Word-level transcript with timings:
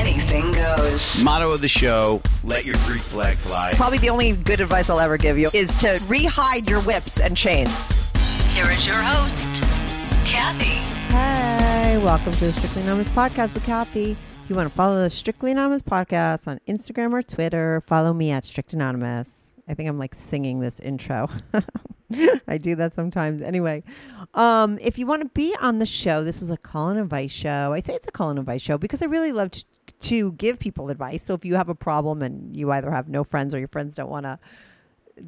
anything 0.00 0.50
goes. 0.52 1.22
Motto 1.22 1.50
of 1.50 1.60
the 1.60 1.68
show 1.68 2.22
let 2.42 2.64
your 2.64 2.76
Greek 2.86 3.02
flag 3.02 3.36
fly. 3.36 3.72
Probably 3.74 3.98
the 3.98 4.08
only 4.08 4.32
good 4.32 4.60
advice 4.60 4.88
I'll 4.88 4.98
ever 4.98 5.18
give 5.18 5.38
you 5.38 5.50
is 5.52 5.74
to 5.76 5.88
rehide 6.08 6.68
your 6.70 6.80
whips 6.80 7.20
and 7.20 7.36
chains. 7.36 7.70
Here 8.54 8.70
is 8.70 8.86
your 8.86 8.96
host, 8.96 9.62
Kathy. 10.24 10.80
Hey, 11.12 12.02
welcome 12.02 12.32
to 12.32 12.46
the 12.46 12.52
Strictly 12.54 12.82
Anonymous 12.82 13.08
podcast 13.08 13.52
with 13.52 13.64
Kathy. 13.66 14.12
If 14.12 14.48
you 14.48 14.56
want 14.56 14.70
to 14.70 14.74
follow 14.74 15.02
the 15.02 15.10
Strictly 15.10 15.52
Anonymous 15.52 15.82
podcast 15.82 16.48
on 16.48 16.60
Instagram 16.66 17.12
or 17.12 17.22
Twitter, 17.22 17.82
follow 17.86 18.14
me 18.14 18.30
at 18.30 18.46
Strict 18.46 18.72
Anonymous. 18.72 19.50
I 19.68 19.74
think 19.74 19.88
I'm 19.88 19.98
like 19.98 20.14
singing 20.14 20.60
this 20.60 20.80
intro. 20.80 21.28
I 22.48 22.58
do 22.58 22.74
that 22.74 22.94
sometimes. 22.94 23.40
Anyway, 23.42 23.84
um, 24.34 24.78
if 24.80 24.98
you 24.98 25.06
want 25.06 25.22
to 25.22 25.28
be 25.28 25.54
on 25.60 25.78
the 25.78 25.86
show, 25.86 26.24
this 26.24 26.42
is 26.42 26.50
a 26.50 26.56
call 26.56 26.88
and 26.88 26.98
advice 26.98 27.30
show. 27.30 27.72
I 27.72 27.80
say 27.80 27.94
it's 27.94 28.08
a 28.08 28.10
call 28.10 28.30
and 28.30 28.38
advice 28.38 28.62
show 28.62 28.78
because 28.78 29.02
I 29.02 29.04
really 29.04 29.30
love 29.30 29.52
to, 29.52 29.64
to 30.00 30.32
give 30.32 30.58
people 30.58 30.88
advice. 30.88 31.24
So 31.24 31.34
if 31.34 31.44
you 31.44 31.56
have 31.56 31.68
a 31.68 31.74
problem 31.74 32.22
and 32.22 32.56
you 32.56 32.70
either 32.72 32.90
have 32.90 33.08
no 33.08 33.24
friends 33.24 33.54
or 33.54 33.58
your 33.58 33.68
friends 33.68 33.94
don't 33.94 34.10
want 34.10 34.24
to 34.24 34.38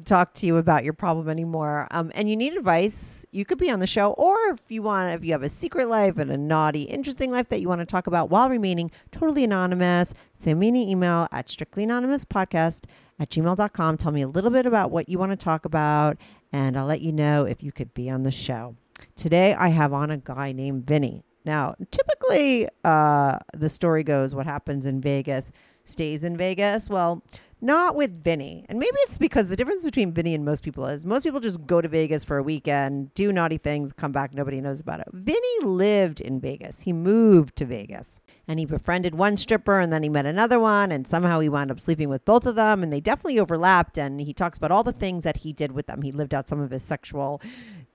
talk 0.05 0.33
to 0.33 0.45
you 0.47 0.57
about 0.57 0.83
your 0.83 0.93
problem 0.93 1.29
anymore 1.29 1.87
um, 1.91 2.11
and 2.15 2.27
you 2.27 2.35
need 2.35 2.53
advice 2.53 3.25
you 3.31 3.45
could 3.45 3.57
be 3.59 3.69
on 3.69 3.79
the 3.79 3.87
show. 3.87 4.11
Or 4.13 4.35
if 4.49 4.59
you 4.69 4.81
want 4.81 5.13
if 5.13 5.23
you 5.23 5.31
have 5.33 5.43
a 5.43 5.49
secret 5.49 5.87
life 5.87 6.17
and 6.17 6.31
a 6.31 6.37
naughty 6.37 6.83
interesting 6.83 7.31
life 7.31 7.49
that 7.49 7.61
you 7.61 7.67
want 7.67 7.81
to 7.81 7.85
talk 7.85 8.07
about 8.07 8.29
while 8.29 8.49
remaining 8.49 8.91
totally 9.11 9.43
anonymous 9.43 10.13
send 10.37 10.59
me 10.59 10.69
an 10.69 10.75
email 10.75 11.27
at 11.31 11.49
strictly 11.49 11.83
anonymous 11.83 12.25
podcast 12.25 12.85
at 13.19 13.29
gmail.com 13.29 13.97
tell 13.97 14.11
me 14.11 14.21
a 14.21 14.27
little 14.27 14.49
bit 14.49 14.65
about 14.65 14.89
what 14.89 15.07
you 15.09 15.19
want 15.19 15.31
to 15.31 15.35
talk 15.35 15.65
about 15.65 16.17
and 16.51 16.77
i'll 16.77 16.85
let 16.85 17.01
you 17.01 17.13
know 17.13 17.45
if 17.45 17.61
you 17.61 17.71
could 17.71 17.93
be 17.93 18.09
on 18.09 18.23
the 18.23 18.31
show. 18.31 18.75
Today 19.15 19.53
i 19.53 19.69
have 19.69 19.93
on 19.93 20.09
a 20.09 20.17
guy 20.17 20.51
named 20.51 20.87
vinny 20.87 21.23
now 21.45 21.75
typically 21.91 22.67
uh, 22.83 23.37
the 23.53 23.69
story 23.69 24.03
goes 24.03 24.35
what 24.35 24.45
happens 24.45 24.85
in 24.85 25.01
vegas 25.01 25.51
stays 25.83 26.23
in 26.23 26.37
vegas 26.37 26.89
well 26.89 27.23
not 27.63 27.95
with 27.95 28.21
Vinny. 28.21 28.65
And 28.67 28.77
maybe 28.77 28.97
it's 29.03 29.17
because 29.17 29.47
the 29.47 29.55
difference 29.55 29.85
between 29.85 30.11
Vinny 30.11 30.35
and 30.35 30.43
most 30.43 30.63
people 30.63 30.85
is 30.85 31.05
most 31.05 31.23
people 31.23 31.39
just 31.39 31.65
go 31.65 31.79
to 31.79 31.87
Vegas 31.87 32.25
for 32.25 32.37
a 32.37 32.43
weekend, 32.43 33.13
do 33.13 33.31
naughty 33.31 33.57
things, 33.57 33.93
come 33.93 34.11
back, 34.11 34.33
nobody 34.33 34.59
knows 34.59 34.81
about 34.81 34.99
it. 34.99 35.07
Vinny 35.13 35.63
lived 35.63 36.19
in 36.19 36.41
Vegas. 36.41 36.81
He 36.81 36.91
moved 36.91 37.55
to 37.55 37.65
Vegas 37.65 38.19
and 38.49 38.59
he 38.59 38.65
befriended 38.65 39.15
one 39.15 39.37
stripper 39.37 39.79
and 39.79 39.93
then 39.93 40.03
he 40.03 40.09
met 40.09 40.25
another 40.25 40.59
one 40.59 40.91
and 40.91 41.07
somehow 41.07 41.39
he 41.39 41.47
wound 41.47 41.71
up 41.71 41.79
sleeping 41.79 42.09
with 42.09 42.25
both 42.25 42.45
of 42.45 42.55
them 42.55 42.83
and 42.83 42.91
they 42.91 42.99
definitely 42.99 43.39
overlapped 43.39 43.97
and 43.97 44.19
he 44.19 44.33
talks 44.33 44.57
about 44.57 44.71
all 44.71 44.83
the 44.83 44.91
things 44.91 45.23
that 45.23 45.37
he 45.37 45.53
did 45.53 45.71
with 45.71 45.87
them. 45.87 46.01
He 46.01 46.11
lived 46.11 46.33
out 46.33 46.49
some 46.49 46.59
of 46.59 46.71
his 46.71 46.83
sexual 46.83 47.41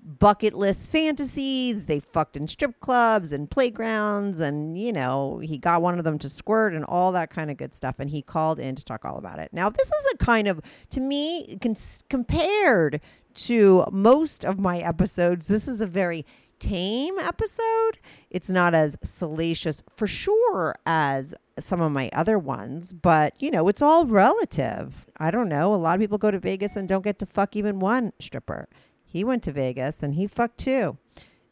bucket 0.09 0.55
list 0.55 0.91
fantasies. 0.91 1.85
They 1.85 2.01
fucked 2.01 2.37
in 2.37 2.49
strip 2.49 2.81
clubs 2.81 3.33
and 3.33 3.51
playgrounds, 3.51 4.41
and 4.41 4.79
you 4.79 4.93
know, 4.93 5.39
he 5.39 5.59
got 5.59 5.83
one 5.83 5.99
of 5.99 6.05
them 6.05 6.19
to 6.21 6.29
squirt 6.29 6.73
and 6.73 6.85
all 6.85 7.13
that 7.13 7.31
kind 7.31 7.51
of 7.51 7.57
good 7.57 7.75
stuff. 7.75 7.97
And 7.99 8.11
he 8.11 8.23
called 8.23 8.59
in 8.59 8.75
to 8.75 8.85
talk 8.85 9.05
all 9.05 9.19
about 9.19 9.39
it. 9.39 9.53
Now, 9.53 9.69
this 9.69 9.89
is 9.89 10.07
a 10.15 10.17
kind 10.17 10.49
of, 10.49 10.61
to 10.91 11.01
me, 11.01 11.59
cons- 11.61 12.01
compared 12.09 13.01
to 13.35 13.87
most 13.93 14.45
of 14.45 14.59
my 14.59 14.79
episodes, 14.79 15.47
this 15.47 15.69
is 15.69 15.81
a 15.81 15.87
very 15.87 16.25
tame 16.59 17.19
episode. 17.19 17.99
It's 18.31 18.49
not 18.49 18.75
as 18.75 18.97
salacious 19.03 19.83
for 19.95 20.07
sure 20.07 20.75
as 20.87 21.35
some 21.61 21.81
of 21.81 21.93
my 21.93 22.11
other 22.13 22.39
ones, 22.39 22.93
but 22.93 23.35
you 23.39 23.51
know, 23.51 23.69
it's 23.69 23.83
all 23.83 24.07
relative. 24.07 25.07
I 25.19 25.31
don't 25.31 25.49
know. 25.49 25.75
A 25.75 25.77
lot 25.77 25.95
of 25.95 26.01
people 26.01 26.19
go 26.19 26.31
to 26.31 26.39
Vegas 26.39 26.77
and 26.77 26.89
don't 26.89 27.05
get 27.05 27.19
to 27.21 27.27
fuck 27.27 27.55
even 27.55 27.79
one 27.79 28.13
stripper 28.21 28.69
he 29.11 29.25
went 29.25 29.43
to 29.45 29.53
Vegas 29.53 30.03
and 30.03 30.15
he 30.15 30.27
fucked 30.27 30.59
too. 30.59 30.99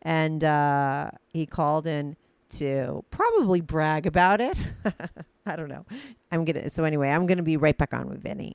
And 0.02 0.44
uh, 0.44 1.10
he 1.32 1.46
called 1.46 1.86
in 1.86 2.16
to 2.50 3.02
probably 3.10 3.62
brag 3.62 4.06
about 4.06 4.40
it. 4.40 4.56
I 5.46 5.56
don't 5.56 5.68
know. 5.68 5.86
I'm 6.30 6.44
going 6.44 6.62
to, 6.62 6.70
so 6.70 6.84
anyway, 6.84 7.10
I'm 7.10 7.26
going 7.26 7.38
to 7.38 7.42
be 7.42 7.56
right 7.56 7.76
back 7.76 7.94
on 7.94 8.08
with 8.08 8.22
Vinny. 8.22 8.54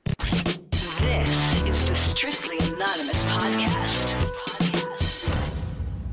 This 1.00 1.66
is 1.66 1.84
the 1.88 1.94
Strictly 1.94 2.58
Anonymous 2.58 3.24
Podcast. 3.24 4.14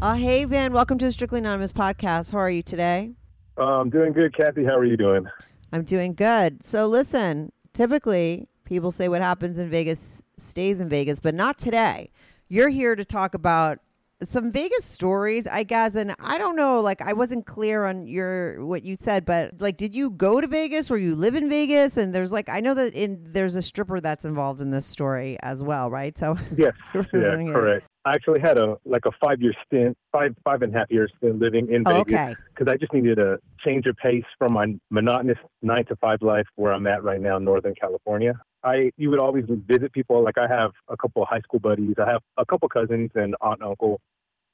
Uh, 0.02 0.16
hey, 0.16 0.46
Vin, 0.46 0.74
welcome 0.74 0.98
to 0.98 1.06
the 1.06 1.12
Strictly 1.12 1.40
Anonymous 1.40 1.74
podcast. 1.74 2.32
How 2.32 2.40
are 2.40 2.50
you 2.50 2.64
today? 2.64 3.12
I'm 3.58 3.68
um, 3.68 3.90
doing 3.90 4.14
good, 4.14 4.36
Kathy. 4.36 4.64
How 4.64 4.78
are 4.78 4.86
you 4.86 4.98
doing? 4.98 5.28
I'm 5.72 5.84
doing 5.84 6.16
good. 6.16 6.66
So, 6.66 6.88
listen, 6.88 7.52
typically 7.74 8.48
people 8.64 8.92
say 8.92 9.10
what 9.10 9.22
happens 9.22 9.58
in 9.58 9.70
Vegas 9.70 10.24
stays 10.38 10.80
in 10.80 10.90
Vegas, 10.90 11.20
but 11.20 11.36
not 11.36 11.58
today. 11.58 12.10
You're 12.50 12.70
here 12.70 12.96
to 12.96 13.06
talk 13.06 13.36
about 13.36 13.78
some 14.24 14.52
Vegas 14.52 14.84
stories, 14.84 15.48
I 15.48 15.64
guess. 15.64 15.96
And 15.96 16.16
I 16.20 16.38
don't 16.38 16.56
know, 16.56 16.82
like 16.82 17.00
I 17.02 17.14
wasn't 17.14 17.46
clear 17.46 17.86
on 17.86 18.08
your 18.08 18.66
what 18.66 18.84
you 18.84 18.96
said, 19.00 19.24
but 19.24 19.62
like, 19.62 19.78
did 19.78 19.94
you 19.96 20.10
go 20.10 20.42
to 20.42 20.48
Vegas 20.48 20.90
or 20.92 20.98
you 20.98 21.16
live 21.16 21.36
in 21.36 21.48
Vegas? 21.48 21.96
And 21.96 22.14
there's 22.14 22.32
like, 22.32 22.50
I 22.50 22.60
know 22.60 22.74
that 22.74 22.94
in 22.96 23.20
there's 23.32 23.56
a 23.56 23.62
stripper 23.62 24.02
that's 24.02 24.26
involved 24.26 24.62
in 24.62 24.72
this 24.72 24.86
story 24.88 25.38
as 25.42 25.64
well, 25.64 25.90
right? 25.92 26.18
So 26.18 26.36
Yes, 26.58 26.74
yeah, 26.96 27.04
correct. 27.14 27.86
I 28.06 28.14
actually 28.16 28.40
had 28.40 28.58
a 28.58 28.78
like 28.84 29.04
a 29.06 29.12
five 29.24 29.42
year 29.42 29.54
stint, 29.66 29.96
five 30.12 30.36
five 30.44 30.64
and 30.64 30.76
a 30.76 30.80
half 30.80 30.88
year 30.90 31.08
stint 31.18 31.38
living 31.40 31.72
in 31.72 31.84
Oh, 31.86 32.04
Vegas 32.04 32.20
okay. 32.20 32.36
because 32.54 32.72
I 32.72 32.78
just 32.78 32.92
needed 32.94 33.20
a 33.20 33.38
change 33.64 33.86
of 33.86 33.96
pace 33.98 34.24
from 34.40 34.54
my 34.54 34.74
monotonous 34.90 35.38
nine 35.62 35.86
to 35.86 35.96
five 35.98 36.22
life 36.22 36.48
where 36.56 36.74
I'm 36.74 36.88
at 36.88 37.04
right 37.04 37.22
now 37.22 37.38
in 37.38 37.44
Northern 37.46 37.76
California. 37.76 38.34
I 38.64 38.92
you 38.98 39.10
would 39.10 39.20
always 39.20 39.46
visit 39.48 39.94
people. 39.94 40.24
Like 40.24 40.38
I 40.38 40.48
have 40.48 40.72
a 40.88 40.98
couple 40.98 41.22
of 41.22 41.30
high 41.30 41.42
school 41.42 41.60
buddies. 41.60 41.96
I 41.98 42.10
have 42.10 42.22
a 42.38 42.46
couple 42.46 42.68
cousins 42.70 43.12
and 43.16 43.36
aunt 43.42 43.62
and 43.62 43.70
uncle, 43.70 44.02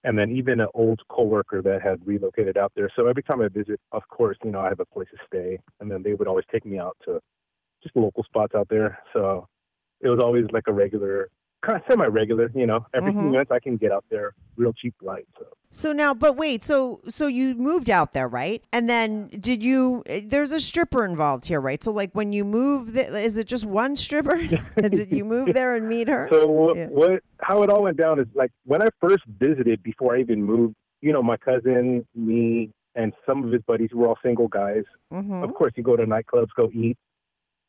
and 0.03 0.17
then 0.17 0.31
even 0.31 0.59
an 0.59 0.67
old 0.73 1.01
coworker 1.09 1.61
that 1.63 1.81
had 1.81 2.05
relocated 2.05 2.57
out 2.57 2.71
there. 2.75 2.89
So 2.95 3.07
every 3.07 3.23
time 3.23 3.41
I 3.41 3.47
visit, 3.47 3.79
of 3.91 4.07
course, 4.09 4.37
you 4.43 4.51
know 4.51 4.59
I 4.59 4.69
have 4.69 4.79
a 4.79 4.85
place 4.85 5.07
to 5.11 5.17
stay, 5.27 5.59
and 5.79 5.89
then 5.89 6.03
they 6.03 6.13
would 6.13 6.27
always 6.27 6.45
take 6.51 6.65
me 6.65 6.77
out 6.77 6.95
to 7.05 7.19
just 7.81 7.95
local 7.95 8.23
spots 8.23 8.53
out 8.55 8.67
there. 8.69 8.99
So 9.13 9.47
it 10.01 10.09
was 10.09 10.19
always 10.19 10.45
like 10.51 10.65
a 10.67 10.73
regular, 10.73 11.29
kind 11.65 11.77
of 11.81 11.83
semi-regular. 11.89 12.51
You 12.55 12.65
know, 12.67 12.85
every 12.93 13.11
Mhm. 13.13 13.21
few 13.21 13.29
minutes 13.31 13.51
I 13.51 13.59
can 13.59 13.77
get 13.77 13.91
out 13.91 14.05
there 14.09 14.33
real 14.57 14.73
cheap 14.73 14.93
flight. 14.99 15.27
So 15.37 15.45
So 15.71 15.91
now, 15.91 16.13
but 16.13 16.37
wait, 16.37 16.63
so 16.63 17.01
so 17.09 17.27
you 17.27 17.55
moved 17.55 17.89
out 17.89 18.13
there, 18.13 18.27
right? 18.29 18.63
And 18.71 18.89
then 18.89 19.27
did 19.27 19.61
you? 19.61 20.03
There's 20.23 20.51
a 20.53 20.59
stripper 20.61 21.03
involved 21.03 21.45
here, 21.45 21.59
right? 21.59 21.83
So 21.83 21.91
like 21.91 22.11
when 22.13 22.31
you 22.31 22.45
move, 22.45 22.93
the, 22.93 23.17
is 23.17 23.35
it 23.35 23.47
just 23.47 23.65
one 23.65 23.95
stripper? 23.95 24.37
did 24.81 25.11
you 25.11 25.25
move 25.25 25.53
there 25.53 25.75
and 25.75 25.87
meet 25.89 26.07
her? 26.07 26.29
So 26.31 26.47
what, 26.47 26.77
Yeah. 26.77 26.87
what 26.87 27.23
how 27.41 27.63
it 27.63 27.69
all 27.69 27.83
went 27.83 27.97
down 27.97 28.19
is 28.19 28.27
like 28.33 28.51
when 28.65 28.81
I 28.81 28.87
first 29.01 29.23
visited 29.27 29.83
before 29.83 30.15
I 30.15 30.19
even 30.21 30.43
moved, 30.43 30.75
you 31.01 31.11
know, 31.11 31.21
my 31.21 31.37
cousin, 31.37 32.07
me, 32.15 32.71
and 32.95 33.11
some 33.25 33.43
of 33.43 33.51
his 33.51 33.61
buddies 33.63 33.89
were 33.93 34.07
all 34.07 34.17
single 34.23 34.47
guys. 34.47 34.83
Mhm. 35.11 35.43
Of 35.43 35.53
course, 35.53 35.73
you 35.75 35.83
go 35.83 35.97
to 35.97 36.05
nightclubs, 36.05 36.47
go 36.55 36.69
eat, 36.73 36.97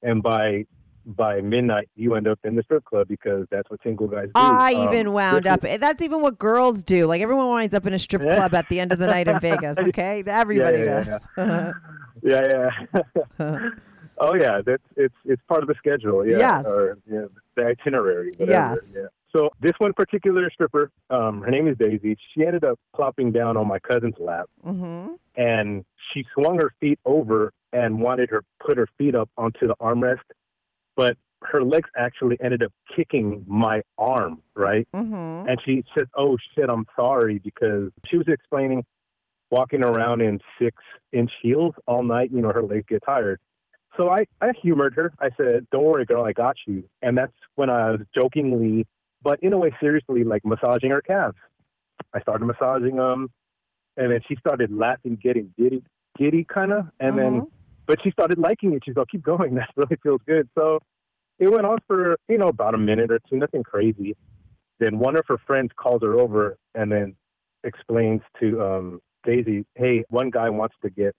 and 0.03 0.23
by 0.23 0.65
by 1.07 1.41
midnight 1.41 1.89
you 1.95 2.15
end 2.15 2.27
up 2.27 2.39
in 2.45 2.57
the 2.57 2.63
strip 2.65 2.85
club 2.85 3.07
because 3.07 3.47
that's 3.51 3.71
what 3.71 3.81
single 3.83 4.09
guys 4.09 4.27
do. 4.27 4.31
I 4.35 4.75
Um, 4.75 4.93
even 4.93 5.13
wound 5.13 5.47
up. 5.47 5.61
That's 5.79 6.03
even 6.03 6.21
what 6.21 6.37
girls 6.39 6.83
do. 6.83 7.07
Like 7.07 7.23
everyone 7.23 7.49
winds 7.49 7.75
up 7.75 7.87
in 7.87 7.93
a 7.95 7.99
strip 7.99 8.23
Yeah. 8.23 8.35
club 8.37 8.55
at 8.55 8.69
the 8.69 8.81
end 8.81 8.93
of 8.93 8.99
the 8.99 9.07
night 9.07 9.29
in 9.29 9.39
Vegas. 9.49 9.79
Okay, 9.87 10.25
everybody 10.27 10.79
yeah, 10.79 11.19
does. 11.37 11.75
Yeah, 12.23 12.71
yeah. 13.39 13.69
oh 14.19 14.35
yeah, 14.35 14.61
that's 14.65 14.83
it's 14.97 15.15
it's 15.25 15.43
part 15.49 15.63
of 15.63 15.69
the 15.69 15.75
schedule. 15.79 16.27
Yeah, 16.27 16.39
Yes. 16.39 16.65
or 16.67 16.99
yeah, 17.11 17.27
the 17.55 17.67
itinerary. 17.67 18.33
Whatever. 18.37 18.51
Yes. 18.75 18.79
Yeah. 18.95 19.07
So 19.35 19.51
this 19.61 19.73
one 19.79 19.93
particular 19.93 20.51
stripper, 20.51 20.91
um, 21.11 21.43
her 21.43 21.51
name 21.51 21.69
is 21.69 21.77
Daisy. 21.77 22.17
She 22.35 22.47
ended 22.47 22.65
up 22.65 22.79
plopping 22.95 23.33
down 23.33 23.57
on 23.57 23.69
my 23.69 23.79
cousin's 23.79 24.15
lap, 24.19 24.49
hmm 24.65 25.09
and 25.37 25.85
she 26.15 26.25
swung 26.35 26.57
her 26.59 26.73
feet 26.81 26.99
over 27.05 27.53
and 27.73 28.01
wanted 28.01 28.31
her 28.31 28.43
put 28.65 28.79
her 28.79 28.89
feet 28.97 29.15
up 29.15 29.29
onto 29.37 29.67
the 29.67 29.75
armrest, 29.81 30.21
but 30.97 31.17
her 31.43 31.63
legs 31.63 31.89
actually 31.97 32.39
ended 32.43 32.63
up 32.63 32.73
kicking 32.95 33.45
my 33.47 33.83
arm, 33.99 34.43
right? 34.55 34.89
Mm-hmm. 34.95 35.49
And 35.49 35.61
she 35.65 35.85
said, 35.97 36.09
"Oh 36.17 36.37
shit, 36.55 36.69
I'm 36.69 36.87
sorry," 36.97 37.39
because 37.39 37.91
she 38.07 38.17
was 38.17 38.27
explaining 38.29 38.85
walking 39.51 39.85
around 39.85 40.23
in 40.23 40.41
six 40.61 40.83
inch 41.13 41.31
heels 41.43 41.75
all 41.87 42.03
night. 42.03 42.31
You 42.33 42.41
know, 42.41 42.53
her 42.53 42.63
legs 42.63 42.87
get 42.89 43.03
tired. 43.05 43.39
So 43.97 44.11
I, 44.11 44.27
I 44.41 44.53
humored 44.61 44.95
her. 44.95 45.13
I 45.21 45.31
said, 45.37 45.67
"Don't 45.71 45.85
worry, 45.85 46.05
girl, 46.05 46.25
I 46.25 46.33
got 46.33 46.57
you." 46.67 46.85
And 47.03 47.17
that's 47.17 47.33
when 47.55 47.71
I 47.71 47.93
was 47.93 48.01
jokingly, 48.15 48.87
but 49.23 49.39
in 49.43 49.53
a 49.53 49.59
way 49.59 49.75
seriously, 49.81 50.25
like 50.25 50.45
massaging 50.45 50.91
her 50.91 51.03
calves. 51.03 51.37
I 52.13 52.21
started 52.21 52.45
massaging 52.47 52.97
them, 52.97 53.31
and 53.97 54.11
then 54.11 54.21
she 54.27 54.37
started 54.37 54.71
laughing, 54.73 55.19
getting 55.23 55.53
giddy, 55.59 55.83
giddy 56.19 56.45
kind 56.45 56.73
of, 56.73 56.87
and 57.01 57.19
then, 57.19 57.41
Mhm. 57.43 57.51
But 57.87 58.03
she 58.03 58.11
started 58.11 58.39
liking 58.39 58.73
it. 58.75 58.83
She's 58.85 58.97
like, 58.97 59.09
"Keep 59.09 59.23
going, 59.23 59.55
that 59.57 59.71
really 59.77 59.97
feels 60.03 60.21
good." 60.27 60.49
So 60.55 60.81
it 61.39 61.51
went 61.51 61.67
on 61.67 61.79
for 61.87 62.17
you 62.29 62.39
know 62.39 62.49
about 62.49 62.75
a 62.75 62.79
minute 62.79 63.11
or 63.11 63.21
two, 63.29 63.37
nothing 63.37 63.63
crazy. 63.63 64.17
Then 64.79 64.99
one 64.99 65.17
of 65.17 65.25
her 65.29 65.39
friends 65.47 65.71
calls 65.77 66.03
her 66.03 66.19
over 66.19 66.59
and 66.75 66.93
then 66.93 67.17
explains 67.65 68.21
to 68.41 68.63
um, 68.63 69.01
Daisy, 69.25 69.65
"Hey, 69.75 70.05
one 70.09 70.31
guy 70.31 70.51
wants 70.51 70.75
to 70.83 70.91
get 70.91 71.15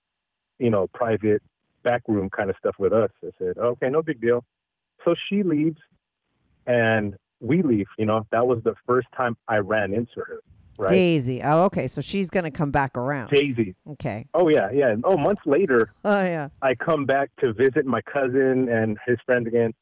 you 0.59 0.69
know 0.69 0.87
private 0.93 1.41
back 1.83 2.01
room 2.07 2.29
kind 2.29 2.49
of 2.49 2.55
stuff 2.59 2.75
with 2.77 2.93
us." 2.93 3.11
I 3.23 3.29
said, 3.39 3.57
"Okay, 3.57 3.89
no 3.89 4.01
big 4.01 4.21
deal." 4.21 4.43
So 5.05 5.15
she 5.29 5.43
leaves, 5.43 5.79
and 6.65 7.15
we 7.39 7.61
leave. 7.61 7.87
You 7.97 8.05
know, 8.05 8.25
that 8.31 8.45
was 8.45 8.61
the 8.63 8.75
first 8.85 9.07
time 9.15 9.37
I 9.47 9.57
ran 9.57 9.93
into 9.93 10.19
her. 10.25 10.39
Right, 10.77 10.89
Daisy. 10.89 11.41
Oh, 11.43 11.63
okay. 11.65 11.87
So 11.87 12.01
she's 12.01 12.29
gonna 12.29 12.51
come 12.51 12.71
back 12.71 12.97
around. 12.97 13.29
Daisy. 13.29 13.75
Okay. 13.91 14.27
Oh 14.33 14.47
yeah, 14.47 14.69
yeah. 14.71 14.95
Oh, 15.03 15.17
months 15.17 15.41
later, 15.45 15.91
Oh 16.05 16.23
yeah. 16.23 16.49
I 16.61 16.75
come 16.75 17.05
back 17.05 17.31
to 17.39 17.53
visit 17.53 17.85
my 17.85 18.01
cousin 18.01 18.69
and 18.69 18.97
his 19.05 19.17
friend 19.25 19.47
again. 19.47 19.73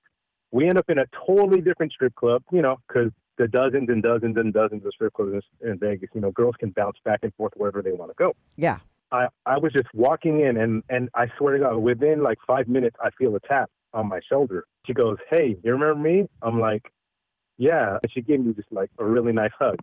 We 0.51 0.69
end 0.69 0.77
up 0.77 0.89
in 0.89 0.99
a 0.99 1.05
totally 1.27 1.59
different 1.61 1.91
strip 1.91 2.15
club, 2.15 2.43
you 2.51 2.61
know, 2.61 2.77
because 2.87 3.11
the 3.37 3.47
dozens 3.47 3.89
and 3.89 4.01
dozens 4.01 4.37
and 4.37 4.53
dozens 4.53 4.85
of 4.85 4.93
strip 4.93 5.13
clubs 5.13 5.43
in 5.61 5.69
in 5.71 5.79
Vegas, 5.79 6.09
you 6.13 6.21
know, 6.21 6.31
girls 6.31 6.55
can 6.59 6.69
bounce 6.69 6.97
back 7.03 7.19
and 7.23 7.33
forth 7.35 7.51
wherever 7.57 7.81
they 7.81 7.91
want 7.91 8.11
to 8.11 8.15
go. 8.17 8.33
Yeah. 8.55 8.79
I, 9.11 9.27
I 9.45 9.57
was 9.57 9.71
just 9.73 9.87
walking 9.93 10.41
in, 10.41 10.57
and, 10.57 10.83
and 10.89 11.09
I 11.13 11.27
swear 11.37 11.57
to 11.57 11.63
God, 11.63 11.77
within 11.77 12.23
like 12.23 12.37
five 12.47 12.67
minutes, 12.67 12.95
I 13.01 13.09
feel 13.17 13.35
a 13.35 13.39
tap 13.41 13.69
on 13.93 14.07
my 14.07 14.19
shoulder. 14.29 14.65
She 14.85 14.93
goes, 14.93 15.17
Hey, 15.29 15.57
you 15.63 15.71
remember 15.73 15.95
me? 15.95 16.27
I'm 16.41 16.59
like, 16.59 16.91
Yeah. 17.57 17.97
And 18.01 18.11
she 18.11 18.21
gave 18.21 18.39
me 18.39 18.53
just 18.53 18.71
like 18.71 18.89
a 18.97 19.05
really 19.05 19.33
nice 19.33 19.51
hug. 19.59 19.77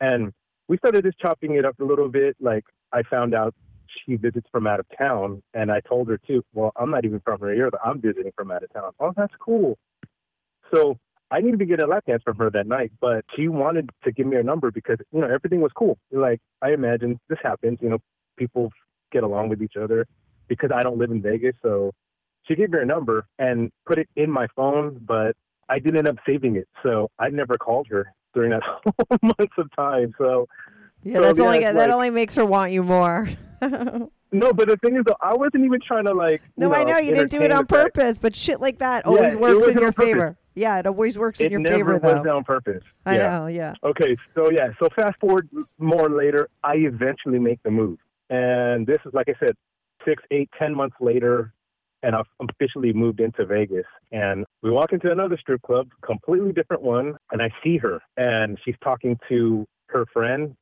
And 0.00 0.32
we 0.68 0.76
started 0.78 1.04
just 1.04 1.18
chopping 1.18 1.56
it 1.56 1.64
up 1.64 1.78
a 1.80 1.84
little 1.84 2.08
bit. 2.08 2.36
Like, 2.40 2.64
I 2.92 3.02
found 3.02 3.34
out 3.34 3.54
she 4.06 4.16
visits 4.16 4.46
from 4.52 4.66
out 4.66 4.80
of 4.80 4.86
town, 4.96 5.42
and 5.54 5.70
I 5.70 5.80
told 5.80 6.08
her 6.08 6.18
too, 6.18 6.44
Well, 6.54 6.72
I'm 6.76 6.90
not 6.90 7.04
even 7.04 7.20
from 7.20 7.40
here, 7.40 7.70
I'm 7.84 8.00
visiting 8.00 8.32
from 8.36 8.50
out 8.50 8.62
of 8.62 8.72
town. 8.72 8.92
Oh, 9.00 9.12
that's 9.16 9.34
cool. 9.40 9.78
So 10.72 10.98
I 11.30 11.40
needed 11.40 11.58
to 11.60 11.66
get 11.66 11.82
a 11.82 11.86
lap 11.86 12.04
dance 12.06 12.22
from 12.24 12.36
her 12.38 12.50
that 12.50 12.66
night, 12.66 12.92
but 13.00 13.24
she 13.36 13.48
wanted 13.48 13.90
to 14.04 14.12
give 14.12 14.26
me 14.26 14.36
her 14.36 14.42
number 14.42 14.70
because, 14.70 14.98
you 15.12 15.20
know, 15.20 15.28
everything 15.28 15.60
was 15.60 15.72
cool. 15.74 15.98
Like, 16.10 16.40
I 16.62 16.72
imagine 16.72 17.18
this 17.28 17.38
happens, 17.42 17.78
you 17.80 17.88
know, 17.88 17.98
people 18.36 18.70
get 19.12 19.22
along 19.22 19.48
with 19.48 19.62
each 19.62 19.76
other 19.80 20.06
because 20.48 20.70
I 20.74 20.82
don't 20.82 20.98
live 20.98 21.10
in 21.10 21.22
Vegas. 21.22 21.54
So 21.62 21.92
she 22.46 22.56
gave 22.56 22.70
me 22.70 22.78
her 22.78 22.84
number 22.84 23.26
and 23.38 23.70
put 23.86 23.98
it 23.98 24.08
in 24.16 24.30
my 24.30 24.48
phone, 24.56 25.00
but 25.06 25.36
I 25.68 25.78
didn't 25.78 25.98
end 25.98 26.08
up 26.08 26.16
saving 26.26 26.56
it. 26.56 26.68
So 26.82 27.10
I 27.18 27.28
never 27.28 27.56
called 27.56 27.86
her 27.90 28.12
during 28.34 28.50
that 28.50 28.62
whole 28.64 29.18
months 29.22 29.54
of 29.58 29.74
time. 29.76 30.14
So 30.18 30.48
Yeah. 31.02 31.14
So, 31.16 31.20
that's 31.22 31.38
yeah, 31.38 31.44
only 31.46 31.58
that 31.60 31.74
like- 31.74 31.90
only 31.90 32.10
makes 32.10 32.34
her 32.36 32.44
want 32.44 32.72
you 32.72 32.82
more. 32.82 33.28
no, 33.62 34.52
but 34.54 34.68
the 34.68 34.78
thing 34.82 34.96
is, 34.96 35.02
though, 35.06 35.16
I 35.20 35.34
wasn't 35.34 35.64
even 35.66 35.80
trying 35.86 36.04
to 36.06 36.14
like. 36.14 36.40
no, 36.56 36.68
you 36.68 36.74
I 36.74 36.84
know 36.84 36.98
you 36.98 37.14
didn't 37.14 37.30
do 37.30 37.42
it 37.42 37.52
on 37.52 37.66
purpose, 37.66 38.18
but 38.18 38.34
shit 38.34 38.60
like 38.60 38.78
that 38.78 39.02
Yeah, 39.04 39.10
always 39.10 39.34
it 39.34 39.40
works 39.40 39.66
in 39.66 39.78
your 39.78 39.92
favor. 39.92 40.36
Yeah, 40.54 40.78
it 40.78 40.86
always 40.86 41.16
works 41.18 41.40
in 41.40 41.46
It 41.46 41.52
your 41.52 41.60
never 41.60 41.76
favor, 41.76 42.14
was 42.14 42.22
though. 42.24 42.36
on 42.36 42.44
purpose. 42.44 42.82
I 43.06 43.16
yeah. 43.16 43.38
know. 43.38 43.46
Yeah. 43.46 43.74
Okay, 43.84 44.16
so 44.34 44.50
yeah, 44.50 44.68
so 44.82 44.88
fast 44.96 45.14
forward 45.20 45.48
more 45.78 46.08
later, 46.08 46.48
I 46.64 46.74
eventually 46.76 47.38
make 47.38 47.62
the 47.62 47.70
move, 47.70 47.98
and 48.30 48.86
this 48.86 48.98
is 49.06 49.12
like 49.14 49.28
I 49.28 49.34
said, 49.38 49.54
six, 50.06 50.22
eight, 50.30 50.48
ten 50.58 50.74
months 50.74 50.96
later, 51.00 51.52
and 52.02 52.14
I've 52.14 52.26
officially 52.48 52.92
moved 52.92 53.20
into 53.20 53.44
Vegas. 53.44 53.86
And 54.12 54.44
we 54.62 54.70
walk 54.70 54.92
into 54.92 55.10
another 55.10 55.36
strip 55.38 55.62
club, 55.62 55.88
completely 56.04 56.52
different 56.52 56.82
one, 56.82 57.16
and 57.32 57.42
I 57.42 57.50
see 57.62 57.76
her, 57.78 58.00
and 58.16 58.58
she's 58.64 58.76
talking 58.82 59.18
to 59.28 59.66
her 59.86 60.06
friend 60.12 60.56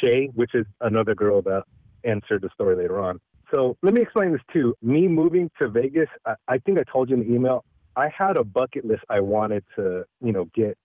Shay, 0.00 0.30
which 0.34 0.54
is 0.54 0.66
another 0.80 1.14
girl 1.14 1.42
that 1.42 1.64
answered 2.04 2.42
the 2.42 2.50
story 2.54 2.76
later 2.76 3.00
on. 3.00 3.20
So 3.54 3.76
let 3.82 3.94
me 3.94 4.02
explain 4.02 4.32
this 4.32 4.42
too. 4.52 4.74
Me 4.82 5.08
moving 5.08 5.50
to 5.60 5.68
Vegas, 5.68 6.08
I, 6.26 6.34
I 6.46 6.58
think 6.58 6.78
I 6.78 6.82
told 6.90 7.08
you 7.08 7.16
in 7.16 7.26
the 7.26 7.34
email. 7.34 7.64
I 7.96 8.08
had 8.16 8.36
a 8.36 8.44
bucket 8.44 8.84
list 8.84 9.02
I 9.08 9.20
wanted 9.20 9.64
to, 9.76 10.04
you 10.22 10.32
know, 10.32 10.44
get 10.54 10.76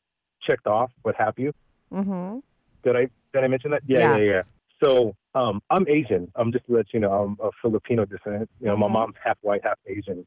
checked 0.42 0.66
off, 0.66 0.92
what 1.02 1.16
have 1.16 1.38
you. 1.38 1.54
Mm-hmm. 1.92 2.40
Did 2.84 2.96
I 2.96 3.08
did 3.34 3.44
I 3.44 3.48
mention 3.48 3.72
that? 3.72 3.82
Yeah, 3.86 4.18
yeah, 4.18 4.24
yeah. 4.24 4.42
So 4.84 5.16
um, 5.36 5.62
I'm 5.70 5.88
Asian. 5.88 6.32
I'm 6.36 6.52
just 6.52 6.66
to 6.68 6.74
let 6.74 6.88
you 6.94 7.00
know 7.00 7.12
I'm 7.12 7.38
a 7.46 7.50
Filipino 7.62 8.06
descent. 8.06 8.50
You 8.60 8.68
know, 8.68 8.78
my 8.78 8.88
mom's 8.88 9.16
half 9.24 9.38
white, 9.42 9.62
half 9.64 9.80
Asian, 9.88 10.26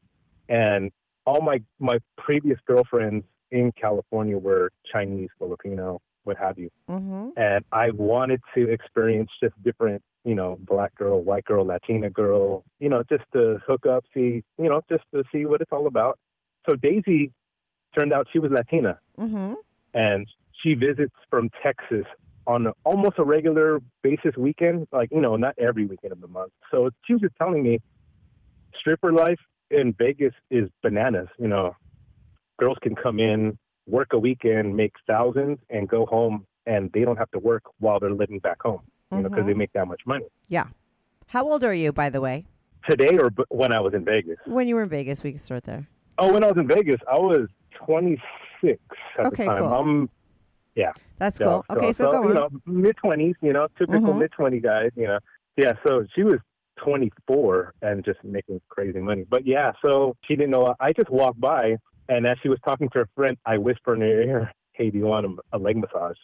and 0.49 0.91
all 1.25 1.41
my 1.41 1.61
my 1.79 1.99
previous 2.17 2.59
girlfriends 2.65 3.25
in 3.51 3.71
California 3.79 4.37
were 4.37 4.71
Chinese, 4.91 5.29
Filipino, 5.37 6.01
what 6.23 6.37
have 6.37 6.57
you. 6.57 6.69
Mm-hmm. 6.89 7.29
And 7.37 7.63
I 7.71 7.91
wanted 7.91 8.41
to 8.55 8.69
experience 8.69 9.29
just 9.41 9.53
different, 9.63 10.01
you 10.25 10.35
know, 10.35 10.57
black 10.59 10.93
girl, 10.95 11.21
white 11.23 11.45
girl, 11.45 11.65
Latina 11.65 12.09
girl, 12.09 12.63
you 12.79 12.89
know, 12.89 13.03
just 13.09 13.23
to 13.33 13.59
hook 13.65 13.85
up, 13.85 14.03
see, 14.13 14.43
you 14.57 14.69
know, 14.69 14.81
just 14.89 15.03
to 15.13 15.23
see 15.31 15.45
what 15.45 15.61
it's 15.61 15.71
all 15.71 15.87
about. 15.87 16.19
So 16.69 16.75
Daisy 16.75 17.31
turned 17.97 18.11
out 18.11 18.27
she 18.31 18.39
was 18.39 18.51
Latina 18.51 18.99
Mm-hmm. 19.17 19.53
and 19.95 20.27
she 20.61 20.75
visits 20.75 21.15
from 21.31 21.49
Texas 21.63 22.05
on 22.47 22.71
almost 22.85 23.19
a 23.19 23.23
regular 23.23 23.79
basis 24.01 24.35
weekend, 24.37 24.87
like, 24.93 25.09
you 25.11 25.19
know, 25.19 25.35
not 25.35 25.53
every 25.59 25.85
weekend 25.85 26.13
of 26.13 26.21
the 26.21 26.27
month. 26.27 26.53
So 26.71 26.89
she 27.05 27.13
was 27.13 27.21
just 27.21 27.35
telling 27.35 27.61
me 27.61 27.79
stripper 28.79 29.11
life 29.11 29.39
in 29.69 29.93
Vegas 29.99 30.33
is 30.49 30.69
bananas. 30.81 31.27
You 31.37 31.49
know, 31.49 31.75
girls 32.57 32.77
can 32.81 32.95
come 32.95 33.19
in, 33.19 33.57
work 33.85 34.13
a 34.13 34.19
weekend, 34.19 34.75
make 34.75 34.93
thousands, 35.05 35.59
and 35.69 35.89
go 35.89 36.05
home, 36.05 36.47
and 36.65 36.89
they 36.93 37.01
don't 37.01 37.17
have 37.17 37.29
to 37.31 37.39
work 37.39 37.63
while 37.79 37.99
they're 37.99 38.11
living 38.11 38.39
back 38.39 38.61
home, 38.61 38.81
you 39.11 39.17
know, 39.19 39.29
because 39.29 39.45
they 39.45 39.51
mm-hmm. 39.51 39.59
make 39.59 39.73
that 39.73 39.87
much 39.87 40.01
money. 40.05 40.25
Yeah. 40.47 40.67
How 41.27 41.43
old 41.43 41.65
are 41.65 41.73
you, 41.73 41.91
by 41.91 42.09
the 42.09 42.21
way? 42.21 42.45
Today 42.89 43.17
or 43.17 43.29
b- 43.29 43.43
when 43.49 43.73
I 43.75 43.81
was 43.81 43.93
in 43.93 44.05
Vegas? 44.05 44.37
When 44.45 44.69
you 44.69 44.75
were 44.75 44.83
in 44.83 44.89
Vegas, 44.89 45.21
we 45.21 45.31
can 45.31 45.39
start 45.39 45.65
there. 45.65 45.87
Oh, 46.17 46.31
when 46.31 46.45
I 46.45 46.47
was 46.47 46.57
in 46.57 46.67
Vegas, 46.67 47.01
I 47.11 47.19
was 47.19 47.47
26 47.85 48.79
at 49.19 49.25
Okay, 49.25 49.43
the 49.43 49.49
time. 49.49 49.61
cool. 49.61 49.73
I'm 49.73 50.09
That's 51.19 51.37
So- 51.37 51.63
cool. 51.67 51.77
Okay, 51.77 51.93
so, 51.93 52.11
go 52.11 52.21
on. 52.23 52.27
you 52.27 52.33
know, 52.35 52.49
mid 52.65 52.95
twenties, 52.97 53.35
you 53.41 53.53
know, 53.53 53.67
typical 53.77 54.13
Mhm. 54.13 54.19
mid 54.19 54.31
twenty 54.31 54.59
guys, 54.59 54.91
you 54.95 55.07
know. 55.07 55.19
Yeah, 55.57 55.73
so 55.85 56.05
she 56.13 56.23
was 56.23 56.37
twenty 56.77 57.11
four 57.25 57.73
and 57.81 58.03
just 58.05 58.23
making 58.23 58.61
crazy 58.69 58.99
money. 58.99 59.25
But 59.27 59.45
yeah, 59.47 59.71
so 59.83 60.15
she 60.25 60.35
didn't 60.35 60.51
know. 60.51 60.75
I 60.79 60.93
just 60.93 61.09
walked 61.09 61.39
by, 61.41 61.77
and 62.09 62.27
as 62.27 62.37
she 62.43 62.49
was 62.49 62.59
talking 62.67 62.89
to 62.89 62.99
her 62.99 63.09
friend, 63.15 63.35
I 63.45 63.57
whispered 63.57 63.95
in 63.95 64.01
her 64.01 64.21
ear, 64.21 64.51
"Hey, 64.73 64.89
do 64.91 64.97
you 64.99 65.05
want 65.05 65.25
a, 65.25 65.35
a 65.53 65.57
leg 65.57 65.77
massage?" 65.77 66.17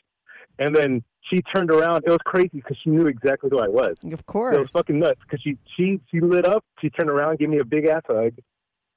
And 0.59 0.75
then 0.75 1.03
she 1.21 1.41
turned 1.41 1.71
around. 1.71 2.03
It 2.05 2.11
was 2.11 2.19
crazy 2.23 2.49
because 2.53 2.77
she 2.83 2.91
knew 2.91 3.07
exactly 3.07 3.49
who 3.49 3.59
I 3.59 3.67
was. 3.67 3.95
of 4.11 4.23
course. 4.27 4.55
It 4.55 4.59
was 4.59 4.69
fucking 4.69 4.99
nuts 4.99 5.19
because 5.23 5.41
she 5.41 5.57
she 5.75 5.99
she 6.11 6.19
lit 6.19 6.45
up. 6.45 6.63
She 6.79 6.91
turned 6.91 7.09
around, 7.09 7.39
gave 7.39 7.49
me 7.49 7.57
a 7.57 7.65
big 7.65 7.87
ass 7.87 8.03
hug, 8.07 8.33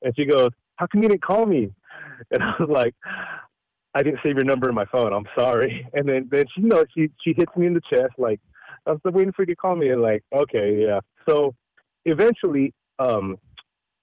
and 0.03 0.15
she 0.15 0.27
goes, 0.27 0.51
"How 0.77 0.87
come 0.87 1.03
you 1.03 1.09
didn't 1.09 1.23
call 1.23 1.47
me?" 1.47 1.73
And 2.31 2.43
I 2.43 2.55
was 2.61 2.69
like, 2.69 2.95
"I 3.97 4.03
didn't 4.03 4.21
save 4.23 4.37
your 4.37 4.45
number 4.45 4.69
in 4.69 4.75
my 4.75 4.85
phone. 4.87 5.13
I'm 5.13 5.29
sorry." 5.37 5.87
And 5.95 6.09
then 6.09 6.29
then 6.31 6.45
she 6.55 6.63
you 6.63 6.69
know 6.69 6.85
she 6.95 7.11
she 7.23 7.33
hits 7.37 7.55
me 7.57 7.67
in 7.67 7.75
the 7.75 7.81
chest 7.91 8.15
like, 8.19 8.41
"I 8.87 8.93
was 8.93 9.01
waiting 9.05 9.33
for 9.33 9.43
you 9.43 9.47
to 9.47 9.57
call 9.57 9.77
me." 9.77 9.89
And 9.91 10.03
like, 10.03 10.23
okay, 10.33 10.83
yeah. 10.87 11.01
So 11.29 11.55
eventually, 12.05 12.75
um, 12.99 13.37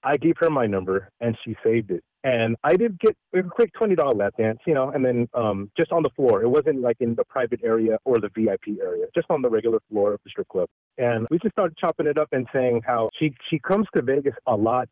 I 0.04 0.18
gave 0.18 0.36
her 0.40 0.50
my 0.50 0.68
number 0.68 1.10
and 1.22 1.38
she 1.44 1.56
saved 1.64 1.92
it. 1.92 2.04
And 2.26 2.56
I 2.64 2.78
did 2.78 2.98
get 3.00 3.18
a 3.36 3.44
quick 3.44 3.72
twenty 3.74 3.96
dollar 3.96 4.14
lap 4.14 4.34
dance, 4.38 4.60
you 4.66 4.74
know, 4.74 4.90
and 4.92 5.04
then 5.04 5.28
um, 5.34 5.70
just 5.76 5.92
on 5.92 6.04
the 6.04 6.10
floor. 6.16 6.42
It 6.42 6.48
wasn't 6.48 6.80
like 6.80 6.98
in 7.02 7.16
the 7.16 7.26
private 7.26 7.60
area 7.64 7.98
or 8.06 8.18
the 8.20 8.30
VIP 8.34 8.80
area, 8.82 9.08
just 9.14 9.28
on 9.30 9.42
the 9.42 9.50
regular 9.50 9.80
floor 9.90 10.14
of 10.14 10.22
the 10.24 10.30
strip 10.30 10.48
club. 10.48 10.70
And 10.98 11.28
we 11.30 11.38
just 11.40 11.54
started 11.54 11.78
chopping 11.78 12.08
it 12.08 12.18
up 12.18 12.30
and 12.32 12.48
saying 12.54 12.84
how 12.86 13.10
she 13.20 13.36
she 13.50 13.60
comes 13.60 13.88
to 13.94 14.02
Vegas 14.02 14.36
a 14.48 14.56
lot, 14.56 14.88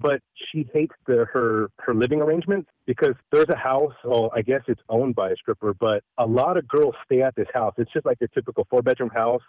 but 0.00 0.20
she 0.34 0.68
hates 0.72 0.94
the 1.06 1.26
her 1.32 1.70
her 1.78 1.94
living 1.94 2.20
arrangements 2.20 2.68
because 2.86 3.14
there's 3.30 3.48
a 3.48 3.56
house. 3.56 3.94
Well, 4.04 4.30
I 4.34 4.42
guess 4.42 4.62
it's 4.66 4.80
owned 4.88 5.14
by 5.14 5.30
a 5.30 5.36
stripper, 5.36 5.74
but 5.74 6.02
a 6.18 6.26
lot 6.26 6.56
of 6.56 6.66
girls 6.66 6.94
stay 7.04 7.22
at 7.22 7.34
this 7.36 7.48
house. 7.54 7.74
It's 7.78 7.92
just 7.92 8.06
like 8.06 8.18
a 8.20 8.28
typical 8.28 8.66
four 8.68 8.82
bedroom 8.82 9.10
house, 9.10 9.42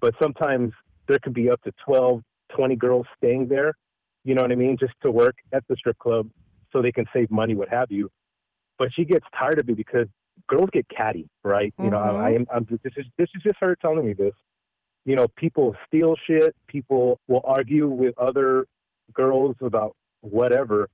but 0.00 0.14
sometimes 0.20 0.72
there 1.08 1.18
could 1.22 1.34
be 1.34 1.50
up 1.50 1.62
to 1.62 1.72
12, 1.84 2.22
20 2.56 2.76
girls 2.76 3.06
staying 3.16 3.48
there. 3.48 3.74
You 4.24 4.34
know 4.34 4.42
what 4.42 4.50
I 4.50 4.56
mean? 4.56 4.76
Just 4.78 4.94
to 5.02 5.10
work 5.10 5.36
at 5.52 5.62
the 5.68 5.76
strip 5.76 5.98
club 5.98 6.28
so 6.72 6.82
they 6.82 6.92
can 6.92 7.06
save 7.12 7.30
money, 7.30 7.54
what 7.54 7.68
have 7.68 7.92
you. 7.92 8.10
But 8.78 8.88
she 8.92 9.04
gets 9.04 9.24
tired 9.38 9.60
of 9.60 9.68
it 9.68 9.76
because 9.76 10.08
girls 10.48 10.68
get 10.72 10.86
catty, 10.88 11.28
right? 11.44 11.72
You 11.78 11.90
know, 11.90 11.98
mm-hmm. 11.98 12.16
I, 12.16 12.28
I 12.28 12.30
am. 12.32 12.46
I'm, 12.52 12.66
this 12.82 12.92
is 12.96 13.06
this 13.16 13.28
is 13.34 13.42
just 13.42 13.56
her 13.60 13.76
telling 13.76 14.04
me 14.04 14.12
this. 14.12 14.34
You 15.04 15.14
know, 15.14 15.28
people 15.36 15.76
steal 15.86 16.16
shit. 16.26 16.54
People 16.66 17.20
will 17.28 17.42
argue 17.44 17.88
with 17.88 18.18
other 18.18 18.66
girls 19.12 19.56
about 19.60 19.96
whatever. 20.20 20.88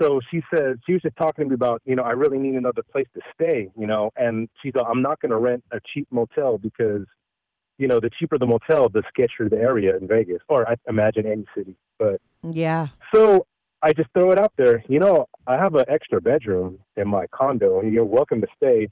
so 0.00 0.20
she 0.30 0.42
said 0.54 0.78
she 0.86 0.92
was 0.92 1.02
just 1.02 1.16
talking 1.16 1.44
to 1.44 1.48
me 1.48 1.54
about, 1.54 1.80
you 1.84 1.96
know, 1.96 2.02
I 2.02 2.10
really 2.12 2.38
need 2.38 2.54
another 2.54 2.82
place 2.82 3.06
to 3.14 3.20
stay, 3.34 3.68
you 3.78 3.86
know, 3.86 4.10
and 4.16 4.48
she 4.62 4.70
thought 4.70 4.86
I'm 4.88 5.02
not 5.02 5.20
going 5.20 5.30
to 5.30 5.38
rent 5.38 5.64
a 5.72 5.78
cheap 5.92 6.06
motel 6.10 6.58
because, 6.58 7.06
you 7.78 7.88
know, 7.88 7.98
the 8.00 8.10
cheaper 8.18 8.38
the 8.38 8.46
motel, 8.46 8.88
the 8.88 9.02
sketchier 9.10 9.48
the 9.48 9.56
area 9.56 9.96
in 9.96 10.06
Vegas, 10.06 10.42
or 10.48 10.68
I 10.68 10.76
imagine 10.88 11.26
any 11.26 11.46
city. 11.56 11.76
But 11.98 12.20
Yeah. 12.42 12.88
so 13.14 13.46
I 13.82 13.92
just 13.92 14.10
throw 14.14 14.30
it 14.32 14.38
out 14.38 14.52
there. 14.56 14.84
You 14.88 14.98
know, 15.00 15.26
I 15.46 15.56
have 15.56 15.74
an 15.74 15.84
extra 15.88 16.20
bedroom 16.20 16.78
in 16.96 17.08
my 17.08 17.26
condo, 17.28 17.80
and 17.80 17.92
you're 17.92 18.04
welcome 18.04 18.40
to 18.42 18.48
stay. 18.56 18.88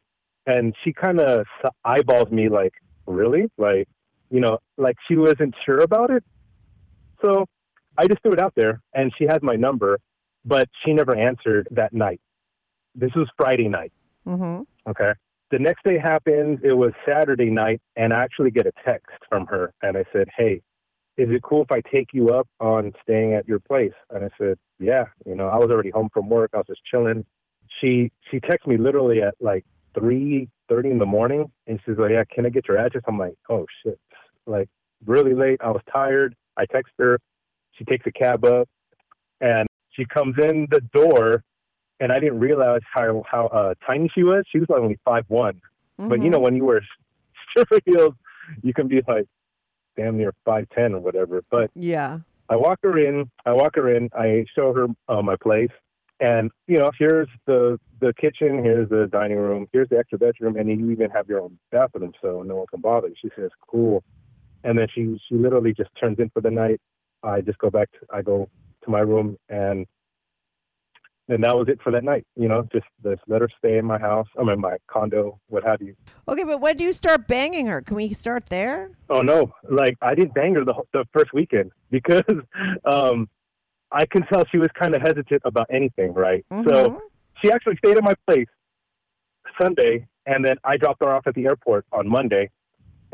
And 0.46 0.74
she 0.82 0.92
kind 0.92 1.20
of 1.20 1.46
eyeballs 1.84 2.30
me 2.30 2.48
like, 2.48 2.72
really? 3.06 3.50
Like, 3.58 3.88
you 4.30 4.40
know, 4.40 4.58
like 4.76 4.96
she 5.06 5.16
wasn't 5.16 5.54
sure 5.64 5.78
about 5.78 6.10
it. 6.10 6.24
So 7.22 7.46
I 7.96 8.06
just 8.06 8.22
threw 8.22 8.32
it 8.32 8.40
out 8.40 8.54
there, 8.56 8.80
and 8.94 9.12
she 9.16 9.24
has 9.24 9.40
my 9.42 9.54
number, 9.54 9.98
but 10.44 10.68
she 10.84 10.92
never 10.92 11.16
answered 11.16 11.68
that 11.70 11.92
night. 11.92 12.20
This 12.94 13.10
was 13.14 13.28
Friday 13.36 13.68
night. 13.68 13.92
Mm-hmm. 14.26 14.62
Okay. 14.90 15.12
The 15.50 15.58
next 15.58 15.84
day 15.84 15.98
happened. 15.98 16.60
It 16.64 16.72
was 16.72 16.92
Saturday 17.06 17.50
night, 17.50 17.80
and 17.96 18.12
I 18.12 18.22
actually 18.22 18.50
get 18.50 18.66
a 18.66 18.72
text 18.84 19.16
from 19.28 19.46
her, 19.46 19.72
and 19.82 19.96
I 19.96 20.04
said, 20.12 20.28
"Hey, 20.36 20.62
is 21.16 21.28
it 21.30 21.42
cool 21.42 21.62
if 21.62 21.70
I 21.70 21.80
take 21.80 22.08
you 22.12 22.30
up 22.30 22.48
on 22.60 22.92
staying 23.02 23.34
at 23.34 23.46
your 23.46 23.60
place?" 23.60 23.92
And 24.10 24.24
I 24.24 24.30
said, 24.38 24.58
"Yeah." 24.78 25.04
You 25.26 25.36
know, 25.36 25.48
I 25.48 25.56
was 25.56 25.70
already 25.70 25.90
home 25.90 26.08
from 26.12 26.28
work. 26.28 26.50
I 26.54 26.58
was 26.58 26.66
just 26.66 26.84
chilling. 26.90 27.24
She 27.80 28.10
she 28.30 28.40
texted 28.40 28.66
me 28.66 28.76
literally 28.78 29.22
at 29.22 29.34
like 29.40 29.64
three 29.96 30.48
thirty 30.68 30.90
in 30.90 30.98
the 30.98 31.06
morning, 31.06 31.52
and 31.66 31.78
she's 31.84 31.98
like, 31.98 32.10
"Yeah, 32.10 32.24
can 32.24 32.46
I 32.46 32.48
get 32.48 32.66
your 32.66 32.78
address?" 32.78 33.04
I'm 33.06 33.18
like, 33.18 33.34
"Oh 33.48 33.66
shit!" 33.84 34.00
Like 34.46 34.68
really 35.06 35.34
late. 35.34 35.60
I 35.62 35.70
was 35.70 35.82
tired. 35.92 36.34
I 36.56 36.66
text 36.66 36.92
her. 36.98 37.18
She 37.76 37.84
takes 37.84 38.06
a 38.06 38.12
cab 38.12 38.44
up, 38.44 38.68
and 39.40 39.66
she 39.90 40.04
comes 40.04 40.36
in 40.38 40.66
the 40.70 40.80
door, 40.92 41.42
and 42.00 42.12
I 42.12 42.18
didn't 42.20 42.40
realize 42.40 42.82
how 42.92 43.22
how 43.30 43.46
uh, 43.46 43.74
tiny 43.86 44.10
she 44.14 44.22
was. 44.22 44.44
She 44.50 44.58
was 44.58 44.68
like 44.68 44.80
only 44.80 44.98
five 45.04 45.24
one. 45.28 45.60
But 46.08 46.22
you 46.22 46.30
know, 46.30 46.40
when 46.40 46.56
you 46.56 46.64
wear 46.64 46.80
stripper 47.50 47.80
heels, 47.84 48.14
you 48.62 48.72
can 48.74 48.88
be 48.88 49.00
like 49.06 49.26
damn 49.96 50.16
near 50.16 50.32
five 50.44 50.66
ten 50.74 50.94
or 50.94 51.00
whatever. 51.00 51.42
But 51.50 51.70
Yeah. 51.74 52.20
I 52.48 52.56
walk 52.56 52.80
her 52.82 52.98
in. 52.98 53.30
I 53.46 53.52
walk 53.52 53.76
her 53.76 53.94
in. 53.96 54.10
I 54.12 54.44
show 54.54 54.74
her 54.74 54.86
uh, 55.08 55.22
my 55.22 55.36
place, 55.36 55.70
and 56.20 56.50
you 56.66 56.78
know, 56.78 56.90
here's 56.98 57.28
the 57.46 57.78
the 58.00 58.12
kitchen. 58.20 58.62
Here's 58.62 58.88
the 58.90 59.08
dining 59.10 59.38
room. 59.38 59.66
Here's 59.72 59.88
the 59.88 59.98
extra 59.98 60.18
bedroom, 60.18 60.56
and 60.56 60.68
you 60.68 60.90
even 60.90 61.10
have 61.10 61.26
your 61.26 61.40
own 61.40 61.58
bathroom, 61.70 62.12
so 62.20 62.42
no 62.42 62.56
one 62.56 62.66
can 62.66 62.80
bother 62.82 63.08
you. 63.08 63.14
She 63.20 63.30
says, 63.34 63.50
"Cool," 63.66 64.02
and 64.62 64.76
then 64.78 64.88
she 64.94 65.18
she 65.26 65.36
literally 65.36 65.72
just 65.72 65.88
turns 65.98 66.18
in 66.18 66.28
for 66.30 66.42
the 66.42 66.50
night. 66.50 66.80
I 67.24 67.40
just 67.40 67.58
go 67.58 67.70
back. 67.70 67.90
To, 67.92 67.98
I 68.12 68.22
go 68.22 68.48
to 68.84 68.90
my 68.90 69.00
room, 69.00 69.36
and 69.48 69.86
and 71.28 71.42
that 71.42 71.56
was 71.56 71.68
it 71.68 71.80
for 71.82 71.90
that 71.92 72.04
night. 72.04 72.26
You 72.36 72.48
know, 72.48 72.68
just 72.72 72.86
this, 73.02 73.18
let 73.26 73.40
her 73.40 73.48
stay 73.58 73.78
in 73.78 73.84
my 73.86 73.98
house. 73.98 74.26
I'm 74.38 74.48
in 74.50 74.60
my 74.60 74.76
condo, 74.88 75.40
what 75.48 75.64
have 75.64 75.80
you. 75.80 75.94
Okay, 76.28 76.44
but 76.44 76.60
when 76.60 76.76
do 76.76 76.84
you 76.84 76.92
start 76.92 77.26
banging 77.26 77.66
her? 77.66 77.80
Can 77.80 77.96
we 77.96 78.12
start 78.12 78.46
there? 78.50 78.90
Oh 79.08 79.22
no! 79.22 79.52
Like 79.68 79.96
I 80.02 80.14
didn't 80.14 80.34
bang 80.34 80.54
her 80.54 80.64
the 80.64 80.74
the 80.92 81.04
first 81.12 81.32
weekend 81.32 81.72
because 81.90 82.22
um, 82.84 83.28
I 83.90 84.06
can 84.06 84.22
tell 84.26 84.44
she 84.50 84.58
was 84.58 84.68
kind 84.78 84.94
of 84.94 85.02
hesitant 85.02 85.42
about 85.44 85.66
anything. 85.70 86.12
Right. 86.12 86.44
Mhm. 86.52 86.68
So 86.68 87.00
she 87.42 87.50
actually 87.50 87.76
stayed 87.76 87.96
at 87.96 88.04
my 88.04 88.14
place 88.26 88.48
Sunday, 89.60 90.06
and 90.26 90.44
then 90.44 90.56
I 90.64 90.76
dropped 90.76 91.02
her 91.04 91.12
off 91.12 91.26
at 91.26 91.34
the 91.34 91.46
airport 91.46 91.86
on 91.92 92.08
Monday. 92.08 92.50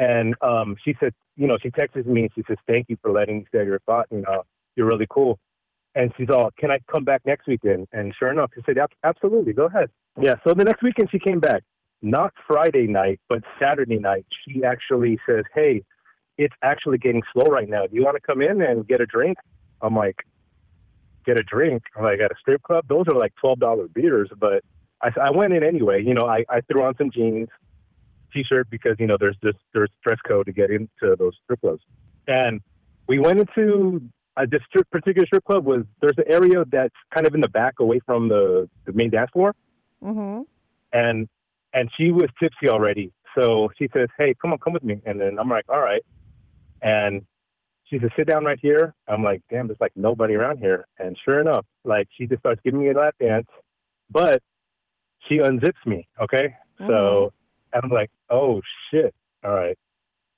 And 0.00 0.34
um, 0.40 0.76
she 0.82 0.96
said, 0.98 1.12
you 1.36 1.46
know, 1.46 1.58
she 1.62 1.70
texted 1.70 2.06
me 2.06 2.22
and 2.22 2.30
she 2.34 2.42
says, 2.48 2.56
"Thank 2.66 2.86
you 2.88 2.96
for 3.02 3.12
letting 3.12 3.40
me 3.40 3.44
share 3.52 3.64
your 3.64 3.80
thought. 3.80 4.06
You 4.10 4.22
know, 4.22 4.44
you're 4.74 4.86
really 4.86 5.06
cool." 5.10 5.38
And 5.94 6.10
she's 6.16 6.30
all, 6.30 6.50
"Can 6.58 6.70
I 6.70 6.78
come 6.90 7.04
back 7.04 7.20
next 7.26 7.46
weekend?" 7.46 7.86
And 7.92 8.14
sure 8.18 8.32
enough, 8.32 8.50
she 8.54 8.62
said, 8.64 8.78
"Absolutely, 9.04 9.52
go 9.52 9.66
ahead." 9.66 9.90
Yeah. 10.18 10.36
So 10.46 10.54
the 10.54 10.64
next 10.64 10.82
weekend 10.82 11.10
she 11.10 11.18
came 11.18 11.38
back, 11.38 11.62
not 12.00 12.32
Friday 12.46 12.86
night, 12.86 13.20
but 13.28 13.42
Saturday 13.60 13.98
night. 13.98 14.24
She 14.48 14.64
actually 14.64 15.18
says, 15.28 15.44
"Hey, 15.54 15.82
it's 16.38 16.54
actually 16.62 16.96
getting 16.96 17.22
slow 17.34 17.44
right 17.44 17.68
now. 17.68 17.86
Do 17.86 17.94
you 17.94 18.02
want 18.02 18.16
to 18.16 18.22
come 18.22 18.40
in 18.40 18.62
and 18.62 18.88
get 18.88 19.02
a 19.02 19.06
drink?" 19.06 19.36
I'm 19.82 19.94
like, 19.94 20.24
"Get 21.26 21.38
a 21.38 21.42
drink?" 21.42 21.82
I'm 21.94 22.04
like, 22.04 22.20
at 22.20 22.32
a 22.32 22.36
strip 22.40 22.62
club? 22.62 22.86
Those 22.88 23.04
are 23.08 23.18
like 23.18 23.34
twelve 23.34 23.58
dollar 23.58 23.86
beers, 23.88 24.30
but 24.38 24.64
I, 25.02 25.10
I 25.20 25.30
went 25.30 25.52
in 25.52 25.62
anyway. 25.62 26.02
You 26.02 26.14
know, 26.14 26.26
I, 26.26 26.46
I 26.48 26.62
threw 26.62 26.84
on 26.84 26.96
some 26.96 27.10
jeans, 27.10 27.48
t-shirt 28.32 28.68
because 28.70 28.96
you 28.98 29.06
know 29.06 29.16
there's 29.18 29.36
this 29.42 29.54
there's 29.74 29.90
dress 30.04 30.18
code 30.26 30.46
to 30.46 30.52
get 30.52 30.70
into 30.70 31.16
those 31.18 31.32
strip 31.44 31.60
clubs, 31.60 31.82
and 32.26 32.60
we 33.08 33.18
went 33.18 33.38
into 33.40 34.00
a 34.36 34.46
this 34.46 34.60
strip, 34.68 34.88
particular 34.90 35.26
strip 35.26 35.44
club 35.44 35.64
was 35.64 35.82
there's 36.00 36.16
an 36.18 36.24
area 36.28 36.64
that's 36.70 36.94
kind 37.12 37.26
of 37.26 37.34
in 37.34 37.40
the 37.40 37.48
back 37.48 37.74
away 37.80 38.00
from 38.06 38.28
the, 38.28 38.68
the 38.86 38.92
main 38.92 39.10
dance 39.10 39.30
floor, 39.32 39.54
Mm-hmm. 40.02 40.42
and 40.92 41.28
and 41.74 41.90
she 41.96 42.10
was 42.10 42.28
tipsy 42.40 42.68
already. 42.68 43.12
So 43.36 43.70
she 43.78 43.88
says, 43.92 44.08
"Hey, 44.18 44.34
come 44.40 44.52
on, 44.52 44.58
come 44.58 44.72
with 44.72 44.82
me." 44.84 45.02
And 45.04 45.20
then 45.20 45.38
I'm 45.38 45.48
like, 45.48 45.64
"All 45.68 45.80
right." 45.80 46.02
And 46.82 47.22
she 47.84 47.98
says, 47.98 48.10
"Sit 48.16 48.26
down 48.28 48.44
right 48.44 48.58
here." 48.60 48.94
I'm 49.08 49.22
like, 49.22 49.42
"Damn, 49.50 49.66
there's 49.66 49.80
like 49.80 49.92
nobody 49.96 50.34
around 50.34 50.58
here." 50.58 50.86
And 50.98 51.16
sure 51.24 51.40
enough, 51.40 51.66
like 51.84 52.08
she 52.16 52.26
just 52.26 52.40
starts 52.40 52.60
giving 52.64 52.80
me 52.80 52.88
a 52.90 52.94
lap 52.94 53.14
dance, 53.20 53.46
but 54.10 54.42
she 55.28 55.38
unzips 55.38 55.84
me. 55.86 56.08
Okay, 56.20 56.54
so 56.78 57.32
and 57.72 57.84
I'm 57.84 57.90
like, 57.90 58.10
"Oh 58.28 58.60
shit!" 58.90 59.14
All 59.44 59.52
right, 59.52 59.78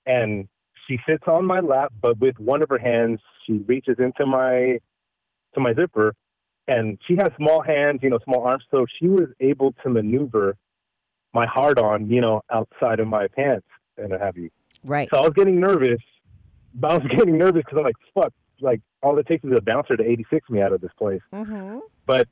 and 0.07 0.49
she 0.87 0.99
sits 1.09 1.25
on 1.27 1.45
my 1.45 1.61
lap, 1.61 1.93
but 2.01 2.19
with 2.19 2.39
one 2.39 2.63
of 2.63 2.69
her 2.69 2.79
hands, 2.79 3.21
she 3.47 3.55
reaches 3.67 3.97
into 3.99 4.27
my 4.27 4.79
to 5.55 5.61
my 5.61 5.75
zipper, 5.75 6.15
and 6.69 6.99
she 7.07 7.17
has 7.17 7.31
small 7.37 7.63
hands, 7.63 8.01
you 8.03 8.11
know, 8.11 8.19
small 8.25 8.43
arms, 8.45 8.65
so 8.71 8.87
she 8.99 9.09
was 9.09 9.29
able 9.41 9.75
to 9.83 9.91
maneuver 9.91 10.57
my 11.35 11.47
hard 11.47 11.79
on, 11.79 12.09
you 12.09 12.21
know, 12.21 12.43
outside 12.51 13.01
of 13.01 13.09
my 13.09 13.27
pants 13.29 13.67
and 13.97 14.11
what 14.11 14.21
have 14.21 14.37
you. 14.37 14.51
Right. 14.85 15.09
So 15.13 15.19
I 15.19 15.23
was 15.23 15.33
getting 15.35 15.61
nervous. 15.61 16.01
But 16.75 16.91
I 16.91 16.99
was 16.99 17.07
getting 17.17 17.39
nervous 17.39 17.63
because 17.65 17.79
I'm 17.79 17.85
like, 17.85 17.97
fuck, 18.15 18.33
like 18.61 18.81
all 19.03 19.19
it 19.19 19.27
takes 19.27 19.45
is 19.45 19.53
a 19.57 19.63
bouncer 19.63 19.97
to 19.97 20.05
86 20.05 20.51
me 20.51 20.61
out 20.63 20.73
of 20.73 20.81
this 20.81 20.93
place. 20.99 21.23
Mm-hmm. 21.33 21.79
But 22.07 22.29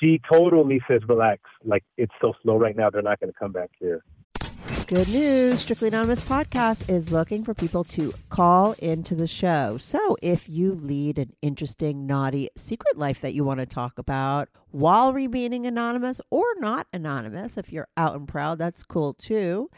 she 0.00 0.20
totally 0.30 0.80
says, 0.88 1.02
relax, 1.08 1.42
like 1.64 1.84
it's 1.96 2.12
so 2.20 2.32
slow 2.42 2.56
right 2.56 2.76
now, 2.76 2.90
they're 2.90 3.02
not 3.02 3.20
going 3.20 3.32
to 3.32 3.38
come 3.38 3.52
back 3.52 3.70
here. 3.78 4.02
Good 4.86 5.08
news. 5.08 5.60
Strictly 5.60 5.88
Anonymous 5.88 6.20
Podcast 6.20 6.88
is 6.90 7.10
looking 7.12 7.44
for 7.44 7.54
people 7.54 7.84
to 7.84 8.12
call 8.28 8.72
into 8.78 9.14
the 9.14 9.26
show. 9.26 9.76
So 9.78 10.16
if 10.22 10.48
you 10.48 10.72
lead 10.72 11.18
an 11.18 11.32
interesting, 11.42 12.06
naughty 12.06 12.48
secret 12.56 12.96
life 12.96 13.20
that 13.20 13.34
you 13.34 13.44
want 13.44 13.60
to 13.60 13.66
talk 13.66 13.98
about 13.98 14.48
while 14.70 15.12
remaining 15.12 15.66
anonymous 15.66 16.20
or 16.30 16.44
not 16.58 16.86
anonymous, 16.92 17.56
if 17.56 17.72
you're 17.72 17.88
out 17.96 18.14
and 18.14 18.26
proud, 18.26 18.58
that's 18.58 18.82
cool 18.82 19.14
too. 19.14 19.70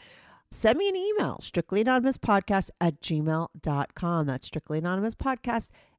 Send 0.49 0.77
me 0.77 0.89
an 0.89 0.95
email, 0.97 1.39
strictlyanonymouspodcast 1.41 2.69
at 2.81 3.01
gmail.com. 3.01 4.25
That's 4.25 4.49
strictlyanonymouspodcast 4.49 5.69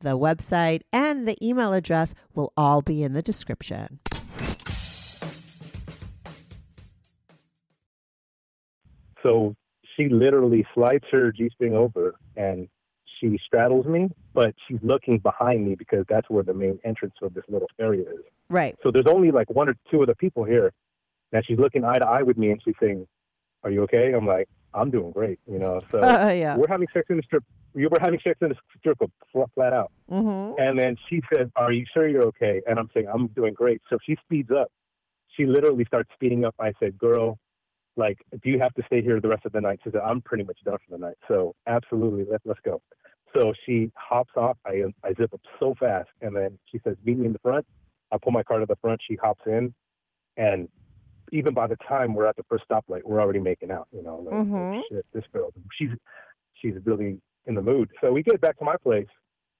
the 0.00 0.18
website, 0.18 0.80
and 0.92 1.26
the 1.28 1.36
email 1.46 1.72
address 1.72 2.14
will 2.34 2.52
all 2.56 2.82
be 2.82 3.02
in 3.02 3.12
the 3.12 3.22
description. 3.22 4.00
So 9.22 9.54
she 9.96 10.08
literally 10.08 10.66
slides 10.74 11.04
her 11.10 11.30
G 11.32 11.50
string 11.54 11.74
over 11.74 12.14
and 12.36 12.68
she 13.20 13.38
straddles 13.44 13.84
me, 13.86 14.08
but 14.32 14.54
she's 14.66 14.78
looking 14.82 15.18
behind 15.18 15.66
me 15.66 15.74
because 15.74 16.06
that's 16.08 16.30
where 16.30 16.42
the 16.42 16.54
main 16.54 16.78
entrance 16.84 17.14
of 17.22 17.34
this 17.34 17.44
little 17.48 17.68
area 17.78 18.02
is. 18.08 18.20
Right. 18.48 18.76
So 18.82 18.90
there's 18.90 19.06
only 19.06 19.30
like 19.30 19.50
one 19.50 19.68
or 19.68 19.74
two 19.90 20.02
other 20.02 20.14
people 20.14 20.44
here. 20.44 20.72
And 21.32 21.44
she's 21.46 21.58
looking 21.58 21.84
eye 21.84 21.98
to 21.98 22.06
eye 22.06 22.22
with 22.22 22.38
me 22.38 22.50
and 22.50 22.60
she's 22.64 22.74
saying, 22.80 23.06
Are 23.62 23.70
you 23.70 23.82
okay? 23.82 24.12
I'm 24.12 24.26
like, 24.26 24.48
I'm 24.72 24.90
doing 24.90 25.10
great, 25.12 25.38
you 25.46 25.58
know. 25.58 25.80
So 25.92 25.98
Uh, 25.98 26.28
yeah. 26.34 26.56
we're 26.56 26.66
having 26.66 26.88
sex 26.94 27.06
in 27.10 27.18
the 27.18 27.22
strip 27.22 27.44
we 27.74 27.86
were 27.86 27.98
having 28.00 28.20
sex 28.26 28.38
in 28.42 28.50
the 28.50 28.56
circle, 28.84 29.10
flat, 29.32 29.72
out. 29.72 29.92
Mm-hmm. 30.10 30.60
And 30.60 30.78
then 30.78 30.96
she 31.08 31.22
said, 31.32 31.50
Are 31.56 31.72
you 31.72 31.84
sure 31.92 32.08
you're 32.08 32.24
okay? 32.24 32.60
And 32.68 32.78
I'm 32.78 32.88
saying, 32.94 33.06
I'm 33.12 33.28
doing 33.28 33.54
great. 33.54 33.80
So 33.90 33.98
she 34.04 34.16
speeds 34.24 34.50
up. 34.50 34.68
She 35.36 35.46
literally 35.46 35.84
starts 35.84 36.10
speeding 36.14 36.44
up. 36.44 36.54
I 36.58 36.72
said, 36.80 36.98
Girl, 36.98 37.38
like, 37.96 38.18
do 38.42 38.50
you 38.50 38.58
have 38.60 38.74
to 38.74 38.82
stay 38.86 39.02
here 39.02 39.20
the 39.20 39.28
rest 39.28 39.44
of 39.46 39.52
the 39.52 39.60
night? 39.60 39.80
She 39.84 39.90
said, 39.90 40.00
I'm 40.04 40.20
pretty 40.20 40.44
much 40.44 40.58
done 40.64 40.78
for 40.86 40.96
the 40.96 40.98
night. 40.98 41.16
So 41.28 41.54
absolutely, 41.66 42.24
let, 42.30 42.40
let's 42.44 42.60
go. 42.64 42.80
So 43.36 43.52
she 43.64 43.92
hops 43.94 44.32
off. 44.36 44.56
I, 44.66 44.82
I 45.04 45.14
zip 45.14 45.32
up 45.32 45.40
so 45.60 45.74
fast. 45.78 46.08
And 46.20 46.34
then 46.34 46.58
she 46.70 46.80
says, 46.84 46.96
Meet 47.04 47.18
me 47.18 47.26
in 47.26 47.32
the 47.32 47.38
front. 47.40 47.66
I 48.12 48.16
pull 48.20 48.32
my 48.32 48.42
car 48.42 48.58
to 48.58 48.66
the 48.66 48.76
front. 48.76 49.00
She 49.08 49.16
hops 49.16 49.42
in. 49.46 49.72
And 50.36 50.68
even 51.32 51.54
by 51.54 51.68
the 51.68 51.76
time 51.88 52.14
we're 52.14 52.26
at 52.26 52.36
the 52.36 52.42
first 52.48 52.64
stoplight, 52.68 53.02
we're 53.04 53.20
already 53.20 53.38
making 53.38 53.70
out. 53.70 53.86
You 53.92 54.02
know, 54.02 54.16
like 54.16 54.34
oh, 54.34 54.44
Mhm. 54.44 54.82
shit, 54.90 55.06
this 55.12 55.24
girl, 55.32 55.52
she's 55.78 55.90
she's 56.54 56.74
really 56.84 57.20
in 57.50 57.54
the 57.56 57.62
mood. 57.62 57.90
So 58.00 58.12
we 58.12 58.22
get 58.22 58.40
back 58.40 58.58
to 58.58 58.64
my 58.64 58.76
place, 58.76 59.08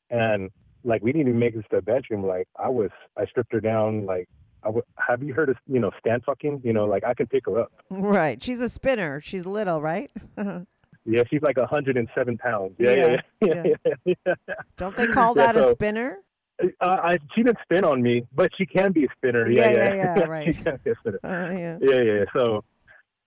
and 0.08 0.48
like 0.84 1.02
we 1.02 1.12
didn't 1.12 1.28
even 1.28 1.38
make 1.38 1.54
it 1.54 1.60
to 1.60 1.76
the 1.76 1.82
bedroom. 1.82 2.24
Like 2.24 2.48
I 2.58 2.68
was, 2.70 2.90
I 3.18 3.26
stripped 3.26 3.52
her 3.52 3.60
down. 3.60 4.06
Like 4.06 4.28
I 4.62 4.68
w- 4.68 4.84
have 4.96 5.22
you 5.22 5.34
heard 5.34 5.50
of 5.50 5.56
you 5.66 5.80
know 5.80 5.90
stand 6.00 6.22
fucking? 6.24 6.62
You 6.64 6.72
know, 6.72 6.86
like 6.86 7.04
I 7.04 7.12
can 7.12 7.26
pick 7.26 7.44
her 7.46 7.60
up. 7.60 7.72
Right. 7.90 8.42
She's 8.42 8.60
a 8.60 8.68
spinner. 8.70 9.20
She's 9.20 9.44
little, 9.44 9.82
right? 9.82 10.10
Yeah, 11.06 11.22
she's 11.30 11.40
like 11.40 11.56
107 11.56 12.36
pounds. 12.38 12.74
Yeah, 12.78 12.92
yeah, 12.92 13.16
yeah. 13.40 13.62
yeah. 14.04 14.14
yeah, 14.26 14.34
Don't 14.76 14.94
they 14.98 15.06
call 15.06 15.34
Yeah, 15.34 15.50
that 15.52 15.56
a 15.56 15.70
spinner? 15.70 16.18
Uh, 16.62 16.66
I, 17.02 17.18
she 17.34 17.42
didn't 17.42 17.56
spin 17.62 17.84
on 17.84 18.02
me, 18.02 18.26
but 18.34 18.50
she 18.56 18.66
can 18.66 18.92
be 18.92 19.06
a 19.06 19.08
spinner. 19.16 19.50
Yeah, 19.50 19.70
Yeah, 19.70 19.70
yeah, 19.70 19.94
yeah, 19.94 20.18
yeah, 20.18 20.24
right. 20.28 20.46
she 20.54 20.62
can 20.62 20.78
be 20.84 20.90
a 20.90 20.94
spinner. 21.00 21.18
Uh, 21.24 21.28
yeah. 21.58 21.78
Yeah, 21.80 22.02
yeah. 22.02 22.12
yeah. 22.18 22.24
So, 22.36 22.62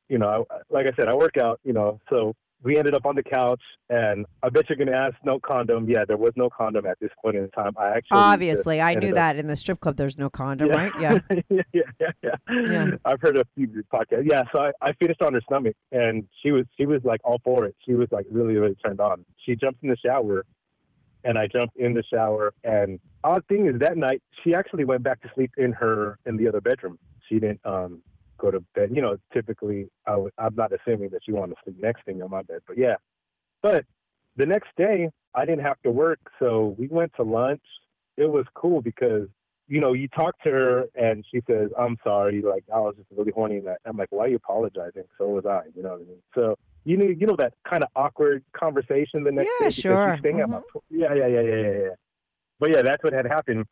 you 0.07 0.19
know, 0.19 0.45
I, 0.51 0.57
like 0.69 0.85
I 0.85 0.95
said, 0.95 1.07
I 1.09 1.15
work 1.15 1.35
out. 1.37 1.59
You 1.63 1.73
know, 1.73 1.99
so 2.11 2.35
we 2.63 2.77
ended 2.77 2.93
up 2.93 3.05
on 3.05 3.15
the 3.15 3.23
couch, 3.23 3.61
and 3.89 4.25
I 4.41 4.49
bet 4.49 4.69
you're 4.69 4.77
gonna 4.77 4.97
ask 4.97 5.15
no 5.23 5.39
condom. 5.39 5.89
Yeah, 5.89 6.05
there 6.05 6.17
was 6.17 6.31
no 6.35 6.49
condom 6.49 6.85
at 6.85 6.99
this 6.99 7.09
point 7.21 7.35
in 7.35 7.49
time. 7.51 7.73
I 7.77 7.89
actually 7.89 8.17
Obviously, 8.17 8.81
I 8.81 8.95
knew 8.95 9.09
up- 9.09 9.15
that 9.15 9.35
in 9.37 9.47
the 9.47 9.55
strip 9.55 9.79
club 9.79 9.97
there's 9.97 10.17
no 10.17 10.29
condom, 10.29 10.69
right? 10.69 10.91
Yeah. 10.99 11.19
yeah, 11.49 11.61
yeah, 11.73 11.81
yeah, 11.99 12.11
yeah. 12.21 12.31
Yeah. 12.49 12.91
I've 13.05 13.21
heard 13.21 13.37
a 13.37 13.45
few 13.55 13.67
podcasts. 13.93 14.23
Yeah, 14.29 14.43
so 14.53 14.61
I, 14.61 14.71
I 14.81 14.93
finished 14.93 15.21
on 15.21 15.33
her 15.33 15.41
stomach, 15.41 15.75
and 15.91 16.27
she 16.41 16.51
was 16.51 16.65
she 16.77 16.85
was 16.85 17.01
like 17.03 17.21
all 17.23 17.39
for 17.43 17.65
it. 17.65 17.75
She 17.85 17.93
was 17.93 18.07
like 18.11 18.25
really 18.31 18.55
really 18.55 18.75
turned 18.75 18.99
on. 19.01 19.25
She 19.45 19.55
jumped 19.55 19.83
in 19.83 19.89
the 19.89 19.97
shower, 19.97 20.45
and 21.23 21.37
I 21.37 21.47
jumped 21.47 21.75
in 21.77 21.93
the 21.93 22.03
shower. 22.03 22.53
And 22.63 22.99
odd 23.23 23.45
thing 23.47 23.67
is 23.67 23.79
that 23.79 23.97
night 23.97 24.21
she 24.43 24.53
actually 24.53 24.85
went 24.85 25.03
back 25.03 25.21
to 25.21 25.29
sleep 25.35 25.51
in 25.57 25.73
her 25.73 26.17
in 26.25 26.37
the 26.37 26.47
other 26.47 26.61
bedroom. 26.61 26.97
She 27.27 27.39
didn't 27.39 27.61
um 27.65 28.01
go 28.37 28.51
to 28.51 28.59
bed. 28.75 28.91
You 28.93 29.01
know, 29.01 29.17
typically 29.33 29.87
I 30.07 30.15
would, 30.15 30.33
I'm 30.37 30.55
not 30.55 30.71
assuming 30.73 31.09
that 31.09 31.21
she 31.25 31.31
wanted 31.31 31.55
to 31.55 31.61
sleep 31.63 31.77
next 31.81 32.05
thing 32.05 32.21
on 32.21 32.29
my 32.29 32.41
bed, 32.41 32.59
but 32.67 32.77
yeah. 32.77 32.95
But 33.61 33.85
the 34.35 34.45
next 34.45 34.69
day 34.77 35.09
I 35.33 35.45
didn't 35.45 35.65
have 35.65 35.81
to 35.83 35.91
work, 35.91 36.19
so 36.39 36.75
we 36.77 36.87
went 36.87 37.13
to 37.15 37.23
lunch. 37.23 37.63
It 38.17 38.29
was 38.29 38.45
cool 38.55 38.81
because 38.81 39.27
you 39.67 39.79
know, 39.79 39.93
you 39.93 40.07
talk 40.09 40.37
to 40.43 40.51
her 40.51 40.85
and 40.93 41.25
she 41.33 41.41
says, 41.47 41.69
I'm 41.79 41.97
sorry, 42.03 42.41
like 42.41 42.63
I 42.73 42.79
was 42.79 42.95
just 42.97 43.07
really 43.15 43.31
horny 43.31 43.59
that 43.61 43.77
I'm 43.85 43.97
like, 43.97 44.11
Why 44.11 44.25
are 44.25 44.27
you 44.27 44.35
apologizing? 44.35 45.03
So 45.17 45.29
was 45.29 45.45
I, 45.45 45.61
you 45.75 45.83
know 45.83 45.91
what 45.93 46.01
I 46.01 46.05
mean? 46.05 46.21
So 46.35 46.55
you 46.85 46.97
know 46.97 47.05
you 47.05 47.25
know 47.25 47.35
that 47.37 47.53
kind 47.67 47.83
of 47.83 47.89
awkward 47.95 48.43
conversation 48.51 49.23
the 49.23 49.31
next 49.31 49.49
Yeah, 49.59 49.69
day 49.69 49.71
sure. 49.71 50.09
at 50.13 50.23
my 50.23 50.29
mm-hmm. 50.31 50.79
yeah, 50.89 51.13
yeah, 51.13 51.27
yeah, 51.27 51.41
yeah, 51.41 51.55
yeah, 51.55 51.71
yeah. 51.71 51.95
But 52.59 52.71
yeah, 52.71 52.81
that's 52.81 53.03
what 53.03 53.13
had 53.13 53.25
happened. 53.25 53.65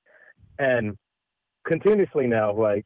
And 0.60 0.98
continuously 1.66 2.28
now, 2.28 2.54
like 2.54 2.86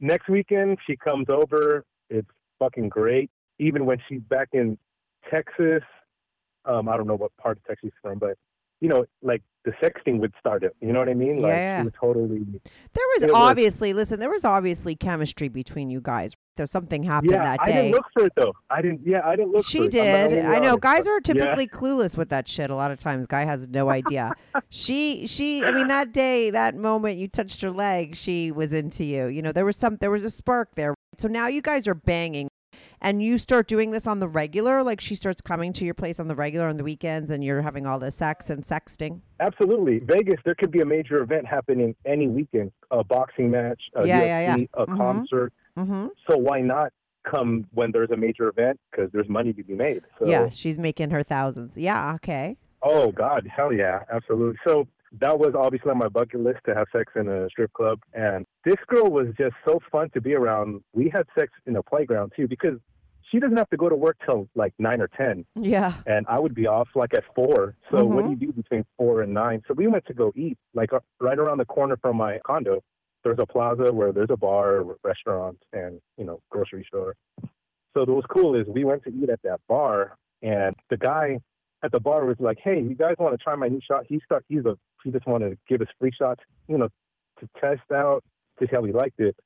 next 0.00 0.28
weekend 0.28 0.78
she 0.86 0.96
comes 0.96 1.26
over, 1.28 1.84
it's 2.08 2.28
fucking 2.58 2.88
great. 2.88 3.30
Even 3.58 3.86
when 3.86 3.98
she's 4.08 4.20
back 4.22 4.48
in 4.52 4.78
Texas, 5.30 5.82
um, 6.64 6.88
I 6.88 6.96
don't 6.96 7.06
know 7.06 7.16
what 7.16 7.36
part 7.36 7.58
of 7.58 7.64
Texas 7.64 7.90
she's 7.92 7.92
from, 8.02 8.18
but 8.18 8.36
you 8.80 8.88
know, 8.88 9.04
like 9.22 9.42
the 9.64 9.72
sexting 9.72 10.18
would 10.20 10.32
start 10.40 10.62
it. 10.64 10.74
You 10.80 10.92
know 10.92 11.00
what 11.00 11.08
I 11.10 11.14
mean? 11.14 11.36
Like 11.36 11.50
Yeah. 11.52 11.84
totally 12.00 12.38
There 12.38 13.04
was 13.14 13.22
It 13.22 13.26
was- 13.26 13.34
obviously, 13.36 13.92
listen, 13.92 14.18
there 14.18 14.30
was 14.30 14.44
obviously 14.44 14.94
chemistry 14.96 15.48
between 15.48 15.90
you 15.90 16.00
guys. 16.00 16.34
There's 16.56 16.70
something 16.70 17.02
happened 17.02 17.32
Yeah, 17.32 17.44
that 17.44 17.58
I 17.60 17.66
didn't 17.72 17.92
look 17.92 18.06
for 18.14 18.26
it 18.26 18.32
though. 18.36 18.52
I 18.70 18.80
didn't 18.82 19.00
yeah, 19.04 19.20
I 19.24 19.36
didn't 19.36 19.52
look 19.52 19.64
for 19.64 19.70
She 19.70 19.88
did. 19.88 20.32
I 20.44 20.58
know 20.58 20.70
honest, 20.70 20.80
guys 20.80 21.06
are 21.06 21.14
yeah. 21.14 21.20
typically 21.20 21.66
clueless 21.66 22.16
with 22.16 22.30
that 22.30 22.48
shit. 22.48 22.70
A 22.70 22.74
lot 22.74 22.90
of 22.90 22.98
times, 23.00 23.26
guy 23.26 23.44
has 23.44 23.68
no 23.68 23.90
idea. 23.90 24.32
she, 24.70 25.26
she. 25.26 25.62
I 25.62 25.72
mean, 25.72 25.88
that 25.88 26.12
day, 26.12 26.50
that 26.50 26.74
moment 26.74 27.18
you 27.18 27.28
touched 27.28 27.60
her 27.60 27.70
leg, 27.70 28.16
she 28.16 28.50
was 28.50 28.72
into 28.72 29.04
you. 29.04 29.26
You 29.26 29.42
know, 29.42 29.52
there 29.52 29.64
was 29.66 29.76
some, 29.76 29.96
there 30.00 30.10
was 30.10 30.24
a 30.24 30.30
spark 30.30 30.74
there. 30.74 30.94
So 31.18 31.28
now 31.28 31.46
you 31.48 31.60
guys 31.62 31.86
are 31.86 31.94
banging, 31.94 32.48
and 33.00 33.22
you 33.22 33.38
start 33.38 33.66
doing 33.66 33.90
this 33.90 34.06
on 34.06 34.20
the 34.20 34.28
regular. 34.28 34.82
Like 34.82 35.00
she 35.00 35.14
starts 35.14 35.40
coming 35.40 35.72
to 35.74 35.84
your 35.84 35.94
place 35.94 36.20
on 36.20 36.28
the 36.28 36.34
regular 36.34 36.68
on 36.68 36.76
the 36.76 36.84
weekends, 36.84 37.30
and 37.30 37.42
you're 37.44 37.62
having 37.62 37.86
all 37.86 37.98
the 37.98 38.10
sex 38.10 38.50
and 38.50 38.62
sexting. 38.62 39.20
Absolutely. 39.40 40.00
Vegas, 40.00 40.36
there 40.44 40.54
could 40.54 40.70
be 40.70 40.80
a 40.80 40.84
major 40.86 41.22
event 41.22 41.46
happening 41.46 41.94
any 42.04 42.28
weekend. 42.28 42.72
A 42.90 43.02
boxing 43.04 43.50
match, 43.50 43.80
a 43.94 44.06
Yeah, 44.06 44.20
UFC, 44.20 44.26
yeah, 44.26 44.56
yeah. 44.56 44.64
a 44.74 44.86
Mhm. 44.86 44.96
concert. 44.96 45.52
Mm-hmm. 45.78 46.06
So 46.28 46.36
why 46.36 46.60
not 46.60 46.92
come 47.24 47.66
when 47.72 47.92
there's 47.92 48.10
a 48.10 48.16
major 48.16 48.48
event? 48.48 48.78
Because 48.90 49.10
there's 49.12 49.28
money 49.28 49.52
to 49.52 49.62
be 49.62 49.74
made. 49.74 50.02
So, 50.18 50.26
Yeah, 50.26 50.48
she's 50.48 50.78
making 50.78 51.10
her 51.10 51.22
thousands. 51.22 51.76
Yeah. 51.76 52.14
Okay. 52.16 52.56
Oh 52.82 53.12
God, 53.12 53.46
hell 53.54 53.72
yeah, 53.72 54.00
absolutely. 54.10 54.58
So 54.66 54.86
that 55.18 55.38
was 55.38 55.54
obviously 55.56 55.90
on 55.90 55.98
my 55.98 56.08
bucket 56.08 56.40
list 56.40 56.60
to 56.66 56.74
have 56.74 56.86
sex 56.94 57.12
in 57.16 57.28
a 57.28 57.48
strip 57.48 57.72
club, 57.72 57.98
and 58.14 58.46
this 58.64 58.76
girl 58.86 59.10
was 59.10 59.26
just 59.38 59.54
so 59.66 59.80
fun 59.90 60.08
to 60.10 60.20
be 60.20 60.34
around. 60.34 60.82
We 60.92 61.08
had 61.12 61.26
sex 61.38 61.52
in 61.66 61.76
a 61.76 61.82
playground 61.82 62.32
too 62.36 62.46
because 62.46 62.78
she 63.30 63.38
doesn't 63.38 63.56
have 63.56 63.70
to 63.70 63.76
go 63.76 63.88
to 63.88 63.94
work 63.96 64.16
till 64.24 64.48
like 64.54 64.72
nine 64.78 65.00
or 65.00 65.08
ten, 65.08 65.44
Yeah. 65.56 65.94
and 66.06 66.26
I 66.28 66.38
would 66.38 66.54
be 66.54 66.66
off 66.66 66.88
like 66.94 67.14
at 67.14 67.24
four. 67.34 67.74
So 67.90 68.04
what 68.04 68.24
Mhm. 68.24 68.24
do 68.24 68.30
you 68.30 68.36
do 68.48 68.52
between 68.52 68.84
four 68.96 69.22
and 69.22 69.32
nine? 69.34 69.62
So 69.66 69.74
we 69.74 69.86
went 69.88 70.06
to 70.06 70.14
go 70.14 70.32
eat 70.36 70.58
like 70.74 70.92
uh, 70.92 71.00
right 71.20 71.38
around 71.38 71.58
the 71.58 71.64
corner 71.66 71.96
from 71.96 72.16
my 72.16 72.38
condo. 72.44 72.82
There's 73.24 73.38
a 73.38 73.46
plaza 73.46 73.92
where 73.92 74.12
there's 74.12 74.30
a 74.30 74.36
bar, 74.36 74.82
restaurant, 75.04 75.58
and 75.72 76.00
you 76.16 76.24
know 76.24 76.40
grocery 76.50 76.84
store. 76.86 77.14
So 77.94 78.00
what 78.00 78.08
was 78.08 78.24
cool 78.28 78.54
is 78.54 78.66
we 78.68 78.84
went 78.84 79.02
to 79.04 79.10
eat 79.10 79.28
at 79.28 79.42
that 79.42 79.60
bar, 79.68 80.16
and 80.42 80.74
the 80.88 80.96
guy 80.96 81.40
at 81.82 81.92
the 81.92 82.00
bar 82.00 82.24
was 82.24 82.36
like, 82.40 82.58
"Hey, 82.62 82.80
you 82.80 82.94
guys 82.94 83.16
want 83.18 83.36
to 83.38 83.42
try 83.42 83.54
my 83.56 83.68
new 83.68 83.80
shot?" 83.80 84.06
He 84.06 84.20
start 84.24 84.44
he's 84.48 84.64
a 84.64 84.76
he 85.04 85.10
just 85.10 85.26
wanted 85.26 85.50
to 85.50 85.58
give 85.68 85.80
us 85.80 85.88
free 85.98 86.12
shots, 86.16 86.42
you 86.68 86.78
know, 86.78 86.88
to 87.40 87.48
test 87.60 87.90
out 87.92 88.22
to 88.58 88.66
see 88.66 88.74
how 88.74 88.80
we 88.80 88.92
liked 88.92 89.20
it. 89.20 89.36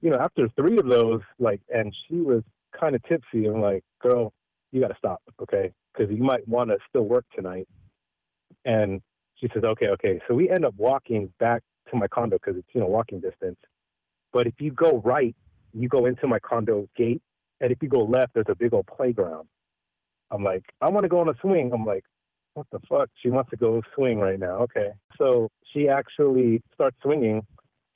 You 0.00 0.10
know, 0.10 0.18
after 0.18 0.48
three 0.56 0.78
of 0.78 0.86
those, 0.86 1.20
like, 1.38 1.60
and 1.68 1.94
she 2.08 2.16
was 2.16 2.42
kind 2.78 2.94
of 2.94 3.02
tipsy. 3.02 3.46
I'm 3.46 3.60
like, 3.60 3.84
"Girl, 4.00 4.32
you 4.72 4.80
got 4.80 4.88
to 4.88 4.96
stop, 4.98 5.22
okay? 5.42 5.72
Because 5.92 6.10
you 6.10 6.22
might 6.22 6.46
want 6.48 6.70
to 6.70 6.78
still 6.88 7.04
work 7.04 7.26
tonight." 7.34 7.68
And 8.64 9.02
she 9.36 9.48
says, 9.52 9.64
"Okay, 9.64 9.88
okay." 9.88 10.20
So 10.26 10.34
we 10.34 10.48
end 10.48 10.64
up 10.64 10.74
walking 10.76 11.32
back 11.38 11.62
to 11.90 11.96
my 11.96 12.08
condo 12.08 12.38
because 12.38 12.56
it's 12.58 12.68
you 12.72 12.80
know 12.80 12.86
walking 12.86 13.20
distance. 13.20 13.58
But 14.32 14.46
if 14.46 14.54
you 14.58 14.70
go 14.70 15.00
right, 15.04 15.34
you 15.74 15.88
go 15.88 16.06
into 16.06 16.26
my 16.26 16.38
condo 16.38 16.88
gate, 16.96 17.22
and 17.60 17.70
if 17.70 17.78
you 17.82 17.88
go 17.88 18.04
left, 18.04 18.34
there's 18.34 18.46
a 18.48 18.54
big 18.54 18.72
old 18.72 18.86
playground. 18.86 19.48
I'm 20.30 20.44
like, 20.44 20.62
I 20.80 20.88
want 20.88 21.04
to 21.04 21.08
go 21.08 21.20
on 21.20 21.28
a 21.28 21.34
swing. 21.40 21.72
I'm 21.74 21.84
like, 21.84 22.04
what 22.60 22.66
the 22.82 22.86
fuck? 22.86 23.08
She 23.22 23.30
wants 23.30 23.50
to 23.50 23.56
go 23.56 23.82
swing 23.94 24.18
right 24.18 24.38
now. 24.38 24.58
Okay. 24.58 24.90
So 25.16 25.48
she 25.72 25.88
actually 25.88 26.62
starts 26.74 26.96
swinging, 27.02 27.42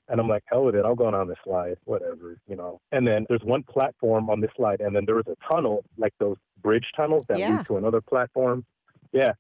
and 0.09 0.20
I'm 0.20 0.29
like, 0.29 0.42
hell 0.46 0.64
with 0.64 0.74
it. 0.74 0.85
I'll 0.85 0.94
go 0.94 1.07
on 1.07 1.29
the 1.29 1.37
slide, 1.44 1.77
whatever, 1.85 2.38
you 2.48 2.57
know. 2.57 2.81
And 2.92 3.07
then 3.07 3.27
there's 3.29 3.42
one 3.42 3.62
platform 3.62 4.31
on 4.31 4.40
this 4.40 4.50
slide, 4.57 4.81
and 4.81 4.96
then 4.96 5.05
there 5.05 5.16
was 5.16 5.27
a 5.29 5.37
tunnel, 5.53 5.85
like 5.98 6.14
those 6.18 6.37
bridge 6.62 6.87
tunnels 6.96 7.24
that 7.29 7.38
Yeah. 7.38 7.59
lead 7.59 7.66
to 7.66 7.77
another 7.77 8.00
platform. 8.00 8.64
Yeah. 9.12 9.33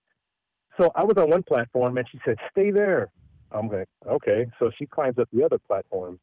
So 0.78 0.90
I 0.94 1.04
was 1.04 1.16
on 1.16 1.30
one 1.30 1.42
platform, 1.42 1.96
and 1.96 2.06
she 2.10 2.20
said, 2.24 2.36
stay 2.50 2.70
there. 2.70 3.08
I'm 3.50 3.68
like, 3.68 3.88
okay. 4.06 4.46
So 4.58 4.70
she 4.76 4.86
climbs 4.86 5.18
up 5.18 5.28
the 5.32 5.42
other 5.44 5.58
platform, 5.58 6.18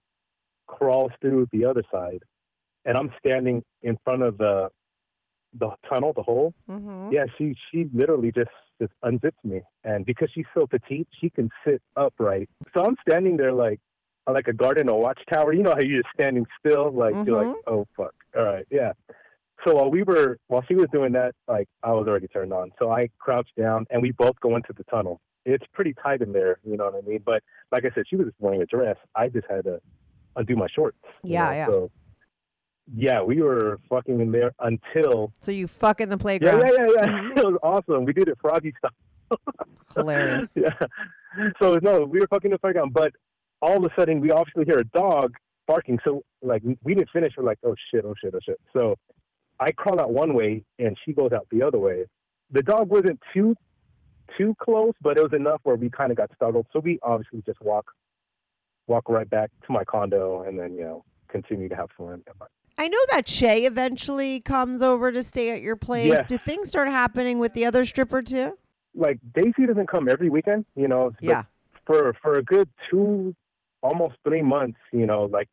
crawls 0.68 1.12
through 1.22 1.48
the 1.52 1.66
other 1.66 1.84
side, 1.92 2.22
and 2.86 2.98
I'm 2.98 3.12
standing 3.20 3.64
in 3.82 3.98
front 4.04 4.22
of 4.22 4.38
the 4.38 4.70
the 5.60 5.70
tunnel, 5.90 6.14
the 6.14 6.24
hole. 6.24 6.54
Mm-hmm. 6.70 7.12
Yeah, 7.12 7.26
she 7.38 7.56
she 7.70 7.90
literally 7.94 8.32
just 8.32 8.50
just 8.82 8.94
unzips 9.04 9.44
me, 9.44 9.62
and 9.84 10.06
because 10.06 10.30
she's 10.34 10.46
so 10.54 10.66
petite, 10.66 11.08
she 11.20 11.30
can 11.30 11.50
sit 11.66 11.82
upright. 11.96 12.50
So 12.74 12.84
I'm 12.86 12.96
standing 13.08 13.38
there 13.38 13.54
like 13.54 13.80
like 14.28 14.48
a 14.48 14.54
guard 14.54 14.80
in 14.80 14.90
a 14.90 14.96
watchtower. 14.96 15.54
You 15.54 15.64
know 15.64 15.72
how 15.72 15.82
you're 15.82 16.02
just 16.02 16.14
standing 16.14 16.46
still, 16.60 16.92
like 16.92 17.14
you're 17.26 17.36
like, 17.36 17.48
mm-hmm. 17.48 17.74
oh 17.74 17.88
fuck, 17.96 18.14
all 18.36 18.44
right, 18.44 18.66
yeah. 18.72 18.94
So 19.66 19.76
while 19.76 19.92
we 19.92 20.04
were 20.04 20.38
while 20.48 20.64
she 20.68 20.76
was 20.76 20.88
doing 20.92 21.12
that, 21.14 21.36
like 21.48 21.68
I 21.84 21.92
was 21.92 22.08
already 22.08 22.28
turned 22.28 22.54
on. 22.54 22.72
So 22.80 22.92
I 22.92 23.10
crouched 23.20 23.56
down, 23.56 23.86
and 23.92 24.02
we 24.02 24.12
both 24.12 24.40
go 24.40 24.56
into 24.56 24.74
the 24.76 24.84
tunnel. 24.86 25.22
It's 25.46 25.66
pretty 25.74 25.94
tight 25.94 26.22
in 26.22 26.34
there, 26.34 26.60
you 26.64 26.78
know 26.78 26.86
what 26.86 27.04
I 27.04 27.08
mean. 27.08 27.22
But 27.26 27.44
like 27.72 27.86
I 27.86 27.90
said, 27.96 28.04
she 28.08 28.16
was 28.16 28.28
wearing 28.40 28.62
a 28.62 28.66
dress. 28.66 28.98
I 29.16 29.28
just 29.28 29.48
had 29.50 29.64
to 29.64 29.82
undo 30.36 30.56
my 30.56 30.68
shorts. 30.68 30.98
Yeah, 31.24 31.46
know? 31.46 31.52
yeah. 31.52 31.66
So 31.66 31.92
yeah, 32.96 33.22
we 33.22 33.42
were 33.42 33.80
fucking 33.90 34.20
in 34.20 34.32
there 34.32 34.52
until 34.60 35.32
So 35.42 35.52
you 35.52 35.68
fuck 35.68 36.02
in 36.02 36.10
the 36.10 36.18
playground. 36.18 36.62
yeah, 36.62 36.72
yeah, 36.78 36.88
yeah. 36.96 37.06
Mm-hmm. 37.06 37.32
It 37.40 37.46
was 37.46 37.58
awesome. 37.64 38.06
We 38.06 38.14
did 38.14 38.28
it 38.28 38.38
froggy 38.42 38.74
style. 38.78 39.40
Hilarious. 39.96 40.52
yeah. 40.56 40.74
So 41.62 41.80
no, 41.82 42.04
we 42.04 42.20
were 42.20 42.28
fucking 42.28 42.50
in 42.50 42.54
the 42.54 42.60
playground, 42.60 42.94
but 42.94 43.14
all 43.62 43.78
of 43.78 43.84
a 43.92 43.96
sudden 44.00 44.20
we 44.20 44.32
obviously 44.32 44.66
hear 44.66 44.80
a 44.80 44.84
dog 44.86 45.34
barking. 45.68 46.00
So 46.04 46.24
like 46.42 46.64
we 46.84 46.94
didn't 46.96 47.10
finish. 47.12 47.34
We're 47.38 47.46
like, 47.46 47.60
oh 47.64 47.76
shit, 47.94 48.04
oh 48.06 48.14
shit, 48.22 48.34
oh 48.36 48.40
shit. 48.44 48.60
So 48.74 48.96
I 49.60 49.72
crawl 49.72 50.00
out 50.02 50.12
one 50.12 50.34
way 50.34 50.64
and 50.80 50.98
she 51.06 51.14
goes 51.14 51.32
out 51.32 51.48
the 51.52 51.62
other 51.64 51.80
way. 51.80 52.06
The 52.52 52.64
dog 52.64 52.90
wasn't 52.90 53.20
too 53.34 53.56
too 54.38 54.56
close, 54.62 54.94
but 55.02 55.18
it 55.18 55.24
was 55.24 55.34
enough 55.34 55.60
where 55.64 55.76
we 55.76 55.90
kind 55.90 56.12
of 56.12 56.18
got 56.18 56.32
startled. 56.36 56.66
So 56.74 56.80
we 56.80 57.00
obviously 57.04 57.42
just 57.46 57.62
walk 57.62 57.86
walk 58.88 59.08
right 59.08 59.30
back 59.30 59.52
to 59.68 59.72
my 59.72 59.84
condo 59.86 60.42
and 60.44 60.60
then 60.60 60.74
you 60.76 60.84
know 60.84 61.04
continue 61.30 61.70
to 61.70 61.76
have 61.76 61.90
fun. 61.98 62.24
I 62.78 62.88
know 62.88 63.00
that 63.12 63.28
Shay 63.28 63.66
eventually 63.66 64.40
comes 64.40 64.82
over 64.82 65.12
to 65.12 65.24
stay 65.24 65.52
at 65.52 65.62
your 65.62 65.76
place. 65.76 66.14
Yeah. 66.14 66.24
Do 66.24 66.38
things 66.38 66.70
start 66.70 66.88
happening 66.88 67.40
with 67.40 67.54
the 67.54 67.66
other 67.66 67.86
stripper 67.86 68.22
too? 68.22 68.58
Like 68.96 69.20
Daisy 69.34 69.66
doesn't 69.68 69.88
come 69.88 70.10
every 70.10 70.30
weekend, 70.30 70.66
you 70.76 70.88
know. 70.88 71.14
Yeah. 71.22 71.44
for 71.86 72.14
for 72.22 72.34
a 72.34 72.44
good 72.44 72.70
two 72.90 73.36
almost 73.82 74.16
three 74.24 74.44
months 74.44 74.78
you 74.94 75.08
know 75.08 75.26
like 75.26 75.50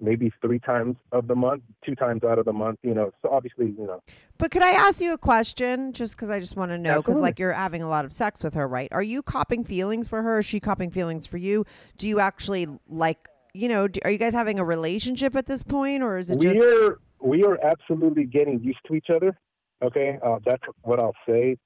maybe 0.00 0.32
three 0.40 0.58
times 0.58 0.96
of 1.12 1.26
the 1.26 1.34
month, 1.34 1.62
two 1.84 1.94
times 1.94 2.22
out 2.24 2.38
of 2.38 2.44
the 2.44 2.52
month. 2.52 2.78
You 2.82 2.94
know, 2.94 3.10
so 3.22 3.30
obviously, 3.30 3.66
you 3.66 3.86
know, 3.86 4.02
But 4.38 4.50
could 4.50 4.62
I 4.62 4.70
ask 4.70 5.00
you 5.00 5.12
a 5.12 5.18
question 5.18 5.92
just 5.92 6.16
because 6.16 6.28
I 6.28 6.40
just 6.40 6.56
want 6.56 6.70
to 6.70 6.78
know? 6.78 7.00
Because, 7.00 7.18
like, 7.18 7.38
you're 7.38 7.52
having 7.52 7.82
a 7.82 7.88
lot 7.88 8.04
of 8.04 8.12
sex 8.12 8.42
with 8.42 8.54
her, 8.54 8.68
right? 8.68 8.88
Are 8.92 9.02
you 9.02 9.22
copping 9.22 9.64
feelings 9.64 10.08
for 10.08 10.22
her? 10.22 10.40
Is 10.40 10.46
she 10.46 10.60
copping 10.60 10.90
feelings 10.90 11.26
for 11.26 11.36
you? 11.38 11.64
Do 11.96 12.06
you 12.06 12.20
actually, 12.20 12.66
like, 12.88 13.28
you 13.54 13.68
know, 13.68 13.88
do, 13.88 14.00
are 14.04 14.10
you 14.10 14.18
guys 14.18 14.34
having 14.34 14.58
a 14.58 14.64
relationship 14.64 15.34
at 15.36 15.46
this 15.46 15.62
point 15.62 16.02
or 16.02 16.18
is 16.18 16.28
it 16.28 16.38
we 16.38 16.46
just. 16.46 16.60
are 16.60 16.98
we 17.20 17.44
are 17.44 17.58
absolutely 17.64 18.24
getting 18.24 18.60
used 18.62 18.80
to 18.86 18.94
each 18.94 19.08
other. 19.14 19.38
Okay, 19.82 20.18
uh, 20.24 20.38
that's 20.44 20.62
what 20.82 20.98
I'll 21.00 21.16
say 21.26 21.56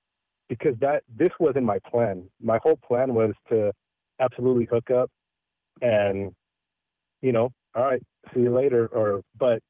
because 0.48 0.74
that 0.80 1.02
this 1.16 1.30
wasn't 1.40 1.64
my 1.64 1.78
plan. 1.90 2.24
My 2.40 2.58
whole 2.62 2.76
plan 2.76 3.14
was 3.14 3.32
to 3.50 3.72
absolutely 4.20 4.66
hook 4.70 4.90
up 4.90 5.10
and 5.80 6.32
you 7.22 7.32
know, 7.32 7.52
all 7.74 7.84
right, 7.84 8.02
see 8.32 8.40
you 8.40 8.54
later. 8.54 8.86
Or 8.88 9.22
but 9.38 9.60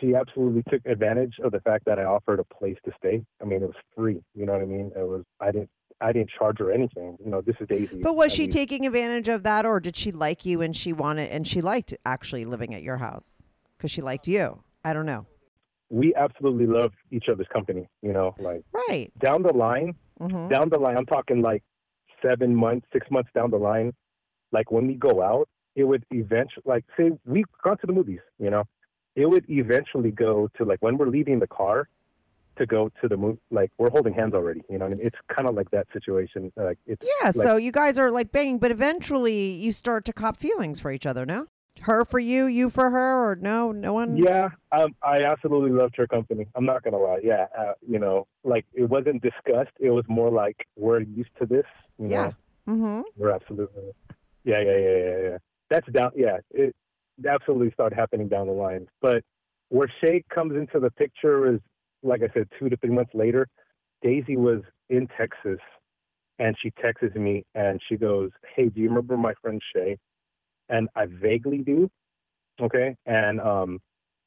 she 0.00 0.14
absolutely 0.14 0.62
took 0.70 0.84
advantage 0.86 1.34
of 1.42 1.52
the 1.52 1.60
fact 1.60 1.84
that 1.86 1.98
I 1.98 2.04
offered 2.04 2.40
a 2.40 2.54
place 2.54 2.76
to 2.84 2.92
stay. 2.98 3.22
I 3.40 3.44
mean, 3.44 3.62
it 3.62 3.66
was 3.66 3.74
free. 3.96 4.20
You 4.34 4.46
know 4.46 4.52
what 4.52 4.62
I 4.62 4.66
mean? 4.66 4.90
It 4.96 5.06
was 5.06 5.22
I 5.40 5.52
didn't 5.52 5.70
I 6.00 6.12
didn't 6.12 6.30
charge 6.30 6.58
her 6.58 6.70
anything. 6.72 7.16
You 7.24 7.30
know, 7.30 7.40
this 7.40 7.56
is 7.60 7.68
Daisy. 7.68 8.00
But 8.02 8.16
was 8.16 8.32
I 8.32 8.34
she 8.34 8.42
mean, 8.42 8.50
taking 8.50 8.86
advantage 8.86 9.28
of 9.28 9.42
that 9.42 9.66
or 9.66 9.80
did 9.80 9.96
she 9.96 10.12
like 10.12 10.46
you 10.46 10.60
and 10.62 10.74
she 10.76 10.92
wanted, 10.92 11.30
and 11.30 11.46
she 11.46 11.60
liked 11.60 11.94
actually 12.04 12.44
living 12.44 12.74
at 12.74 12.82
your 12.82 12.96
house 12.98 13.42
because 13.76 13.90
she 13.90 14.00
liked 14.02 14.26
you? 14.26 14.62
I 14.84 14.92
don't 14.94 15.06
know. 15.06 15.26
we 15.90 16.14
absolutely 16.14 16.66
love 16.66 16.92
each 17.10 17.28
other's 17.28 17.48
company. 17.52 17.88
You 18.02 18.12
know, 18.12 18.34
like 18.38 18.62
Right. 18.72 19.10
down 19.18 19.42
the 19.42 19.52
line, 19.52 19.94
hmm 20.20 20.48
down 20.48 20.68
the 20.70 20.78
line, 20.78 20.96
I'm 20.96 21.06
talking 21.06 21.42
like 21.42 21.62
seven 22.22 22.54
months, 22.54 22.86
six 22.92 23.10
months 23.10 23.30
down 23.34 23.50
the 23.50 23.58
line, 23.58 23.92
like 24.52 24.70
when 24.70 24.86
we 24.86 24.94
go 24.94 25.22
out, 25.22 25.48
it 25.76 25.84
would 25.84 26.04
eventually, 26.10 26.62
like, 26.66 26.84
say 26.96 27.10
we've 27.24 27.44
gone 27.62 27.78
to 27.78 27.86
the 27.86 27.92
movies, 27.92 28.20
you 28.38 28.50
know, 28.50 28.64
it 29.16 29.26
would 29.26 29.44
eventually 29.48 30.10
go 30.10 30.48
to 30.56 30.64
like 30.64 30.80
when 30.80 30.96
we're 30.98 31.08
leaving 31.08 31.38
the 31.40 31.46
car 31.46 31.88
to 32.60 32.66
go 32.66 32.90
to 33.00 33.08
the 33.08 33.16
movie, 33.16 33.38
like 33.50 33.70
we're 33.78 33.90
holding 33.90 34.12
hands 34.12 34.34
already, 34.34 34.62
you 34.68 34.78
know, 34.78 34.86
I 34.86 34.88
mean, 34.90 35.00
it's 35.02 35.16
kind 35.34 35.48
of 35.48 35.54
like 35.54 35.70
that 35.70 35.86
situation. 35.92 36.52
Like 36.56 36.78
it's 36.86 37.02
Yeah, 37.22 37.26
like, 37.34 37.34
so 37.34 37.56
you 37.56 37.72
guys 37.72 37.98
are 37.98 38.10
like 38.10 38.30
banging, 38.30 38.58
but 38.58 38.70
eventually 38.70 39.52
you 39.52 39.72
start 39.72 40.04
to 40.04 40.12
cop 40.12 40.36
feelings 40.36 40.78
for 40.78 40.92
each 40.92 41.06
other, 41.06 41.24
no? 41.24 41.46
Her 41.82 42.04
for 42.04 42.18
you, 42.18 42.44
you 42.44 42.68
for 42.68 42.90
her, 42.90 43.30
or 43.30 43.36
no, 43.36 43.72
no 43.72 43.94
one? 43.94 44.16
yeah, 44.18 44.50
um, 44.70 44.94
I 45.02 45.22
absolutely 45.24 45.70
loved 45.70 45.96
her 45.96 46.06
company. 46.06 46.46
I'm 46.54 46.66
not 46.66 46.82
gonna 46.82 46.98
lie. 46.98 47.20
Yeah, 47.22 47.46
uh, 47.58 47.72
you 47.88 47.98
know, 47.98 48.26
like 48.44 48.66
it 48.74 48.84
wasn't 48.84 49.22
discussed. 49.22 49.72
It 49.78 49.88
was 49.90 50.04
more 50.08 50.30
like 50.30 50.56
we're 50.76 51.00
used 51.00 51.30
to 51.40 51.46
this. 51.46 51.64
You 51.98 52.08
Yeah. 52.08 52.30
know? 52.66 52.74
Mm-hmm. 52.74 53.00
We're 53.16 53.30
absolutely. 53.30 53.82
Yeah, 54.44 54.60
yeah, 54.60 54.76
yeah, 54.76 54.96
yeah, 54.96 55.18
yeah. 55.30 55.38
That's 55.70 55.86
down. 55.92 56.10
Yeah, 56.14 56.38
it 56.50 56.74
absolutely 57.26 57.70
started 57.72 57.96
happening 57.96 58.28
down 58.28 58.46
the 58.46 58.52
line. 58.52 58.86
But 59.00 59.22
where 59.70 59.90
Shay 60.02 60.22
comes 60.34 60.54
into 60.56 60.80
the 60.80 60.90
picture 60.90 61.54
is, 61.54 61.60
like 62.02 62.22
I 62.22 62.32
said, 62.34 62.48
two 62.58 62.68
to 62.68 62.76
three 62.78 62.90
months 62.90 63.12
later. 63.14 63.46
Daisy 64.02 64.36
was 64.36 64.62
in 64.88 65.08
Texas, 65.18 65.60
and 66.38 66.56
she 66.62 66.70
texts 66.82 67.14
me 67.14 67.44
and 67.54 67.80
she 67.88 67.96
goes, 67.96 68.30
"Hey, 68.54 68.68
do 68.68 68.80
you 68.80 68.88
remember 68.88 69.16
my 69.16 69.34
friend 69.42 69.60
Shay?" 69.74 69.98
And 70.68 70.88
I 70.96 71.06
vaguely 71.06 71.58
do. 71.58 71.90
Okay, 72.60 72.96
and 73.06 73.40
um, 73.40 73.80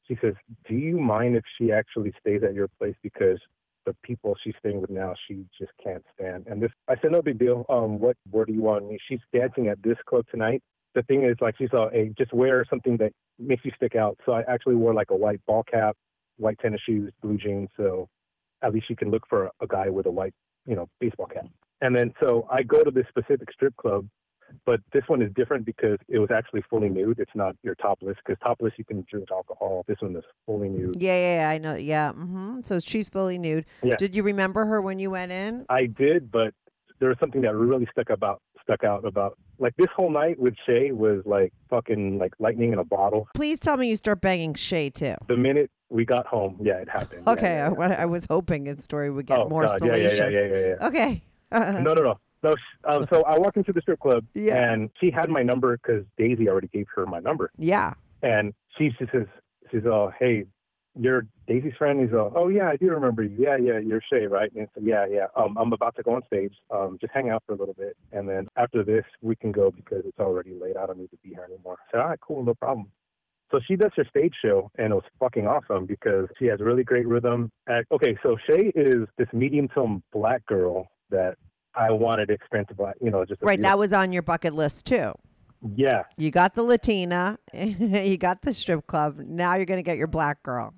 she 0.06 0.16
says, 0.20 0.34
"Do 0.68 0.74
you 0.74 0.98
mind 0.98 1.36
if 1.36 1.44
she 1.58 1.72
actually 1.72 2.12
stays 2.20 2.42
at 2.42 2.54
your 2.54 2.68
place 2.78 2.96
because 3.02 3.38
the 3.84 3.94
people 4.02 4.36
she's 4.42 4.54
staying 4.58 4.80
with 4.80 4.90
now, 4.90 5.14
she 5.26 5.44
just 5.58 5.72
can't 5.82 6.04
stand. 6.14 6.46
And 6.46 6.62
this, 6.62 6.70
I 6.88 6.94
said, 7.00 7.12
no 7.12 7.22
big 7.22 7.38
deal. 7.38 7.64
Um, 7.68 7.98
what, 7.98 8.16
where 8.30 8.44
do 8.44 8.52
you 8.52 8.62
want 8.62 8.88
me? 8.88 8.98
She's 9.08 9.20
dancing 9.32 9.68
at 9.68 9.82
this 9.82 9.96
club 10.06 10.24
tonight. 10.30 10.62
The 10.94 11.02
thing 11.02 11.24
is, 11.24 11.36
like, 11.40 11.56
she 11.58 11.68
saw, 11.68 11.90
hey, 11.90 12.12
just 12.16 12.32
wear 12.32 12.64
something 12.70 12.96
that 12.98 13.12
makes 13.38 13.64
you 13.64 13.72
stick 13.76 13.96
out. 13.96 14.18
So 14.24 14.32
I 14.32 14.42
actually 14.48 14.76
wore 14.76 14.94
like 14.94 15.10
a 15.10 15.16
white 15.16 15.40
ball 15.46 15.64
cap, 15.64 15.96
white 16.36 16.58
tennis 16.60 16.80
shoes, 16.86 17.12
blue 17.22 17.38
jeans. 17.38 17.68
So 17.76 18.08
at 18.62 18.72
least 18.72 18.90
you 18.90 18.96
can 18.96 19.10
look 19.10 19.26
for 19.28 19.50
a 19.60 19.66
guy 19.66 19.88
with 19.88 20.06
a 20.06 20.10
white, 20.10 20.34
you 20.66 20.74
know, 20.74 20.88
baseball 21.00 21.26
cap. 21.26 21.46
And 21.80 21.94
then 21.94 22.14
so 22.20 22.46
I 22.50 22.62
go 22.62 22.82
to 22.82 22.90
this 22.90 23.06
specific 23.08 23.52
strip 23.52 23.76
club, 23.76 24.08
but 24.64 24.80
this 24.92 25.02
one 25.06 25.22
is 25.22 25.30
different 25.34 25.66
because 25.66 25.98
it 26.08 26.18
was 26.18 26.30
actually 26.30 26.62
fully 26.70 26.88
nude. 26.88 27.18
It's 27.18 27.34
not 27.34 27.56
your 27.62 27.74
topless 27.74 28.16
because 28.24 28.38
topless 28.42 28.72
you 28.76 28.84
can 28.84 29.04
drink 29.10 29.28
alcohol. 29.30 29.84
This 29.86 29.98
one 30.00 30.16
is 30.16 30.24
fully 30.46 30.68
nude. 30.68 30.96
Yeah, 30.98 31.16
yeah, 31.16 31.36
yeah, 31.36 31.48
I 31.50 31.58
know. 31.58 31.74
Yeah. 31.74 32.12
Mm-hmm. 32.12 32.60
So 32.62 32.78
she's 32.78 33.08
fully 33.08 33.38
nude. 33.38 33.66
Yeah. 33.82 33.96
Did 33.96 34.14
you 34.14 34.22
remember 34.22 34.64
her 34.64 34.80
when 34.80 34.98
you 34.98 35.10
went 35.10 35.32
in? 35.32 35.66
I 35.68 35.86
did, 35.86 36.30
but 36.30 36.54
there 37.00 37.08
was 37.08 37.18
something 37.18 37.42
that 37.42 37.54
really 37.54 37.88
stuck 37.90 38.10
about 38.10 38.40
stuck 38.64 38.84
out 38.84 39.04
about 39.04 39.38
like 39.58 39.74
this 39.76 39.86
whole 39.94 40.10
night 40.10 40.38
with 40.38 40.54
Shay 40.66 40.90
was 40.90 41.22
like 41.24 41.52
fucking 41.70 42.18
like 42.18 42.32
lightning 42.38 42.72
in 42.72 42.78
a 42.78 42.84
bottle. 42.84 43.28
Please 43.34 43.60
tell 43.60 43.76
me 43.76 43.88
you 43.88 43.96
start 43.96 44.20
banging 44.20 44.54
Shay 44.54 44.90
too. 44.90 45.14
The 45.28 45.36
minute 45.36 45.70
we 45.90 46.04
got 46.04 46.26
home, 46.26 46.58
yeah, 46.60 46.78
it 46.78 46.88
happened. 46.88 47.28
Okay, 47.28 47.56
Yeah, 47.56 47.66
I, 47.68 47.70
yeah, 47.70 47.88
wa- 47.88 47.94
I 48.00 48.06
was 48.06 48.26
hoping 48.28 48.64
the 48.64 48.82
story 48.82 49.10
would 49.10 49.26
get 49.26 49.38
oh, 49.38 49.48
more 49.48 49.66
God. 49.66 49.78
salacious. 49.78 50.18
yeah, 50.18 50.28
yeah, 50.28 50.40
yeah, 50.40 50.56
yeah, 50.56 50.66
yeah. 50.80 50.86
Okay. 50.88 51.22
no, 51.52 51.94
no, 51.94 52.16
no. 52.42 52.54
Sh- 52.56 52.58
um, 52.84 53.06
so 53.12 53.22
I 53.22 53.38
walked 53.38 53.56
into 53.56 53.72
the 53.72 53.80
strip 53.80 54.00
club 54.00 54.24
Yeah. 54.34 54.70
and 54.72 54.90
she 55.00 55.10
had 55.10 55.28
my 55.30 55.42
number 55.42 55.76
because 55.78 56.04
Daisy 56.18 56.48
already 56.48 56.68
gave 56.68 56.86
her 56.94 57.06
my 57.06 57.20
number. 57.20 57.50
yeah. 57.58 57.94
And 58.22 58.54
she 58.78 58.88
just 58.98 59.12
says, 59.12 59.26
she 59.70 59.76
says, 59.78 59.86
oh, 59.86 60.10
hey, 60.18 60.46
you're 60.98 61.26
Daisy's 61.46 61.72
friend? 61.76 62.00
He's 62.00 62.14
all, 62.14 62.32
oh, 62.34 62.48
yeah, 62.48 62.68
I 62.68 62.76
do 62.76 62.90
remember 62.90 63.22
you. 63.22 63.36
Yeah, 63.38 63.56
yeah, 63.56 63.78
you're 63.78 64.02
Shay, 64.12 64.26
right? 64.26 64.50
And 64.54 64.68
so, 64.74 64.80
yeah, 64.82 65.06
yeah. 65.10 65.26
Um, 65.36 65.56
I'm 65.58 65.72
about 65.72 65.96
to 65.96 66.02
go 66.02 66.14
on 66.14 66.22
stage. 66.26 66.54
Um, 66.70 66.98
just 67.00 67.12
hang 67.12 67.30
out 67.30 67.42
for 67.46 67.54
a 67.54 67.56
little 67.56 67.74
bit. 67.74 67.96
And 68.12 68.28
then 68.28 68.48
after 68.56 68.84
this, 68.84 69.04
we 69.22 69.36
can 69.36 69.52
go 69.52 69.70
because 69.70 70.04
it's 70.06 70.18
already 70.18 70.54
late. 70.54 70.76
I 70.76 70.86
don't 70.86 70.98
need 70.98 71.10
to 71.10 71.18
be 71.22 71.30
here 71.30 71.44
anymore. 71.44 71.76
I 71.80 71.90
said, 71.90 72.00
all 72.00 72.08
right, 72.08 72.20
cool, 72.20 72.44
no 72.44 72.54
problem. 72.54 72.90
So 73.50 73.60
she 73.66 73.76
does 73.76 73.92
her 73.96 74.04
stage 74.08 74.34
show, 74.42 74.70
and 74.78 74.92
it 74.92 74.94
was 74.94 75.04
fucking 75.20 75.46
awesome 75.46 75.86
because 75.86 76.28
she 76.38 76.46
has 76.46 76.60
really 76.60 76.82
great 76.82 77.06
rhythm. 77.06 77.50
And, 77.66 77.84
okay, 77.92 78.16
so 78.22 78.36
Shay 78.48 78.72
is 78.74 79.06
this 79.18 79.28
medium 79.32 79.68
tone 79.68 80.02
black 80.12 80.44
girl 80.46 80.88
that 81.10 81.36
I 81.74 81.90
wanted 81.90 82.26
to 82.26 82.34
experience 82.34 82.70
black, 82.76 82.96
you 83.00 83.10
know, 83.10 83.24
just 83.24 83.42
Right. 83.42 83.60
That 83.60 83.78
was 83.78 83.92
on 83.92 84.12
your 84.12 84.22
bucket 84.22 84.54
list 84.54 84.86
too. 84.86 85.12
yeah, 85.76 86.04
You 86.16 86.30
got 86.30 86.54
the 86.54 86.62
Latina, 86.62 87.38
you 87.54 88.16
got 88.16 88.42
the 88.42 88.54
strip 88.54 88.86
club. 88.86 89.18
Now 89.18 89.54
you're 89.54 89.66
going 89.66 89.78
to 89.78 89.82
get 89.82 89.98
your 89.98 90.06
black 90.06 90.42
girl. 90.42 90.74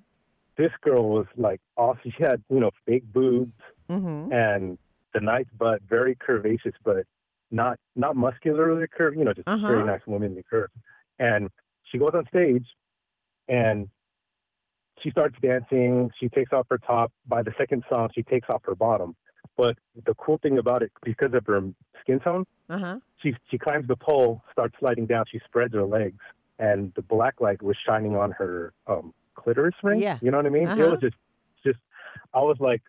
This 0.57 0.71
girl 0.81 1.07
was 1.09 1.25
like 1.35 1.61
awesome. 1.77 2.11
She 2.17 2.23
had, 2.23 2.43
you 2.49 2.59
know, 2.59 2.71
fake 2.85 3.03
boobs 3.13 3.51
Mm-hmm. 3.89 4.31
and 4.33 4.77
the 5.13 5.21
nice 5.21 5.45
butt, 5.57 5.81
very 5.89 6.13
curvaceous, 6.15 6.73
but 6.83 7.05
not 7.51 7.79
not 7.95 8.17
muscularly 8.17 8.85
curved. 8.87 9.17
You 9.17 9.23
know, 9.23 9.33
just 9.33 9.47
Uh-huh. 9.47 9.65
very 9.67 9.83
nice 9.85 10.01
womanly 10.05 10.43
curve. 10.49 10.69
And 11.19 11.49
she 11.83 11.97
goes 11.97 12.11
on 12.13 12.25
stage, 12.27 12.67
and 13.47 13.87
she 15.01 15.11
starts 15.11 15.35
dancing. 15.41 16.11
She 16.19 16.27
takes 16.29 16.51
off 16.51 16.67
her 16.69 16.77
top. 16.79 17.11
By 17.27 17.43
the 17.43 17.53
second 17.57 17.83
song, 17.89 18.09
she 18.13 18.23
takes 18.23 18.49
off 18.49 18.61
her 18.65 18.75
bottom. 18.75 19.15
But 19.55 19.77
the 20.05 20.13
cool 20.15 20.37
thing 20.39 20.57
about 20.57 20.83
it, 20.83 20.91
because 21.03 21.33
of 21.33 21.45
her 21.45 21.61
skin 22.01 22.19
tone, 22.19 22.45
Uh 22.69 22.77
huh. 22.79 22.99
she 23.21 23.33
she 23.49 23.57
climbs 23.57 23.87
the 23.87 23.95
pole, 23.95 24.43
starts 24.51 24.75
sliding 24.79 25.05
down. 25.05 25.25
She 25.31 25.39
spreads 25.45 25.73
her 25.73 25.85
legs, 25.85 26.19
and 26.59 26.93
the 26.95 27.01
black 27.01 27.39
light 27.39 27.61
was 27.61 27.77
shining 27.87 28.15
on 28.17 28.31
her 28.31 28.73
um, 28.87 29.13
clitoris 29.37 29.75
ring. 29.83 29.99
Yeah. 29.99 30.17
you 30.21 30.31
know 30.31 30.37
what 30.37 30.45
I 30.45 30.49
mean. 30.49 30.67
Uh-huh. 30.67 30.81
It 30.83 30.91
was 30.91 30.99
just, 30.99 31.15
just, 31.65 31.79
I 32.33 32.39
was 32.39 32.57
like, 32.59 32.81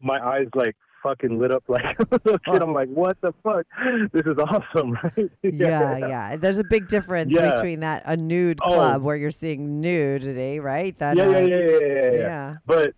my 0.00 0.18
eyes 0.24 0.46
like 0.54 0.76
fucking 1.02 1.38
lit 1.38 1.50
up 1.50 1.64
like 1.68 1.98
a 1.98 2.06
little 2.10 2.38
kid. 2.40 2.62
I'm 2.62 2.74
like, 2.74 2.88
what 2.88 3.18
the 3.22 3.32
fuck? 3.42 3.64
This 4.12 4.26
is 4.26 4.36
awesome, 4.38 4.92
right? 5.02 5.30
Yeah, 5.42 5.96
yeah. 5.96 6.36
There's 6.36 6.58
a 6.58 6.64
big 6.64 6.88
difference 6.88 7.32
Yeah. 7.32 7.54
between 7.54 7.80
that 7.80 8.02
a 8.04 8.16
nude 8.16 8.58
Oh. 8.62 8.74
club 8.74 9.02
where 9.02 9.16
you're 9.16 9.30
seeing 9.30 9.80
nudity, 9.80 10.60
right? 10.60 10.96
That 10.98 11.16
yeah, 11.16 11.24
uh, 11.24 11.30
yeah, 11.30 11.38
yeah, 11.40 11.56
yeah, 11.56 11.78
yeah, 11.80 12.02
yeah. 12.12 12.12
yeah. 12.18 12.56
But 12.66 12.94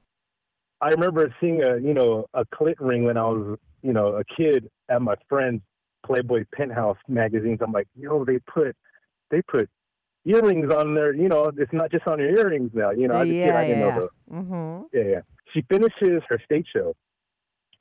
I 0.81 0.89
remember 0.89 1.33
seeing 1.41 1.63
a, 1.63 1.77
you 1.79 1.95
know, 1.95 2.27
a 2.35 2.45
clit 2.47 2.75
ring 2.81 3.05
when 3.05 3.17
I 3.17 3.23
was, 3.25 3.59
you 3.83 3.93
know, 3.93 4.17
a 4.17 4.25
kid 4.25 4.69
at 4.89 5.01
my 5.01 5.15
friend's 5.29 5.63
Playboy 6.05 6.45
Penthouse 6.53 6.99
magazines. 7.07 7.61
I'm 7.63 7.71
like, 7.71 7.87
yo, 7.97 8.25
they 8.25 8.41
put, 8.53 8.75
they 9.31 9.43
put 9.43 9.71
earrings 10.25 10.73
on 10.73 10.95
there. 10.95 11.15
You 11.15 11.29
know, 11.29 11.51
it's 11.57 11.73
not 11.73 11.91
just 11.91 12.07
on 12.07 12.19
your 12.19 12.31
earrings 12.39 12.71
now. 12.75 12.91
You 12.91 13.09
know, 13.09 13.17
I 13.17 13.25
just 13.25 13.35
kid, 13.35 13.47
yeah, 13.47 13.59
I 13.59 13.65
didn't 13.65 13.81
yeah. 13.81 13.95
know 13.97 14.09
Mm-hmm. 14.33 14.83
yeah, 14.97 15.05
yeah. 15.05 15.21
She 15.53 15.63
finishes 15.63 16.23
her 16.29 16.41
stage 16.45 16.67
show, 16.75 16.95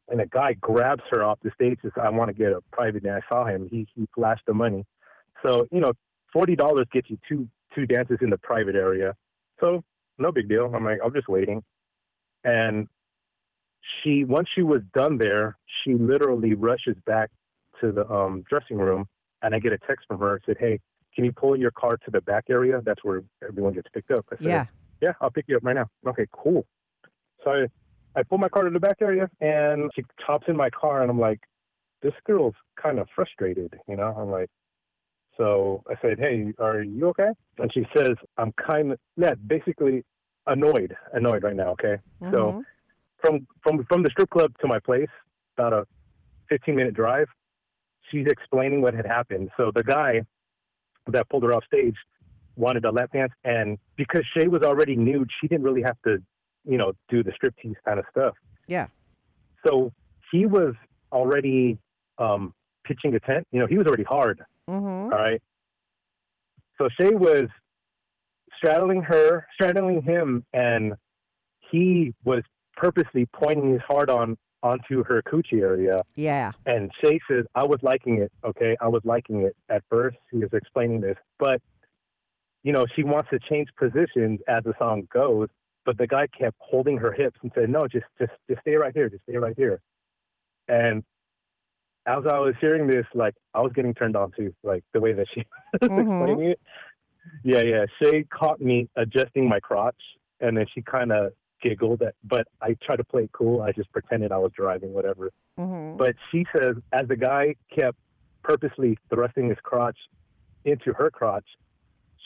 and 0.10 0.19
a 0.19 0.25
guy 0.25 0.54
grabs 0.54 1.04
her 1.12 1.23
off 1.23 1.39
the 1.43 1.51
stage 1.56 1.80
says, 1.82 1.91
"I 2.01 2.10
want 2.10 2.30
to 2.30 2.34
get 2.34 2.51
a 2.51 2.62
private." 2.71 3.04
And 3.04 3.13
I 3.13 3.21
saw 3.30 3.45
him. 3.45 3.67
He 3.69 3.88
he 3.95 4.08
flashed 4.13 4.45
the 4.45 4.54
money. 4.54 4.86
So 5.45 5.67
you 5.71 5.80
know, 5.80 5.93
forty 6.34 6.56
dollars 6.56 6.88
gets 6.91 7.10
you 7.10 7.17
two 7.27 7.47
two 7.73 7.86
dances 7.86 8.17
in 8.21 8.30
the 8.30 8.38
private 8.38 8.75
area. 8.75 9.15
So 9.60 9.84
no 10.17 10.32
big 10.32 10.49
deal. 10.49 10.71
I'm 10.73 10.84
like, 10.84 10.99
I'm 11.04 11.13
just 11.13 11.30
waiting. 11.30 11.63
And 12.43 12.88
she 14.04 14.23
once 14.25 14.49
she 14.54 14.62
was 14.62 14.82
done 14.93 15.17
there, 15.17 15.58
she 15.84 15.93
literally 15.93 16.54
rushes 16.54 16.95
back 17.06 17.30
to 17.80 17.91
the 17.91 18.10
um, 18.12 18.43
dressing 18.49 18.77
room, 18.77 19.08
and 19.41 19.56
I 19.56 19.60
get 19.60 19.73
a 19.73 19.77
text 19.77 20.06
from 20.08 20.19
her. 20.19 20.41
Said, 20.45 20.58
"Hey, 20.60 20.80
can 21.13 21.26
you 21.26 21.32
pull 21.32 21.56
your 21.58 21.71
car 21.71 21.97
to 21.97 22.12
the 22.12 22.21
back 22.21 22.45
area? 22.50 22.82
That's 22.84 23.04
where 23.04 23.24
everyone 23.47 23.74
gets 23.74 23.89
picked 23.93 24.12
up." 24.12 24.26
I 24.32 24.38
said, 24.38 24.45
Yeah. 24.45 24.65
yeah, 25.02 25.13
I'll 25.21 25.32
pick 25.32 25.45
you 25.47 25.58
up 25.58 25.63
right 25.63 25.76
now. 25.76 25.88
Okay, 26.08 26.28
cool. 26.32 26.65
So 27.43 27.52
I, 27.52 27.67
I 28.19 28.24
pull 28.24 28.38
my 28.38 28.50
car 28.50 28.63
to 28.63 28.69
the 28.69 28.80
back 28.80 28.97
area 29.02 29.30
and 29.39 29.89
she 29.95 30.04
hops 30.19 30.45
in 30.47 30.56
my 30.56 30.69
car 30.69 31.02
and 31.02 31.10
I'm 31.10 31.19
like, 31.19 31.39
this 32.02 32.13
girl's 32.26 32.56
kind 32.82 33.00
of 33.00 33.08
frustrated, 33.15 33.74
you 33.88 33.95
know? 33.95 34.13
I'm 34.17 34.30
like, 34.30 34.50
So 35.38 35.84
I 35.89 35.95
said, 36.02 36.19
"Hey, 36.19 36.54
are 36.60 36.82
you 36.84 37.08
okay?" 37.10 37.30
And 37.58 37.71
she 37.74 37.86
says, 37.95 38.15
"I'm 38.38 38.52
kind 38.54 38.91
of 38.91 39.00
yeah, 39.17 39.34
basically 39.47 40.04
annoyed, 40.45 40.95
annoyed 41.13 41.43
right 41.43 41.56
now." 41.56 41.69
Okay, 41.71 41.97
so 42.32 42.54
Mhm. 42.54 42.65
from 43.21 43.47
from 43.63 43.84
from 43.86 44.04
the 44.04 44.10
strip 44.10 44.30
club 44.30 44.52
to 44.60 44.67
my 44.67 44.80
place, 44.80 45.10
about 45.58 45.74
a 45.74 45.88
15 46.50 46.76
minute 46.76 46.93
drive. 46.93 47.28
She's 48.10 48.28
explaining 48.28 48.82
what 48.82 48.93
had 48.93 49.06
happened. 49.06 49.52
So 49.58 49.71
the 49.71 49.84
guy 49.84 50.21
that 51.07 51.29
pulled 51.29 51.43
her 51.43 51.53
off 51.53 51.63
stage 51.65 51.95
wanted 52.55 52.85
a 52.85 52.91
lap 52.91 53.11
dance, 53.13 53.31
and 53.43 53.77
because 53.95 54.23
Shay 54.35 54.47
was 54.47 54.61
already 54.61 54.95
nude, 54.95 55.29
she 55.39 55.47
didn't 55.47 55.63
really 55.63 55.81
have 55.81 55.97
to, 56.05 56.21
you 56.65 56.77
know, 56.77 56.93
do 57.09 57.23
the 57.23 57.31
striptease 57.31 57.75
kind 57.85 57.99
of 57.99 58.05
stuff. 58.11 58.35
Yeah. 58.67 58.87
So 59.65 59.91
he 60.31 60.45
was 60.45 60.75
already 61.11 61.77
um, 62.17 62.53
pitching 62.83 63.15
a 63.15 63.19
tent. 63.19 63.47
You 63.51 63.59
know, 63.59 63.67
he 63.67 63.77
was 63.77 63.87
already 63.87 64.03
hard. 64.03 64.43
Mhm. 64.69 65.05
All 65.05 65.09
right. 65.09 65.41
So 66.77 66.89
Shay 66.99 67.13
was 67.13 67.47
straddling 68.57 69.01
her, 69.03 69.47
straddling 69.53 70.01
him, 70.01 70.45
and 70.53 70.93
he 71.71 72.13
was 72.23 72.43
purposely 72.75 73.27
pointing 73.27 73.71
his 73.71 73.81
heart 73.81 74.09
on 74.09 74.37
onto 74.63 75.04
her 75.04 75.21
coochie 75.24 75.62
area. 75.62 75.97
Yeah. 76.15 76.52
And 76.65 76.91
Shay 77.04 77.19
says, 77.30 77.45
I 77.56 77.63
was 77.63 77.80
liking 77.82 78.19
it. 78.19 78.32
Okay. 78.43 78.78
I 78.80 78.88
was 78.88 79.02
liking 79.04 79.41
it 79.41 79.56
at 79.69 79.84
first. 79.89 80.17
He 80.32 80.38
was 80.38 80.50
explaining 80.54 81.02
this, 81.02 81.17
but 81.39 81.62
you 82.63 82.71
know, 82.71 82.86
she 82.95 83.04
wants 83.04 83.30
to 83.32 83.39
change 83.39 83.69
positions 83.76 84.39
as 84.47 84.63
the 84.63 84.74
song 84.78 85.08
goes, 85.12 85.47
but 85.84 85.97
the 85.97 86.06
guy 86.06 86.28
kept 86.28 86.56
holding 86.60 86.95
her 86.97 87.12
hips 87.12 87.39
and 87.41 87.52
said, 87.56 87.69
no, 87.71 87.88
just, 87.88 88.06
just, 88.19 88.32
just 88.47 88.62
stay 88.62 88.76
right 88.76 88.93
here. 88.93 89.10
Just 89.10 89.24
stay 89.24 89.38
right 89.38 89.56
here. 89.58 89.82
And 90.67 91.04
as 92.06 92.24
I 92.30 92.38
was 92.38 92.54
hearing 92.62 92.86
this, 92.86 93.06
like 93.15 93.34
I 93.56 93.62
was 93.62 93.71
getting 93.74 93.95
turned 93.95 94.15
on 94.15 94.32
too, 94.38 94.54
like 94.63 94.84
the 94.93 95.02
way 95.02 95.13
that 95.13 95.26
she 95.34 95.43
was 95.82 95.89
Mhm. 95.89 96.00
explaining 96.21 96.52
it. 96.52 96.60
Yeah. 97.43 97.62
Yeah. 97.62 97.86
Shay 98.02 98.26
caught 98.26 98.62
me 98.62 98.88
adjusting 98.95 99.50
my 99.50 99.60
crotch 99.60 100.02
and 100.39 100.56
then 100.56 100.67
she 100.71 100.84
kind 100.84 101.12
of 101.12 101.34
giggled 101.62 102.02
at, 102.02 102.15
but 102.24 102.47
I 102.62 102.76
tried 102.84 102.97
to 102.97 103.04
play 103.04 103.24
it 103.24 103.32
cool. 103.32 103.62
I 103.62 103.71
just 103.71 103.91
pretended 103.91 104.32
I 104.32 104.38
was 104.38 104.52
driving, 104.56 104.93
whatever. 104.93 105.32
Mhm. 105.58 105.97
But 105.97 106.15
she 106.32 106.45
says, 106.56 106.76
as 106.91 107.08
the 107.08 107.15
guy 107.15 107.56
kept 107.69 107.97
purposely 108.43 108.97
thrusting 109.10 109.50
his 109.50 109.60
crotch 109.63 109.97
into 110.65 110.93
her 110.93 111.12
crotch, 111.12 111.45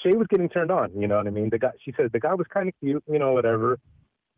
Shay 0.02 0.13
was 0.13 0.28
getting 0.28 0.50
turned 0.50 0.71
on. 0.71 0.91
You 1.00 1.08
know 1.08 1.17
what 1.17 1.28
I 1.28 1.32
mean? 1.32 1.50
The 1.50 1.60
guy, 1.60 1.71
she 1.84 1.93
said, 1.98 2.12
the 2.12 2.19
guy 2.19 2.34
was 2.34 2.48
kind 2.48 2.67
of 2.67 2.74
cute, 2.80 3.04
you 3.08 3.19
know, 3.19 3.34
whatever. 3.34 3.80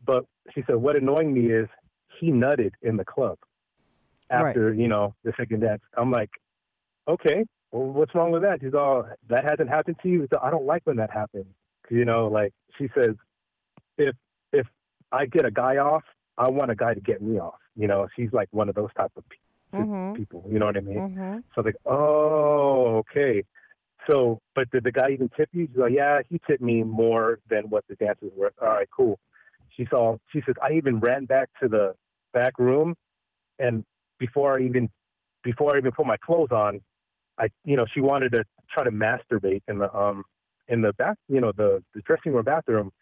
But 0.04 0.24
she 0.54 0.62
said, 0.66 0.76
what 0.76 0.96
annoying 0.96 1.32
me 1.32 1.50
is 1.50 1.68
he 2.20 2.30
nutted 2.30 2.72
in 2.82 2.96
the 2.96 3.04
club 3.04 3.38
after, 4.30 4.72
you 4.72 4.88
know, 4.88 5.14
the 5.24 5.32
second 5.36 5.60
dance. 5.60 5.82
I'm 5.96 6.10
like, 6.10 6.30
okay, 7.06 7.44
well, 7.72 7.86
what's 7.92 8.14
wrong 8.14 8.30
with 8.30 8.42
that? 8.42 8.60
She's 8.60 8.74
all, 8.74 9.08
that 9.28 9.44
hasn't 9.44 9.68
happened 9.68 9.96
to 10.02 10.08
you. 10.08 10.28
So 10.32 10.38
I 10.42 10.50
don't 10.50 10.66
like 10.66 10.82
when 10.84 10.96
that 10.96 11.10
happens. 11.10 11.46
You 11.90 12.04
know, 12.04 12.28
like 12.28 12.52
she 12.76 12.88
says, 12.94 13.14
if 13.96 14.14
I 15.12 15.26
get 15.26 15.44
a 15.44 15.50
guy 15.50 15.76
off, 15.78 16.04
I 16.36 16.48
want 16.48 16.70
a 16.70 16.74
guy 16.74 16.94
to 16.94 17.00
get 17.00 17.22
me 17.22 17.38
off. 17.38 17.58
You 17.76 17.86
know, 17.88 18.08
she's 18.14 18.32
like 18.32 18.48
one 18.52 18.68
of 18.68 18.74
those 18.74 18.92
type 18.96 19.12
of 19.16 19.24
pe- 19.28 19.82
Mhm. 19.84 20.14
people. 20.14 20.44
You 20.50 20.58
know 20.58 20.66
what 20.66 20.76
I 20.76 20.80
mean? 20.80 21.00
Mhm. 21.00 21.44
So 21.54 21.62
like, 21.62 21.76
oh, 21.86 22.96
okay. 22.98 23.44
So, 24.08 24.40
but 24.54 24.70
did 24.70 24.84
the 24.84 24.92
guy 24.92 25.10
even 25.10 25.28
tip 25.30 25.48
you? 25.52 25.66
She's 25.66 25.76
like, 25.76 25.92
yeah, 25.92 26.20
he 26.28 26.40
tipped 26.46 26.62
me 26.62 26.82
more 26.82 27.40
than 27.48 27.68
what 27.68 27.84
the 27.88 27.96
dancers 27.96 28.32
were. 28.34 28.52
All 28.60 28.68
right, 28.68 28.88
cool. 28.90 29.18
She 29.70 29.86
saw. 29.86 30.16
She 30.32 30.42
says, 30.46 30.54
I 30.62 30.72
even 30.72 31.00
ran 31.00 31.24
back 31.26 31.50
to 31.60 31.68
the 31.68 31.94
back 32.32 32.58
room, 32.58 32.96
and 33.58 33.84
before 34.18 34.58
I 34.58 34.62
even 34.62 34.90
before 35.42 35.74
I 35.74 35.78
even 35.78 35.92
put 35.92 36.06
my 36.06 36.16
clothes 36.16 36.50
on, 36.50 36.80
I, 37.38 37.48
you 37.64 37.76
know, 37.76 37.86
she 37.92 38.00
wanted 38.00 38.32
to 38.32 38.44
try 38.70 38.84
to 38.84 38.90
masturbate 38.90 39.62
in 39.68 39.78
the 39.78 39.94
um 39.94 40.24
in 40.68 40.82
the 40.82 40.92
bath, 40.94 41.16
you 41.28 41.40
know, 41.40 41.52
the 41.52 41.82
the 41.94 42.00
dressing 42.02 42.32
room 42.32 42.44
bathroom. 42.44 42.92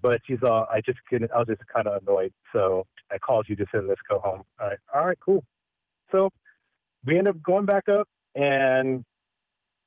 But 0.00 0.20
she's 0.26 0.42
all, 0.44 0.66
I 0.72 0.80
just 0.80 0.98
couldn't. 1.08 1.30
I 1.32 1.38
was 1.38 1.48
just 1.48 1.60
kind 1.74 1.88
of 1.88 2.02
annoyed, 2.02 2.32
so 2.52 2.86
I 3.10 3.18
called 3.18 3.46
you. 3.48 3.56
Just 3.56 3.72
said, 3.72 3.84
let's 3.84 4.00
go 4.08 4.20
home. 4.20 4.42
All 4.60 4.68
right, 4.68 4.78
all 4.94 5.06
right, 5.06 5.18
cool. 5.24 5.44
So 6.12 6.30
we 7.04 7.18
end 7.18 7.28
up 7.28 7.42
going 7.42 7.66
back 7.66 7.88
up, 7.88 8.08
and 8.34 9.04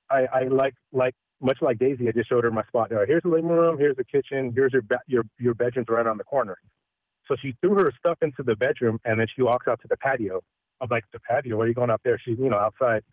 I, 0.09 0.27
I 0.33 0.43
like 0.43 0.73
like 0.91 1.15
much 1.41 1.57
like 1.61 1.79
Daisy, 1.79 2.07
I 2.07 2.11
just 2.11 2.29
showed 2.29 2.43
her 2.43 2.51
my 2.51 2.63
spot. 2.63 2.91
All 2.91 2.99
right, 2.99 3.07
here's 3.07 3.23
the 3.23 3.29
living 3.29 3.49
room, 3.49 3.77
here's 3.77 3.95
the 3.95 4.03
kitchen, 4.03 4.51
here's 4.55 4.73
your 4.73 4.83
ba- 4.83 5.01
your 5.07 5.23
your 5.39 5.53
bedroom's 5.53 5.87
right 5.89 6.05
on 6.05 6.17
the 6.17 6.23
corner. 6.23 6.57
So 7.27 7.35
she 7.41 7.55
threw 7.61 7.75
her 7.75 7.91
stuff 7.97 8.17
into 8.21 8.43
the 8.43 8.55
bedroom, 8.55 8.99
and 9.05 9.19
then 9.19 9.27
she 9.33 9.41
walks 9.41 9.67
out 9.67 9.81
to 9.81 9.87
the 9.87 9.97
patio. 9.97 10.41
I'm 10.81 10.89
like, 10.89 11.05
the 11.13 11.19
patio? 11.19 11.57
Where 11.57 11.65
are 11.65 11.67
you 11.67 11.73
going 11.73 11.89
out 11.91 12.01
there? 12.03 12.19
She's 12.23 12.37
you 12.37 12.49
know 12.49 12.57
outside, 12.57 13.03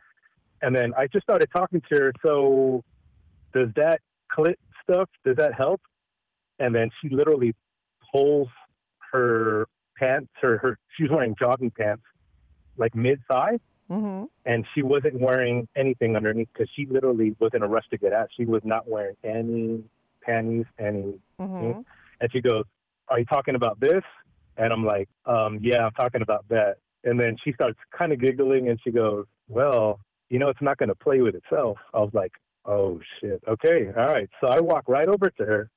and 0.62 0.74
then 0.74 0.92
I 0.96 1.06
just 1.06 1.24
started 1.24 1.48
talking 1.54 1.80
to 1.92 1.96
her. 1.96 2.12
So 2.22 2.82
does 3.54 3.68
that 3.76 4.00
clit 4.36 4.56
stuff? 4.82 5.08
Does 5.24 5.36
that 5.36 5.54
help? 5.54 5.80
And 6.58 6.74
then 6.74 6.90
she 7.00 7.08
literally 7.08 7.54
pulls 8.12 8.48
her 9.12 9.66
pants, 9.98 10.30
her 10.40 10.58
her 10.58 10.78
she 10.96 11.04
was 11.04 11.12
wearing 11.12 11.34
jogging 11.40 11.70
pants, 11.70 12.02
like 12.76 12.94
mid 12.94 13.20
thigh 13.30 13.58
Mhm. 13.90 14.28
and 14.44 14.66
she 14.74 14.82
wasn't 14.82 15.18
wearing 15.18 15.66
anything 15.74 16.14
underneath 16.14 16.48
because 16.52 16.68
she 16.74 16.84
literally 16.86 17.34
was 17.38 17.52
in 17.54 17.62
a 17.62 17.66
rush 17.66 17.88
to 17.88 17.96
get 17.96 18.12
out. 18.12 18.28
She 18.36 18.44
was 18.44 18.62
not 18.64 18.86
wearing 18.86 19.16
any 19.24 19.82
panties, 20.20 20.66
any. 20.78 21.18
Mhm. 21.40 21.84
And 22.20 22.32
she 22.32 22.42
goes, 22.42 22.64
"Are 23.08 23.18
you 23.18 23.24
talking 23.24 23.54
about 23.54 23.80
this?" 23.80 24.04
And 24.58 24.72
I'm 24.72 24.84
like, 24.84 25.08
um, 25.24 25.58
"Yeah, 25.62 25.86
I'm 25.86 25.92
talking 25.92 26.20
about 26.20 26.46
that." 26.48 26.78
And 27.04 27.18
then 27.18 27.36
she 27.42 27.52
starts 27.52 27.78
kind 27.90 28.12
of 28.12 28.18
giggling, 28.18 28.68
and 28.68 28.78
she 28.82 28.90
goes, 28.90 29.26
"Well, 29.48 30.00
you 30.28 30.38
know, 30.38 30.48
it's 30.50 30.60
not 30.60 30.76
going 30.76 30.90
to 30.90 30.94
play 30.94 31.22
with 31.22 31.34
itself." 31.34 31.78
I 31.94 32.00
was 32.00 32.12
like, 32.12 32.32
"Oh 32.66 33.00
shit, 33.20 33.42
okay, 33.48 33.86
all 33.96 34.08
right." 34.08 34.28
So 34.40 34.48
I 34.48 34.60
walk 34.60 34.86
right 34.88 35.08
over 35.08 35.30
to 35.30 35.44
her, 35.46 35.70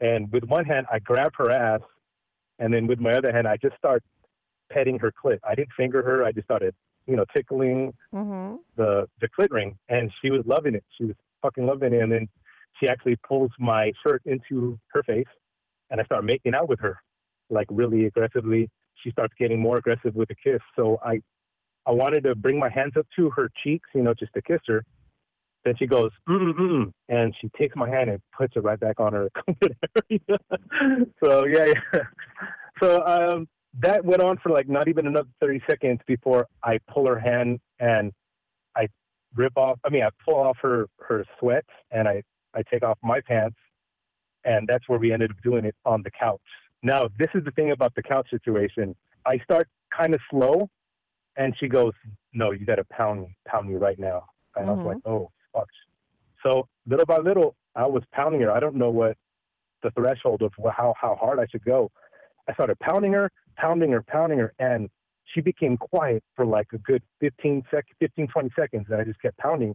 and 0.00 0.30
with 0.32 0.44
one 0.44 0.64
hand 0.64 0.86
I 0.92 0.98
grab 0.98 1.32
her 1.36 1.50
ass, 1.50 1.80
and 2.58 2.72
then 2.72 2.86
with 2.86 3.00
my 3.00 3.12
other 3.12 3.32
hand 3.32 3.46
I 3.48 3.56
just 3.56 3.76
start 3.76 4.02
petting 4.72 4.98
her 4.98 5.12
clit. 5.12 5.38
I 5.44 5.54
didn't 5.54 5.72
finger 5.76 6.02
her. 6.02 6.24
I 6.24 6.32
just 6.32 6.46
started, 6.46 6.74
you 7.06 7.16
know, 7.16 7.24
tickling 7.34 7.94
Mhm. 8.12 8.58
the 8.76 9.08
the 9.20 9.28
clit 9.28 9.50
ring, 9.50 9.78
and 9.88 10.12
she 10.20 10.30
was 10.30 10.44
loving 10.46 10.74
it. 10.74 10.84
She 10.96 11.04
was 11.04 11.16
fucking 11.42 11.66
loving 11.66 11.92
it. 11.94 12.02
And 12.02 12.10
then 12.12 12.28
she 12.78 12.88
actually 12.88 13.16
pulls 13.16 13.50
my 13.58 13.92
shirt 14.06 14.22
into 14.26 14.78
her 14.88 15.02
face, 15.02 15.28
and 15.90 16.00
I 16.00 16.04
start 16.04 16.24
making 16.24 16.54
out 16.54 16.68
with 16.68 16.80
her, 16.80 17.00
like 17.48 17.68
really 17.70 18.06
aggressively. 18.06 18.68
She 19.02 19.10
starts 19.10 19.34
getting 19.38 19.60
more 19.60 19.76
aggressive 19.78 20.14
with 20.14 20.28
the 20.28 20.34
kiss. 20.34 20.60
So 20.74 20.98
I 21.04 21.22
I 21.86 21.92
wanted 21.92 22.24
to 22.24 22.34
bring 22.34 22.58
my 22.58 22.68
hands 22.68 22.96
up 22.96 23.06
to 23.14 23.30
her 23.30 23.48
cheeks, 23.62 23.88
you 23.94 24.02
know, 24.02 24.12
just 24.12 24.32
to 24.34 24.42
kiss 24.42 24.60
her. 24.66 24.84
Then 25.66 25.74
she 25.76 25.86
goes, 25.88 26.12
mm 26.28 26.52
mm, 26.52 26.92
and 27.08 27.34
she 27.40 27.50
takes 27.60 27.74
my 27.74 27.90
hand 27.90 28.08
and 28.08 28.20
puts 28.38 28.54
it 28.54 28.60
right 28.60 28.78
back 28.78 29.00
on 29.00 29.12
her 29.12 29.28
so 31.24 31.44
yeah, 31.44 31.72
yeah. 31.74 32.00
So 32.80 33.04
um, 33.04 33.48
that 33.80 34.04
went 34.04 34.22
on 34.22 34.38
for 34.38 34.50
like 34.50 34.68
not 34.68 34.86
even 34.86 35.08
another 35.08 35.28
30 35.40 35.60
seconds 35.68 36.00
before 36.06 36.46
I 36.62 36.78
pull 36.88 37.04
her 37.08 37.18
hand 37.18 37.58
and 37.80 38.12
I 38.76 38.86
rip 39.34 39.54
off, 39.56 39.80
I 39.84 39.88
mean, 39.88 40.04
I 40.04 40.10
pull 40.24 40.36
off 40.36 40.56
her, 40.62 40.86
her 41.00 41.24
sweats 41.40 41.66
and 41.90 42.06
I, 42.06 42.22
I 42.54 42.62
take 42.70 42.84
off 42.84 42.98
my 43.02 43.20
pants. 43.20 43.56
And 44.44 44.68
that's 44.68 44.88
where 44.88 45.00
we 45.00 45.12
ended 45.12 45.32
up 45.32 45.38
doing 45.42 45.64
it 45.64 45.74
on 45.84 46.04
the 46.04 46.12
couch. 46.12 46.40
Now, 46.84 47.08
this 47.18 47.28
is 47.34 47.44
the 47.44 47.50
thing 47.50 47.72
about 47.72 47.92
the 47.96 48.04
couch 48.04 48.28
situation. 48.30 48.94
I 49.26 49.38
start 49.38 49.68
kind 49.90 50.14
of 50.14 50.20
slow 50.30 50.70
and 51.36 51.56
she 51.58 51.66
goes, 51.66 51.92
no, 52.32 52.52
you 52.52 52.64
got 52.64 52.76
to 52.76 52.84
pound 52.84 53.26
pound 53.48 53.68
me 53.68 53.74
right 53.74 53.98
now. 53.98 54.26
And 54.54 54.70
I 54.70 54.72
Mhm. 54.72 54.76
was 54.84 54.86
like, 54.94 55.02
oh, 55.04 55.32
fuck. 55.56 55.68
So 56.42 56.68
little 56.86 57.06
by 57.06 57.18
little, 57.18 57.56
I 57.74 57.86
was 57.86 58.02
pounding 58.12 58.40
her. 58.42 58.50
I 58.50 58.60
don't 58.60 58.76
know 58.76 58.90
what 58.90 59.16
the 59.82 59.90
threshold 59.90 60.42
of 60.42 60.52
how, 60.76 60.94
how 61.00 61.16
hard 61.16 61.38
I 61.38 61.46
should 61.50 61.64
go. 61.64 61.90
I 62.48 62.54
started 62.54 62.78
pounding 62.78 63.12
her, 63.12 63.30
pounding 63.56 63.92
her, 63.92 64.02
pounding 64.02 64.38
her, 64.38 64.52
and 64.58 64.88
she 65.34 65.40
became 65.40 65.76
quiet 65.76 66.22
for 66.34 66.46
like 66.46 66.68
a 66.72 66.78
good 66.78 67.02
15 67.20 67.64
sec, 67.70 67.84
15, 67.98 68.28
20 68.28 68.50
seconds. 68.58 68.86
And 68.88 69.00
I 69.00 69.04
just 69.04 69.20
kept 69.20 69.36
pounding, 69.38 69.74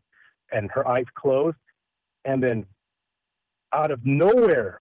and 0.52 0.70
her 0.72 0.88
eyes 0.88 1.06
closed. 1.16 1.58
And 2.24 2.42
then 2.42 2.66
out 3.74 3.92
of 3.92 4.06
nowhere, 4.06 4.80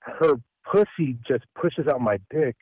her 0.00 0.34
pussy 0.70 1.16
just 1.26 1.44
pushes 1.54 1.86
out 1.86 2.00
my 2.00 2.18
dick 2.30 2.56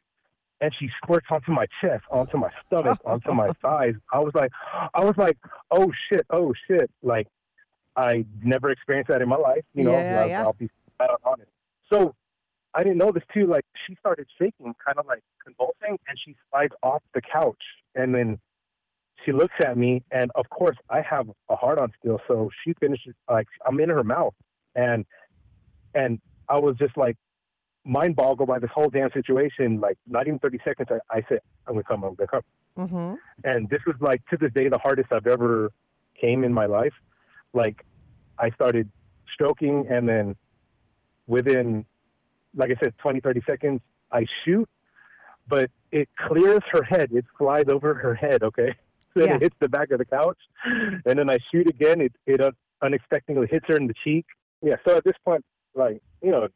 and 0.60 0.72
she 0.78 0.88
squirts 1.02 1.26
onto 1.30 1.52
my 1.52 1.66
chest, 1.80 2.02
onto 2.10 2.36
my 2.36 2.50
stomach, 2.66 2.98
onto 3.04 3.32
my 3.32 3.48
thighs. 3.62 3.94
I 4.12 4.18
was 4.18 4.32
like, 4.34 4.50
I 4.94 5.04
was 5.04 5.14
like, 5.16 5.38
oh 5.70 5.92
shit, 6.10 6.26
oh 6.30 6.52
shit. 6.66 6.90
Like, 7.02 7.28
I 7.98 8.24
never 8.42 8.70
experienced 8.70 9.08
that 9.10 9.20
in 9.20 9.28
my 9.28 9.36
life. 9.36 9.64
You 9.74 9.84
know, 9.84 9.92
Yeah, 9.98 10.20
I'll, 10.20 10.28
yeah. 10.28 10.42
I'll 10.42 10.52
be 10.52 10.70
flat 10.96 11.10
out 11.10 11.20
honest. 11.24 11.50
So 11.92 12.14
I 12.74 12.84
didn't 12.84 12.98
know 12.98 13.10
this 13.10 13.24
too. 13.34 13.46
Like, 13.46 13.64
she 13.86 13.96
started 13.96 14.28
shaking, 14.40 14.74
kind 14.84 14.98
of 14.98 15.06
like 15.06 15.22
convulsing, 15.44 15.98
and 16.08 16.18
she 16.24 16.36
slides 16.50 16.74
off 16.82 17.02
the 17.12 17.20
couch. 17.20 17.62
And 17.96 18.14
then 18.14 18.38
she 19.24 19.32
looks 19.32 19.54
at 19.64 19.76
me, 19.76 20.04
and 20.12 20.30
of 20.36 20.48
course, 20.48 20.76
I 20.88 21.00
have 21.02 21.28
a 21.48 21.56
hard 21.56 21.78
on 21.80 21.92
still. 21.98 22.20
So 22.28 22.50
she 22.64 22.72
finishes, 22.74 23.14
like, 23.28 23.48
I'm 23.66 23.80
in 23.80 23.88
her 23.88 24.04
mouth. 24.04 24.34
And, 24.76 25.04
and 25.92 26.20
I 26.48 26.58
was 26.58 26.76
just 26.76 26.96
like, 26.96 27.16
mind 27.84 28.14
boggled 28.14 28.48
by 28.48 28.60
this 28.60 28.70
whole 28.72 28.90
damn 28.90 29.10
situation. 29.10 29.80
Like, 29.80 29.98
not 30.06 30.28
even 30.28 30.38
30 30.38 30.58
seconds, 30.64 30.88
I, 30.90 31.18
I 31.18 31.22
said, 31.28 31.40
I'm 31.66 31.74
to 31.74 31.82
come, 31.82 32.04
I'm 32.04 32.14
to 32.16 32.26
come. 32.28 32.42
Mhm. 32.76 33.16
And 33.42 33.68
this 33.70 33.80
was 33.86 33.96
like, 34.00 34.24
to 34.26 34.36
this 34.36 34.52
day, 34.52 34.68
the 34.68 34.78
hardest 34.78 35.10
I've 35.10 35.26
ever 35.26 35.72
came 36.20 36.44
in 36.44 36.52
my 36.52 36.66
life. 36.66 36.92
like 37.54 37.84
I 38.38 38.50
started 38.50 38.90
stroking, 39.34 39.86
and 39.90 40.08
then 40.08 40.36
within, 41.26 41.84
like 42.54 42.70
I 42.70 42.76
said, 42.82 42.94
20, 42.98 43.20
30 43.20 43.42
seconds, 43.46 43.80
I 44.12 44.26
shoot, 44.44 44.68
but 45.48 45.70
it 45.92 46.08
clears 46.18 46.62
her 46.72 46.82
head. 46.82 47.10
It 47.12 47.24
flies 47.36 47.64
over 47.68 47.94
her 47.94 48.14
head. 48.14 48.42
Okay, 48.42 48.74
then 49.14 49.28
Yeah. 49.28 49.34
it 49.36 49.42
hits 49.42 49.56
the 49.60 49.68
back 49.68 49.90
of 49.90 49.98
the 49.98 50.04
couch, 50.04 50.38
and 50.64 51.18
then 51.18 51.30
I 51.30 51.38
shoot 51.52 51.68
again. 51.68 52.00
It 52.00 52.12
it 52.26 52.40
uh, 52.40 52.52
unexpectedly 52.82 53.46
hits 53.50 53.66
her 53.68 53.76
in 53.76 53.86
the 53.86 53.94
cheek. 54.04 54.26
Yeah. 54.62 54.76
So 54.86 54.96
at 54.96 55.04
this 55.04 55.16
point, 55.24 55.44
like 55.74 56.00
you 56.22 56.30
know, 56.30 56.48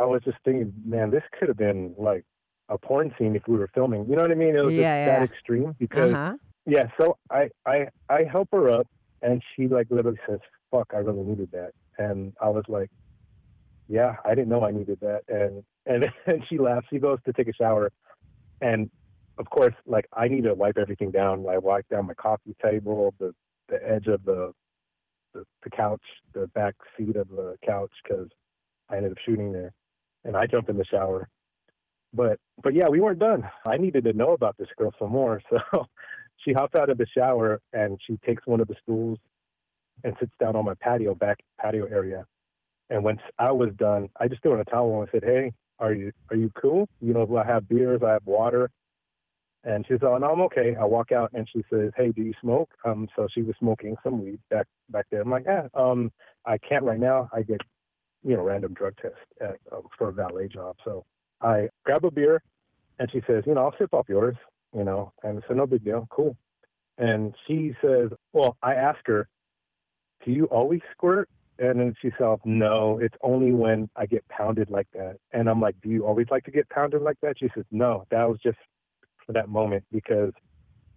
I 0.00 0.04
was 0.04 0.22
just 0.24 0.38
thinking, 0.44 0.72
man, 0.84 1.10
this 1.10 1.22
could 1.38 1.48
have 1.48 1.56
been 1.56 1.94
like 1.98 2.24
a 2.68 2.78
porn 2.78 3.12
scene 3.18 3.34
if 3.34 3.42
we 3.48 3.56
were 3.58 3.68
filming. 3.74 4.06
You 4.08 4.16
know 4.16 4.22
what 4.22 4.30
I 4.30 4.34
mean? 4.34 4.54
It 4.56 4.64
was 4.64 4.72
Yeah, 4.74 4.80
just 4.94 5.06
yeah. 5.08 5.18
that 5.18 5.22
extreme 5.22 5.74
because 5.78 6.14
Uh-huh. 6.14 6.36
yeah. 6.66 6.86
So 7.00 7.18
I 7.30 7.50
I 7.66 7.88
I 8.08 8.24
help 8.24 8.48
her 8.52 8.68
up, 8.70 8.86
and 9.22 9.42
she 9.54 9.66
like 9.68 9.88
literally 9.90 10.18
says, 10.28 10.38
"Fuck, 10.70 10.92
I 10.94 10.98
really 10.98 11.22
needed 11.22 11.50
that," 11.52 11.72
and 11.98 12.32
I 12.40 12.48
was 12.48 12.64
like, 12.68 12.90
"Yeah, 13.88 14.16
I 14.24 14.30
didn't 14.34 14.48
know 14.48 14.64
I 14.64 14.70
needed 14.70 15.00
that," 15.00 15.22
and 15.28 15.64
and 15.86 16.06
and 16.26 16.44
she 16.48 16.58
laughs. 16.58 16.86
She 16.90 16.98
goes 16.98 17.18
to 17.26 17.32
take 17.32 17.48
a 17.48 17.54
shower, 17.54 17.90
and 18.60 18.90
of 19.38 19.48
course, 19.50 19.74
like 19.86 20.06
I 20.12 20.28
need 20.28 20.44
to 20.44 20.54
wipe 20.54 20.78
everything 20.78 21.10
down. 21.10 21.46
I 21.48 21.58
wipe 21.58 21.88
down 21.88 22.06
my 22.06 22.14
coffee 22.14 22.56
table, 22.62 23.14
the 23.18 23.34
the 23.68 23.78
edge 23.88 24.06
of 24.06 24.24
the 24.24 24.52
the, 25.32 25.44
the 25.62 25.70
couch, 25.70 26.02
the 26.32 26.48
back 26.48 26.74
seat 26.96 27.16
of 27.16 27.28
the 27.28 27.56
couch, 27.64 27.92
because 28.02 28.28
I 28.88 28.96
ended 28.96 29.12
up 29.12 29.18
shooting 29.24 29.52
there, 29.52 29.72
and 30.24 30.36
I 30.36 30.46
jump 30.46 30.68
in 30.68 30.76
the 30.76 30.84
shower. 30.84 31.28
But 32.12 32.38
but 32.62 32.74
yeah, 32.74 32.88
we 32.88 33.00
weren't 33.00 33.20
done. 33.20 33.48
I 33.66 33.76
needed 33.76 34.04
to 34.04 34.12
know 34.12 34.32
about 34.32 34.56
this 34.58 34.68
girl 34.76 34.92
some 34.98 35.10
more, 35.10 35.40
so 35.50 35.86
she 36.44 36.52
hops 36.52 36.74
out 36.74 36.90
of 36.90 36.98
the 36.98 37.06
shower 37.06 37.60
and 37.72 38.00
she 38.06 38.16
takes 38.26 38.46
one 38.46 38.60
of 38.60 38.68
the 38.68 38.76
stools 38.82 39.18
and 40.04 40.14
sits 40.20 40.32
down 40.40 40.56
on 40.56 40.64
my 40.64 40.74
patio 40.80 41.14
back 41.14 41.38
patio 41.60 41.86
area. 41.86 42.26
And 42.90 43.04
once 43.04 43.20
I 43.38 43.52
was 43.52 43.70
done, 43.76 44.08
I 44.18 44.28
just 44.28 44.42
threw 44.42 44.54
in 44.54 44.60
a 44.60 44.64
towel 44.64 45.00
and 45.00 45.08
said, 45.12 45.24
"Hey, 45.24 45.52
are 45.78 45.92
you 45.92 46.12
are 46.30 46.36
you 46.36 46.50
cool? 46.60 46.88
You 47.00 47.14
know, 47.14 47.36
I 47.36 47.44
have 47.44 47.68
beers, 47.68 48.02
I 48.04 48.12
have 48.12 48.26
water." 48.26 48.70
And 49.62 49.86
she's 49.86 49.98
"Oh, 50.02 50.16
no, 50.16 50.30
I'm 50.30 50.40
okay." 50.42 50.74
I 50.76 50.84
walk 50.84 51.12
out 51.12 51.30
and 51.32 51.48
she 51.52 51.62
says, 51.70 51.92
"Hey, 51.96 52.10
do 52.12 52.22
you 52.22 52.32
smoke?" 52.40 52.70
Um, 52.84 53.08
so 53.14 53.28
she 53.32 53.42
was 53.42 53.54
smoking 53.58 53.96
some 54.02 54.22
weed 54.22 54.40
back 54.50 54.66
back 54.88 55.06
there. 55.10 55.20
I'm 55.20 55.30
like, 55.30 55.44
"Yeah, 55.46 55.68
um, 55.74 56.10
I 56.46 56.58
can't 56.58 56.84
right 56.84 56.98
now. 56.98 57.28
I 57.32 57.42
get, 57.42 57.60
you 58.24 58.36
know, 58.36 58.42
random 58.42 58.74
drug 58.74 58.96
test 58.96 59.16
at, 59.40 59.58
um, 59.72 59.82
for 59.96 60.08
a 60.08 60.12
valet 60.12 60.48
job." 60.48 60.76
So 60.84 61.04
I 61.42 61.68
grab 61.84 62.04
a 62.04 62.10
beer, 62.10 62.42
and 62.98 63.10
she 63.12 63.20
says, 63.26 63.44
"You 63.46 63.54
know, 63.54 63.64
I'll 63.64 63.76
sip 63.78 63.94
off 63.94 64.08
yours." 64.08 64.36
You 64.74 64.84
know, 64.84 65.12
and 65.22 65.42
said, 65.46 65.56
"No 65.56 65.66
big 65.66 65.84
deal, 65.84 66.06
cool." 66.10 66.36
And 66.98 67.34
she 67.46 67.74
says, 67.82 68.10
"Well, 68.32 68.56
I 68.62 68.74
asked 68.74 69.06
her, 69.06 69.28
do 70.24 70.32
you 70.32 70.46
always 70.46 70.80
squirt?" 70.92 71.28
And 71.58 71.78
then 71.78 71.94
she 72.00 72.10
said, 72.18 72.38
"No, 72.44 72.98
it's 73.00 73.16
only 73.22 73.52
when 73.52 73.88
I 73.96 74.06
get 74.06 74.26
pounded 74.28 74.70
like 74.70 74.88
that." 74.94 75.16
And 75.32 75.48
I'm 75.48 75.60
like, 75.60 75.76
"Do 75.82 75.90
you 75.90 76.06
always 76.06 76.26
like 76.30 76.44
to 76.44 76.50
get 76.50 76.68
pounded 76.70 77.02
like 77.02 77.18
that?" 77.22 77.38
She 77.38 77.50
says, 77.54 77.64
"No, 77.70 78.04
that 78.10 78.28
was 78.28 78.38
just 78.40 78.58
for 79.26 79.32
that 79.32 79.48
moment 79.48 79.84
because 79.92 80.32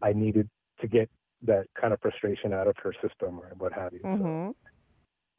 I 0.01 0.13
needed 0.13 0.49
to 0.81 0.87
get 0.87 1.09
that 1.43 1.67
kind 1.79 1.93
of 1.93 1.99
frustration 2.01 2.53
out 2.53 2.67
of 2.67 2.75
her 2.77 2.93
system 3.01 3.39
or 3.39 3.51
what 3.57 3.73
have 3.73 3.93
you." 3.93 4.01
So, 4.03 4.09
hmm 4.09 4.51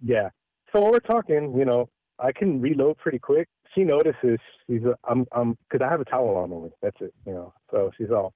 yeah. 0.01 0.29
So 0.73 0.81
while 0.81 0.93
we're 0.93 1.01
talking, 1.01 1.55
you 1.57 1.65
know, 1.65 1.89
I 2.19 2.33
can 2.33 2.61
reload 2.61 2.99
pretty 2.99 3.19
quick. 3.19 3.49
She 3.75 3.85
notices 3.85 4.39
she's 4.67 4.83
I'm 5.09 5.27
I'm 5.33 5.57
because 5.69 5.85
I 5.85 5.91
have 5.91 6.01
a 6.01 6.05
towel 6.05 6.37
on 6.37 6.51
me. 6.51 6.71
That's 6.83 6.97
it, 7.01 7.15
you 7.27 7.33
know. 7.33 7.53
So 7.71 7.91
she's 7.97 8.11
all, 8.11 8.33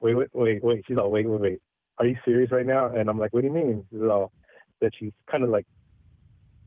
wait, 0.00 0.14
wait, 0.14 0.28
wait, 0.32 0.64
wait. 0.64 0.84
She's 0.86 0.96
all, 0.98 1.10
wait, 1.10 1.28
wait, 1.28 1.40
wait. 1.40 1.58
Are 1.98 2.06
you 2.06 2.16
serious 2.24 2.50
right 2.50 2.66
now? 2.66 2.94
And 2.94 3.10
I'm 3.10 3.18
like, 3.18 3.32
what 3.32 3.42
do 3.42 3.48
you 3.48 3.52
mean? 3.52 3.84
She's 3.90 4.00
all 4.02 4.32
that 4.80 4.92
she's 4.98 5.12
kind 5.30 5.44
of 5.44 5.50
like 5.50 5.66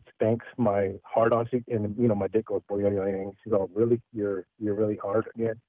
spanks 0.09 0.45
my 0.57 0.93
hard 1.03 1.33
on. 1.33 1.47
She 1.49 1.63
and 1.67 1.95
you 1.97 2.07
know 2.07 2.15
my 2.15 2.27
dick 2.27 2.45
goes 2.45 2.61
boing. 2.69 3.31
She's 3.43 3.53
all, 3.53 3.69
really? 3.73 4.01
You're 4.13 4.45
you're 4.59 4.75
really 4.75 4.97
hard 4.97 5.25
again? 5.35 5.59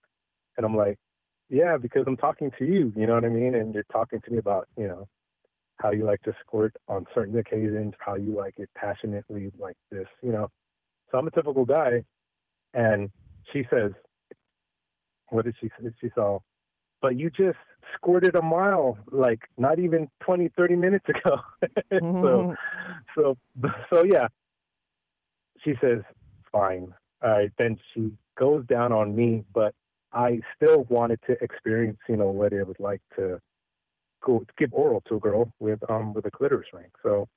And 0.57 0.65
I'm 0.65 0.77
like, 0.77 0.99
yeah, 1.49 1.77
because 1.77 2.05
I'm 2.07 2.17
talking 2.17 2.51
to 2.59 2.65
you. 2.65 2.93
You 2.97 3.07
know 3.07 3.15
what 3.15 3.25
I 3.25 3.29
mean? 3.29 3.55
And 3.55 3.75
you're 3.75 3.87
talking 3.93 4.21
to 4.21 4.31
me 4.31 4.39
about 4.39 4.69
you 4.77 4.89
know 4.89 5.09
how 5.81 5.91
you 5.91 6.05
like 6.05 6.23
to 6.23 6.33
squirt 6.41 6.75
on 6.89 7.07
certain 7.15 7.37
occasions, 7.39 7.95
how 7.99 8.15
you 8.15 8.35
like 8.35 8.55
it 8.59 8.71
passionately 8.77 9.51
like 9.59 9.77
this, 9.91 10.07
you 10.23 10.33
know. 10.33 10.49
So 11.11 11.19
I'm 11.19 11.27
a 11.27 11.31
typical 11.31 11.65
guy. 11.65 12.05
And 12.75 13.11
she 13.53 13.65
says, 13.71 13.93
what 15.29 15.45
did 15.45 15.55
she 15.61 15.69
say? 15.69 15.91
She 16.01 16.11
saw, 16.15 16.39
but 17.05 17.19
you 17.19 17.29
just 17.29 17.59
squirted 17.95 18.35
a 18.35 18.41
mile, 18.41 18.97
like 19.13 19.41
not 19.59 19.79
even 19.79 20.09
20, 20.23 20.49
30 20.57 20.75
minutes 20.75 21.05
ago. 21.07 21.39
so, 22.01 22.55
so, 23.15 23.37
so 23.93 24.05
yeah. 24.05 24.29
She 25.63 25.75
says, 25.83 26.01
fine. 26.51 26.95
All 27.23 27.31
right. 27.31 27.53
Then 27.59 27.77
she 27.93 28.11
goes 28.39 28.65
down 28.65 28.91
on 28.91 29.15
me, 29.15 29.45
but 29.53 29.75
I 30.15 30.41
still 30.57 30.87
wanted 30.89 31.21
to 31.27 31.37
experience, 31.45 31.99
you 32.09 32.17
know, 32.17 32.31
what 32.31 32.55
it 32.55 32.67
was 32.67 32.77
like 32.79 33.03
to 33.17 33.39
go 34.23 34.43
give 34.57 34.73
oral 34.73 35.03
to 35.09 35.17
a 35.17 35.21
girl 35.21 35.53
with 35.61 35.81
um 35.91 36.15
with 36.15 36.25
a 36.25 36.31
clitoris 36.31 36.69
ring. 36.73 36.91
So 37.03 37.29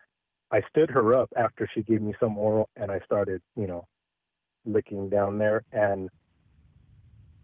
I 0.49 0.61
stood 0.69 0.89
her 0.91 1.13
up 1.13 1.29
after 1.35 1.67
she 1.73 1.83
gave 1.83 2.01
me 2.01 2.13
some 2.21 2.37
oral, 2.37 2.69
and 2.77 2.89
I 2.89 3.01
started, 3.01 3.41
you 3.57 3.67
know, 3.67 3.85
licking 4.65 5.09
down 5.09 5.37
there. 5.37 5.63
And 5.73 6.09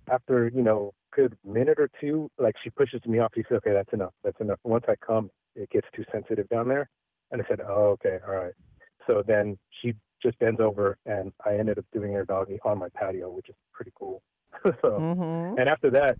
after 0.10 0.50
you 0.56 0.62
know, 0.62 0.94
good 1.16 1.38
minute 1.46 1.80
or 1.80 1.90
two, 2.00 2.30
like 2.38 2.56
she 2.64 2.70
pushes 2.70 3.02
me 3.06 3.20
off. 3.20 3.32
She 3.36 3.44
said, 3.48 3.58
"Okay, 3.58 3.74
that's 3.74 3.94
enough. 3.94 4.14
That's 4.24 4.40
enough." 4.42 4.60
Once 4.64 4.86
I 4.88 4.96
come, 5.06 5.30
it 5.56 5.70
gets 5.70 5.88
too 5.96 6.04
sensitive 6.12 6.48
down 6.50 6.68
there. 6.68 6.90
And 7.32 7.42
I 7.42 7.46
said, 7.48 7.62
"Oh, 7.62 7.98
okay, 7.98 8.20
all 8.28 8.36
right." 8.36 8.54
So 9.08 9.24
then 9.26 9.58
she 9.82 9.94
just 10.22 10.40
bends 10.40 10.60
over, 10.62 10.98
and 11.06 11.32
I 11.46 11.56
ended 11.58 11.78
up 11.80 11.86
doing 11.94 12.14
her 12.14 12.26
doggy 12.26 12.60
on 12.64 12.78
my 12.80 12.90
patio, 12.96 13.30
which 13.32 13.50
is 13.50 13.56
pretty 13.74 13.92
cool. 13.98 14.22
so 14.82 14.98
hmm 14.98 15.56
and 15.58 15.70
after 15.70 15.90
that, 15.92 16.18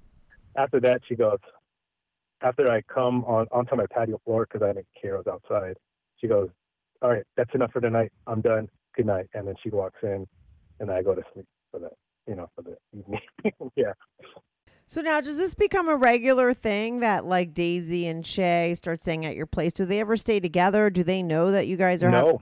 after 0.58 0.80
that, 0.82 1.02
she 1.08 1.16
goes, 1.16 1.40
after 2.42 2.70
I 2.72 2.82
come 2.84 3.24
on 3.26 3.48
onto 3.52 3.76
my 3.76 3.86
patio 3.92 4.20
floor 4.26 4.46
because 4.46 4.64
I 4.64 4.74
didn't 4.74 4.88
care 5.00 5.16
I 5.16 5.18
was 5.20 5.28
outside, 5.28 5.78
she 6.18 6.28
goes, 6.28 6.50
"All 7.02 7.10
right, 7.10 7.24
that's 7.38 7.54
enough 7.56 7.72
for 7.72 7.82
tonight. 7.82 8.12
I'm 8.28 8.42
done. 8.42 8.70
Good 8.96 9.06
night." 9.08 9.28
And 9.34 9.48
then 9.48 9.56
she 9.64 9.70
walks 9.70 10.00
in, 10.04 10.28
and 10.80 10.92
I 10.92 11.02
go 11.02 11.16
to 11.16 11.24
sleep 11.34 11.46
for 11.72 11.80
that, 11.80 11.94
you 12.28 12.36
know, 12.36 12.50
for 12.56 12.62
the 12.64 12.78
evening. 12.98 13.22
yeah. 13.76 13.94
So 14.94 15.02
now, 15.02 15.22
does 15.22 15.38
this 15.38 15.56
become 15.56 15.90
a 15.90 15.96
regular 15.96 16.54
thing 16.54 17.00
that 17.00 17.26
like 17.26 17.52
Daisy 17.52 18.06
and 18.06 18.24
Shay 18.24 18.76
start 18.76 19.02
staying 19.02 19.26
at 19.26 19.36
your 19.36 19.48
place? 19.48 19.74
Do 19.74 19.86
they 19.86 20.00
ever 20.00 20.16
stay 20.16 20.40
together? 20.40 20.92
Do 20.92 21.04
they 21.04 21.24
know 21.24 21.50
that 21.50 21.66
you 21.66 21.78
guys 21.78 22.04
are? 22.04 22.12
having- 22.12 22.40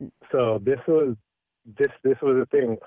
No. 0.00 0.10
So 0.32 0.60
this 0.64 0.78
was 0.88 1.14
this 1.78 1.92
this 2.02 2.16
was 2.22 2.38
a 2.38 2.46
thing. 2.46 2.78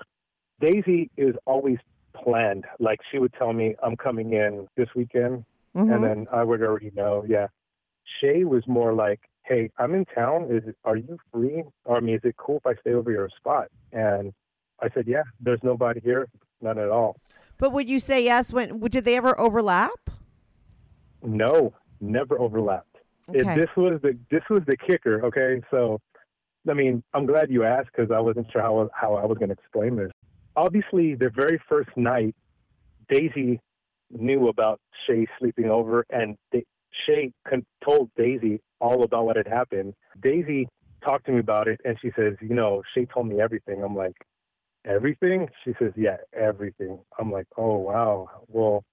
Daisy 0.60 1.12
is 1.16 1.36
always 1.44 1.78
planned. 2.12 2.64
Like 2.80 2.98
she 3.08 3.20
would 3.20 3.32
tell 3.34 3.52
me, 3.52 3.76
"I'm 3.84 3.96
coming 3.96 4.32
in 4.32 4.66
this 4.74 4.88
weekend," 4.96 5.44
Mhm. 5.76 5.94
and 5.94 6.02
then 6.04 6.26
I 6.32 6.42
would 6.42 6.60
already 6.60 6.90
know. 6.96 7.24
Yeah. 7.28 7.46
Shay 8.20 8.42
was 8.42 8.66
more 8.66 8.92
like, 8.94 9.20
"Hey, 9.44 9.70
I'm 9.78 9.94
in 9.94 10.06
town. 10.06 10.46
Is 10.50 10.66
it, 10.66 10.76
are 10.84 10.96
you 10.96 11.20
free? 11.32 11.62
Or 11.84 11.98
I 11.98 12.00
mean, 12.00 12.16
is 12.16 12.24
it 12.24 12.36
cool 12.36 12.56
if 12.56 12.66
I 12.66 12.74
stay 12.80 12.94
over 12.94 13.12
your 13.12 13.28
spot?" 13.28 13.68
And 13.92 14.32
I 14.80 14.88
said, 14.88 15.06
"Yeah. 15.06 15.22
There's 15.38 15.62
nobody 15.62 16.00
here. 16.00 16.26
None 16.60 16.80
at 16.80 16.88
all. 16.88 17.16
But 17.62 17.70
would 17.74 17.88
you 17.88 18.00
say 18.00 18.24
yes 18.24 18.52
when? 18.52 18.80
Did 18.80 19.04
they 19.04 19.16
ever 19.16 19.38
overlap? 19.38 20.10
No, 21.22 21.72
never 22.00 22.36
overlapped. 22.40 22.96
It, 23.32 23.46
Okay. 23.46 23.54
this 23.54 23.68
was 23.76 24.00
the 24.02 24.18
this 24.32 24.42
was 24.50 24.62
the 24.66 24.76
kicker. 24.76 25.24
Okay, 25.26 25.62
so 25.70 26.00
I 26.68 26.74
mean, 26.74 27.04
I'm 27.14 27.24
glad 27.24 27.50
you 27.52 27.62
asked 27.62 27.90
because 27.94 28.10
I 28.10 28.18
wasn't 28.18 28.50
sure 28.50 28.62
how 28.62 28.90
how 28.92 29.14
I 29.14 29.24
was 29.26 29.38
going 29.38 29.50
to 29.50 29.54
explain 29.54 29.94
this. 29.94 30.10
Obviously, 30.56 31.14
the 31.14 31.30
very 31.30 31.60
first 31.68 31.90
night, 31.96 32.34
Daisy 33.08 33.60
knew 34.10 34.48
about 34.48 34.80
Shay 35.06 35.28
sleeping 35.38 35.70
over, 35.70 36.04
and 36.10 36.36
da- 36.50 36.66
Shay 37.06 37.32
con- 37.48 37.64
told 37.88 38.10
Daisy 38.16 38.60
all 38.80 39.04
about 39.04 39.24
what 39.24 39.36
had 39.36 39.46
happened. 39.46 39.94
Daisy 40.20 40.68
talked 41.06 41.26
to 41.26 41.32
me 41.32 41.38
about 41.38 41.68
it, 41.68 41.80
and 41.84 41.96
she 42.02 42.10
says, 42.16 42.34
"You 42.40 42.56
know, 42.56 42.82
Shay 42.92 43.06
told 43.06 43.28
me 43.28 43.40
everything." 43.40 43.84
I'm 43.84 43.94
like, 43.94 44.16
"Everything?" 44.84 45.48
She 45.64 45.74
says, 45.78 45.92
"Yeah, 45.96 46.16
everything." 46.32 46.98
I'm 47.18 47.30
like, 47.30 47.46
"Oh 47.56 47.76
wow. 47.76 48.28
Well, 48.48 48.84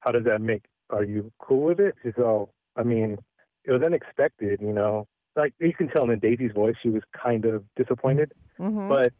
how 0.00 0.12
does 0.12 0.24
that 0.24 0.40
make? 0.40 0.64
Are 0.90 1.04
you 1.04 1.32
cool 1.38 1.62
with 1.64 1.80
it?" 1.80 1.94
She 2.02 2.08
says, 2.12 2.24
"Oh, 2.24 2.50
I 2.76 2.82
mean, 2.82 3.18
it 3.64 3.72
was 3.72 3.82
unexpected, 3.82 4.60
you 4.60 4.72
know." 4.72 5.06
Like 5.36 5.54
you 5.60 5.72
can 5.72 5.88
tell 5.88 6.10
in 6.10 6.18
Daisy's 6.18 6.52
voice, 6.52 6.74
she 6.82 6.88
was 6.90 7.02
kind 7.12 7.44
of 7.44 7.64
disappointed 7.76 8.32
Mm-hmm. 8.58 8.88
but 8.88 9.12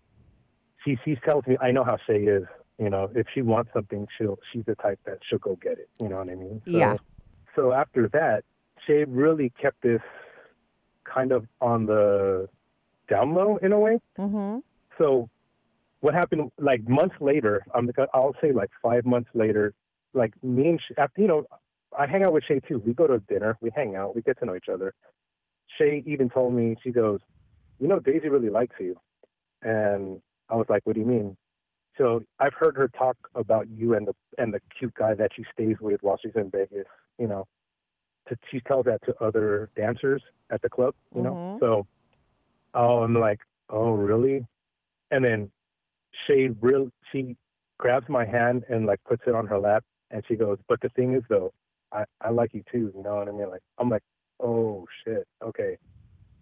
she 0.84 0.98
she 1.04 1.14
tells 1.14 1.46
me 1.46 1.56
I 1.60 1.70
know 1.70 1.84
how 1.84 1.96
Shay 2.06 2.24
is. 2.24 2.44
You 2.78 2.90
know, 2.90 3.10
if 3.14 3.26
she 3.34 3.42
wants 3.42 3.70
something, 3.72 4.06
she'll 4.16 4.38
she's 4.52 4.64
the 4.64 4.74
type 4.76 4.98
that 5.04 5.18
she'll 5.28 5.38
go 5.40 5.56
get 5.56 5.78
it. 5.78 5.88
You 6.00 6.08
know 6.08 6.16
what 6.18 6.28
I 6.28 6.34
mean? 6.34 6.60
So, 6.64 6.70
Yeah. 6.70 6.96
So 7.54 7.72
after 7.72 8.08
that, 8.08 8.44
Shay 8.86 9.04
really 9.04 9.50
kept 9.60 9.82
this 9.82 10.00
kind 11.04 11.32
of 11.32 11.46
on 11.60 11.86
the 11.86 12.48
down 13.08 13.34
low 13.34 13.56
in 13.58 13.72
a 13.72 13.78
way. 13.78 14.00
mm-hmm. 14.18 14.58
So 14.98 15.28
what 16.00 16.14
happened? 16.14 16.50
Like 16.58 16.86
months 16.88 17.16
later, 17.20 17.64
I'm 17.74 17.90
I'll 18.14 18.34
say 18.40 18.52
like 18.52 18.70
five 18.82 19.04
months 19.04 19.30
later, 19.34 19.74
like 20.14 20.32
me 20.42 20.68
and 20.68 20.80
Shay, 20.80 20.94
after, 20.98 21.20
you 21.20 21.28
know, 21.28 21.44
I 21.98 22.06
hang 22.06 22.22
out 22.24 22.32
with 22.32 22.44
Shay 22.44 22.60
too. 22.60 22.82
We 22.84 22.94
go 22.94 23.06
to 23.06 23.18
dinner, 23.20 23.56
we 23.60 23.70
hang 23.74 23.96
out, 23.96 24.14
we 24.14 24.22
get 24.22 24.38
to 24.40 24.46
know 24.46 24.54
each 24.56 24.68
other. 24.72 24.94
Shay 25.76 26.02
even 26.06 26.28
told 26.28 26.54
me, 26.54 26.76
she 26.82 26.90
goes, 26.90 27.20
you 27.80 27.88
know, 27.88 27.98
Daisy 27.98 28.28
really 28.28 28.50
likes 28.50 28.76
you. 28.78 28.96
And 29.62 30.20
I 30.48 30.54
was 30.54 30.66
like, 30.68 30.82
what 30.84 30.94
do 30.94 31.00
you 31.00 31.06
mean? 31.06 31.36
So 31.96 32.22
I've 32.38 32.54
heard 32.54 32.76
her 32.76 32.88
talk 32.88 33.16
about 33.34 33.68
you 33.68 33.94
and 33.94 34.06
the 34.06 34.14
and 34.38 34.54
the 34.54 34.60
cute 34.78 34.94
guy 34.94 35.14
that 35.14 35.32
she 35.34 35.44
stays 35.52 35.76
with 35.80 36.00
while 36.02 36.18
she's 36.22 36.36
in 36.36 36.50
Vegas. 36.50 36.86
You 37.18 37.26
know, 37.26 37.46
to, 38.28 38.36
she 38.50 38.60
tells 38.60 38.84
that 38.84 39.00
to 39.06 39.14
other 39.22 39.70
dancers 39.76 40.22
at 40.50 40.62
the 40.62 40.68
club. 40.68 40.94
You 41.14 41.22
know, 41.22 41.34
Mhm. 41.34 41.60
so 41.60 41.86
oh, 42.74 43.02
I'm 43.02 43.14
like, 43.14 43.40
oh, 43.70 43.92
really? 43.92 44.46
And 45.10 45.24
then 45.24 45.50
Shay 46.26 46.48
real 46.60 46.90
she 47.12 47.36
grabs 47.78 48.08
my 48.08 48.24
hand 48.24 48.64
and 48.68 48.86
like 48.86 49.00
puts 49.04 49.22
it 49.26 49.34
on 49.34 49.46
her 49.46 49.58
lap, 49.58 49.84
and 50.10 50.22
she 50.26 50.34
goes, 50.36 50.58
but 50.68 50.80
the 50.80 50.88
thing 50.90 51.14
is 51.14 51.22
though, 51.28 51.52
I 51.92 52.04
I 52.20 52.30
like 52.30 52.54
you 52.54 52.62
too. 52.70 52.92
You 52.96 53.02
know 53.02 53.16
what 53.16 53.28
I 53.28 53.32
mean? 53.32 53.48
Like 53.50 53.62
I'm 53.78 53.88
like, 53.88 54.02
oh 54.40 54.86
shit, 55.04 55.26
okay, 55.42 55.76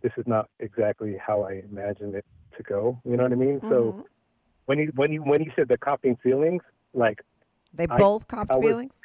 this 0.02 0.12
is 0.16 0.24
not 0.26 0.48
exactly 0.60 1.16
how 1.24 1.42
I 1.42 1.62
imagined 1.70 2.14
it 2.14 2.24
to 2.56 2.62
go. 2.62 3.00
You 3.04 3.16
know 3.16 3.24
what 3.24 3.32
I 3.32 3.36
mean? 3.36 3.60
So 3.62 3.92
Mhm. 3.92 4.04
when 4.66 4.78
you 4.78 4.92
when 4.94 5.12
you 5.12 5.22
when 5.22 5.42
you 5.42 5.52
said 5.56 5.68
the 5.68 5.78
copying 5.78 6.16
feelings, 6.16 6.62
like 6.94 7.20
they 7.72 7.86
I- 7.90 7.98
both 7.98 8.26
cop 8.28 8.50
I 8.50 8.56
was- 8.56 8.64
feelings. 8.64 9.00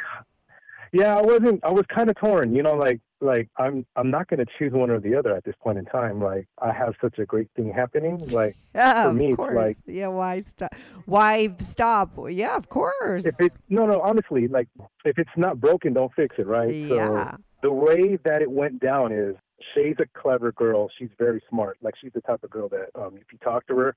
Yeah, 0.92 1.18
I 1.18 1.22
wasn't. 1.22 1.64
I 1.64 1.72
was 1.72 1.86
kind 1.94 2.10
of 2.10 2.16
torn. 2.18 2.54
You 2.56 2.64
know, 2.64 2.76
like 2.76 3.00
like 3.22 3.50
I'm 3.58 3.86
I'm 3.96 4.10
not 4.12 4.28
going 4.28 4.40
to 4.40 4.52
choose 4.58 4.74
one 4.74 4.90
or 4.90 5.00
the 5.00 5.16
other 5.16 5.36
at 5.36 5.44
this 5.44 5.56
point 5.62 5.78
in 5.78 5.86
time. 5.86 6.22
Like 6.22 6.48
I 6.62 6.72
have 6.74 6.96
such 7.02 7.18
a 7.20 7.26
great 7.26 7.50
thing 7.56 7.72
happening. 7.72 8.18
Like 8.32 8.56
Yeah, 8.76 9.10
of 9.10 9.16
me, 9.16 9.34
like- 9.36 9.78
yeah, 9.86 10.08
why 10.08 10.42
stop? 10.42 10.74
Why 11.06 11.54
stop? 11.60 12.12
Yeah, 12.30 12.56
of 12.56 12.70
course. 12.70 13.26
if 13.26 13.40
it 13.40 13.54
no 13.70 13.86
no 13.86 14.02
honestly 14.02 14.48
like 14.48 14.68
if 15.06 15.18
it's 15.18 15.30
not 15.38 15.60
broken, 15.60 15.94
don't 15.94 16.14
fix 16.14 16.36
it. 16.40 16.48
Right. 16.48 16.74
Yeah. 16.74 17.32
So 17.32 17.38
the 17.64 17.72
way 17.72 18.18
that 18.26 18.42
it 18.42 18.50
went 18.52 18.80
down 18.80 19.12
is 19.12 19.36
Shay's 19.76 19.96
a 20.00 20.06
clever 20.20 20.52
girl. 20.52 20.90
She's 20.98 21.10
very 21.20 21.42
smart. 21.50 21.78
Like 21.82 21.94
she's 22.02 22.12
the 22.14 22.22
type 22.22 22.44
of 22.44 22.50
girl 22.50 22.68
that 22.70 22.88
um, 22.96 23.16
if 23.18 23.32
you 23.32 23.38
talk 23.44 23.68
to 23.68 23.76
her 23.78 23.96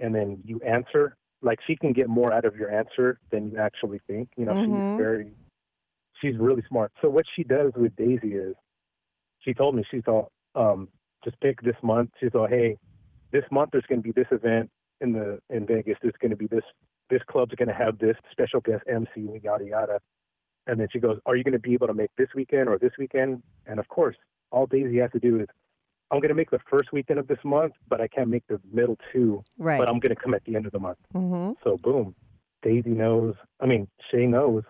and 0.00 0.14
then 0.14 0.38
you 0.44 0.60
answer, 0.60 1.16
like 1.42 1.58
she 1.66 1.74
can 1.76 1.92
get 1.92 2.08
more 2.08 2.32
out 2.32 2.44
of 2.44 2.54
your 2.56 2.70
answer 2.70 3.18
than 3.30 3.50
you 3.50 3.58
actually 3.58 4.00
think. 4.06 4.28
You 4.36 4.44
know, 4.46 4.52
Mhm. 4.54 4.64
she's 4.64 4.96
very, 4.96 5.32
she's 6.24 6.38
really 6.38 6.62
smart. 6.68 6.92
So 7.02 7.08
what 7.08 7.24
she 7.36 7.44
does 7.44 7.72
with 7.76 7.94
Daisy 7.96 8.34
is, 8.34 8.54
she 9.40 9.52
told 9.52 9.74
me 9.74 9.84
she's 9.90 10.02
all, 10.06 10.32
um, 10.54 10.88
just 11.24 11.38
pick 11.40 11.60
this 11.62 11.76
month. 11.82 12.10
She's 12.20 12.34
all, 12.34 12.46
hey, 12.46 12.78
this 13.30 13.44
month 13.50 13.70
there's 13.72 13.84
going 13.88 14.02
to 14.02 14.02
be 14.02 14.12
this 14.12 14.28
event 14.30 14.70
in 15.00 15.12
the 15.12 15.38
in 15.50 15.66
Vegas. 15.66 15.96
There's 16.00 16.14
going 16.20 16.30
to 16.30 16.36
be 16.36 16.46
this 16.46 16.64
this 17.10 17.20
club's 17.28 17.54
going 17.54 17.68
to 17.68 17.74
have 17.74 17.98
this 17.98 18.16
special 18.30 18.60
guest 18.60 18.82
MC, 18.88 19.40
yada 19.42 19.64
yada. 19.64 20.00
And 20.66 20.80
then 20.80 20.88
she 20.90 20.98
goes, 20.98 21.18
Are 21.26 21.36
you 21.36 21.44
going 21.44 21.52
to 21.52 21.58
be 21.58 21.74
able 21.74 21.88
to 21.88 21.94
make 21.94 22.10
this 22.16 22.28
weekend 22.34 22.68
or 22.68 22.78
this 22.78 22.92
weekend? 22.98 23.42
And 23.66 23.78
of 23.78 23.88
course, 23.88 24.16
all 24.50 24.66
Daisy 24.66 24.98
has 24.98 25.10
to 25.12 25.18
do 25.18 25.40
is, 25.40 25.46
I'm 26.10 26.20
going 26.20 26.28
to 26.28 26.34
make 26.34 26.50
the 26.50 26.60
first 26.70 26.92
weekend 26.92 27.18
of 27.18 27.26
this 27.26 27.38
month, 27.44 27.72
but 27.88 28.00
I 28.00 28.08
can't 28.08 28.28
make 28.28 28.46
the 28.48 28.60
middle 28.72 28.96
two, 29.12 29.42
right. 29.58 29.78
but 29.78 29.88
I'm 29.88 29.98
going 29.98 30.14
to 30.14 30.20
come 30.20 30.32
at 30.32 30.44
the 30.44 30.54
end 30.54 30.66
of 30.66 30.72
the 30.72 30.78
month. 30.78 30.98
mm-hmm. 31.14 31.52
So, 31.64 31.76
boom, 31.76 32.14
Daisy 32.62 32.90
knows, 32.90 33.34
I 33.60 33.66
mean, 33.66 33.88
Shay 34.10 34.26
knows 34.26 34.62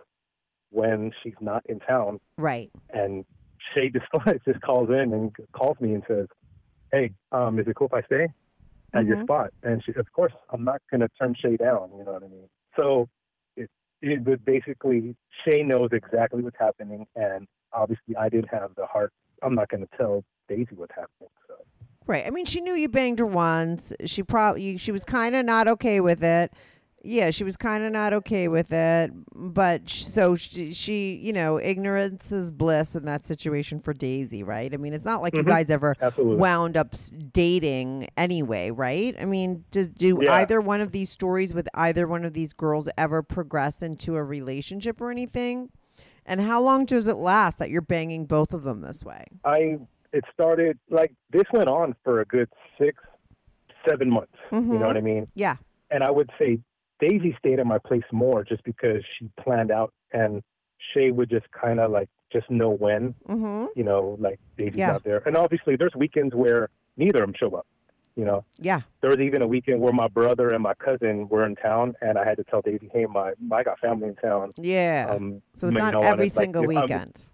when 0.74 1.12
she's 1.22 1.34
not 1.40 1.62
in 1.66 1.78
town. 1.80 2.18
Right. 2.36 2.70
And 2.92 3.24
Shay 3.74 3.90
just, 3.94 4.06
just 4.44 4.60
calls 4.60 4.88
in 4.90 5.12
and 5.12 5.34
calls 5.52 5.76
me 5.80 5.94
and 5.94 6.02
says, 6.08 6.26
Hey, 6.92 7.12
um, 7.32 7.58
is 7.58 7.66
it 7.66 7.76
cool 7.76 7.86
if 7.86 7.94
I 7.94 8.02
stay 8.02 8.26
at 8.92 9.06
your 9.06 9.16
Mhm. 9.18 9.22
spot? 9.22 9.50
And 9.62 9.82
she, 9.84 9.92
of 9.94 10.10
course, 10.12 10.32
I'm 10.50 10.64
not 10.64 10.82
going 10.90 11.00
to 11.00 11.08
turn 11.20 11.34
Shay 11.40 11.56
down. 11.56 11.90
You 11.96 12.04
know 12.04 12.12
what 12.12 12.22
I 12.24 12.28
mean? 12.28 12.48
So 12.76 13.08
it, 13.56 13.70
it 14.02 14.22
would 14.24 14.44
basically, 14.44 15.16
Shay 15.44 15.62
knows 15.62 15.90
exactly 15.92 16.42
what's 16.42 16.58
happening. 16.58 17.06
And 17.16 17.46
obviously, 17.72 18.16
I 18.16 18.28
didn't 18.28 18.48
have 18.50 18.74
the 18.76 18.86
heart. 18.86 19.12
I'm 19.42 19.54
not 19.54 19.68
going 19.68 19.80
to 19.86 19.96
tell 19.96 20.24
Daisy 20.48 20.74
what's 20.74 20.94
happening. 20.94 21.30
So 21.48 21.54
Right. 22.06 22.26
I 22.26 22.30
mean, 22.30 22.44
she 22.44 22.60
knew 22.60 22.74
you 22.74 22.88
banged 22.88 23.18
her 23.20 23.26
once. 23.26 23.92
She 24.04 24.22
probably 24.22 24.76
she 24.76 24.92
was 24.92 25.04
kind 25.04 25.34
of 25.34 25.44
not 25.46 25.66
okay 25.68 26.00
with 26.00 26.22
it. 26.22 26.52
Yeah, 27.06 27.30
she 27.30 27.44
was 27.44 27.56
kind 27.56 27.84
of 27.84 27.92
not 27.92 28.14
okay 28.14 28.48
with 28.48 28.72
it, 28.72 29.10
but 29.34 29.90
sh- 29.90 30.04
so 30.04 30.34
she, 30.36 30.72
she, 30.72 31.16
you 31.22 31.34
know, 31.34 31.60
ignorance 31.60 32.32
is 32.32 32.50
bliss 32.50 32.94
in 32.94 33.04
that 33.04 33.26
situation 33.26 33.78
for 33.78 33.92
Daisy, 33.92 34.42
right? 34.42 34.72
I 34.72 34.78
mean, 34.78 34.94
it's 34.94 35.04
not 35.04 35.20
like 35.20 35.34
you 35.34 35.42
Mhm. 35.42 35.48
guys 35.48 35.68
ever 35.70 35.94
absolutely. 36.00 36.36
wound 36.36 36.78
up 36.78 36.94
dating 37.30 38.08
anyway, 38.16 38.70
right? 38.70 39.14
I 39.20 39.26
mean, 39.26 39.64
do, 39.70 39.86
do 39.86 40.18
Yeah. 40.22 40.32
either 40.32 40.62
one 40.62 40.80
of 40.80 40.92
these 40.92 41.10
stories 41.10 41.52
with 41.52 41.68
either 41.74 42.08
one 42.08 42.24
of 42.24 42.32
these 42.32 42.54
girls 42.54 42.88
ever 42.96 43.22
progress 43.22 43.82
into 43.82 44.16
a 44.16 44.24
relationship 44.24 44.98
or 45.00 45.10
anything? 45.10 45.68
And 46.24 46.40
how 46.40 46.62
long 46.62 46.86
does 46.86 47.06
it 47.06 47.16
last 47.18 47.58
that 47.58 47.68
you're 47.68 47.82
banging 47.82 48.24
both 48.24 48.54
of 48.54 48.62
them 48.62 48.80
this 48.80 49.04
way? 49.04 49.26
I 49.44 49.78
it 50.14 50.24
started 50.32 50.78
like 50.90 51.12
this 51.30 51.42
went 51.52 51.68
on 51.68 51.94
for 52.02 52.20
a 52.20 52.24
good 52.24 52.48
six, 52.78 52.96
seven 53.86 54.08
months. 54.08 54.32
You 54.52 54.60
Mhm. 54.60 54.80
know 54.80 54.86
what 54.86 54.96
I 54.96 55.00
mean? 55.02 55.26
Yeah. 55.34 55.56
And 55.90 56.02
I 56.02 56.10
would 56.10 56.30
say 56.38 56.60
Daisy 57.00 57.34
stayed 57.38 57.58
at 57.58 57.66
my 57.66 57.78
place 57.78 58.04
more 58.12 58.44
just 58.44 58.62
because 58.64 59.02
she 59.18 59.28
planned 59.40 59.70
out, 59.70 59.92
and 60.12 60.42
Shay 60.92 61.10
would 61.10 61.30
just 61.30 61.46
kind 61.50 61.80
of 61.80 61.90
like 61.90 62.08
just 62.32 62.50
know 62.50 62.70
when, 62.70 63.14
Mm-hmm. 63.28 63.66
you 63.76 63.84
know, 63.84 64.16
like 64.20 64.38
Daisy's 64.58 64.76
Yeah. 64.78 64.92
out 64.94 65.04
there. 65.04 65.22
And 65.26 65.36
obviously, 65.36 65.76
there's 65.76 65.94
weekends 65.96 66.34
where 66.34 66.68
neither 66.96 67.22
of 67.22 67.28
them 67.28 67.34
show 67.38 67.54
up. 67.56 67.66
You 68.16 68.24
know, 68.24 68.44
Yeah. 68.60 68.82
there 69.00 69.10
was 69.10 69.18
even 69.20 69.42
a 69.42 69.46
weekend 69.46 69.80
where 69.80 69.92
my 69.92 70.06
brother 70.08 70.50
and 70.50 70.62
my 70.62 70.74
cousin 70.74 71.28
were 71.28 71.44
in 71.44 71.56
town, 71.56 71.94
and 72.00 72.16
I 72.16 72.24
had 72.24 72.36
to 72.36 72.44
tell 72.44 72.62
Daisy, 72.62 72.88
"Hey, 72.92 73.06
my 73.06 73.32
I 73.50 73.62
got 73.64 73.78
family 73.80 74.08
in 74.08 74.14
town." 74.16 74.50
Yeah. 74.56 75.06
Um, 75.10 75.42
so 75.54 75.66
it's 75.68 75.76
not 75.76 75.94
every 75.96 76.24
like, 76.26 76.32
single 76.32 76.62
I'm- 76.62 76.68
weekend. 76.82 77.28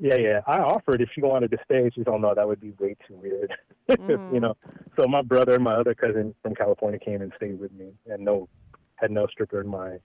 Yeah, 0.00 0.16
yeah. 0.16 0.40
I 0.48 0.58
offered 0.58 1.00
if 1.00 1.08
she 1.14 1.22
wanted 1.22 1.52
to 1.52 1.58
stay. 1.64 1.88
She's 1.94 2.06
all, 2.08 2.18
no, 2.18 2.34
that 2.34 2.46
would 2.46 2.60
be 2.60 2.72
way 2.80 2.96
too 3.06 3.14
weird. 3.14 3.54
Mhm. 3.88 3.88
you 4.34 4.40
know. 4.40 4.56
So 4.96 5.06
my 5.06 5.22
brother 5.22 5.54
and 5.54 5.62
my 5.62 5.74
other 5.74 5.94
cousin 5.94 6.34
from 6.42 6.54
California 6.56 6.98
came 6.98 7.22
and 7.22 7.32
stayed 7.36 7.60
with 7.60 7.72
me, 7.72 7.92
and 8.06 8.24
no, 8.24 8.48
had 8.96 9.10
no 9.10 9.26
stripper 9.26 9.60
in 9.60 9.66
my 9.68 9.96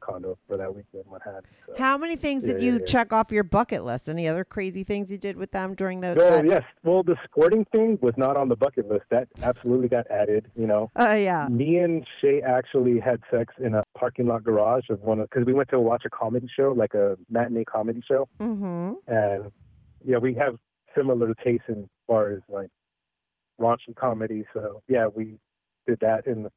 condo 0.00 0.36
for 0.48 0.56
that 0.56 0.74
weekend. 0.74 1.04
What 1.06 1.22
had? 1.24 1.42
So. 1.66 1.74
How 1.78 1.96
many 1.96 2.16
things 2.16 2.44
Yeah, 2.44 2.54
did 2.54 2.62
you 2.62 2.72
yeah, 2.72 2.78
yeah. 2.80 2.86
check 2.86 3.12
off 3.12 3.30
your 3.30 3.44
bucket 3.44 3.84
list? 3.84 4.08
Any 4.08 4.26
other 4.26 4.42
crazy 4.44 4.82
things 4.82 5.12
you 5.12 5.16
did 5.18 5.36
with 5.36 5.52
them 5.52 5.74
during 5.76 6.00
the? 6.00 6.10
Oh 6.10 6.14
that- 6.14 6.44
yes. 6.44 6.62
Well, 6.82 7.04
the 7.04 7.14
squirting 7.24 7.64
thing 7.66 7.98
was 8.02 8.14
not 8.16 8.36
on 8.36 8.48
the 8.48 8.56
bucket 8.56 8.88
list. 8.88 9.04
That 9.10 9.28
absolutely 9.44 9.86
got 9.88 10.10
added. 10.10 10.50
You 10.56 10.66
know. 10.66 10.90
Uh, 10.96 11.14
yeah. 11.16 11.46
Me 11.48 11.76
and 11.78 12.04
Shay 12.20 12.42
actually 12.42 12.98
had 12.98 13.20
sex 13.30 13.54
in 13.62 13.74
a 13.74 13.84
parking 13.96 14.26
lot 14.26 14.42
garage 14.42 14.90
of 14.90 15.00
one 15.02 15.20
of 15.20 15.30
because 15.30 15.46
we 15.46 15.52
went 15.52 15.68
to 15.70 15.78
watch 15.78 16.02
a 16.04 16.10
comedy 16.10 16.48
show, 16.56 16.72
like 16.76 16.94
a 16.94 17.16
matinee 17.30 17.64
comedy 17.64 18.02
show, 18.06 18.28
Mm-hmm. 18.40 18.94
and 19.06 19.52
yeah, 20.04 20.18
we 20.18 20.34
have 20.34 20.56
similar 20.96 21.32
tastes 21.44 21.66
in 21.68 21.88
far 22.08 22.30
as 22.32 22.40
like 22.48 22.70
raunchy 23.60 23.94
comedy. 23.94 24.44
So 24.52 24.82
yeah, 24.88 25.06
we 25.06 25.38
did 25.86 26.00
that 26.00 26.26
in 26.26 26.42
the 26.42 26.50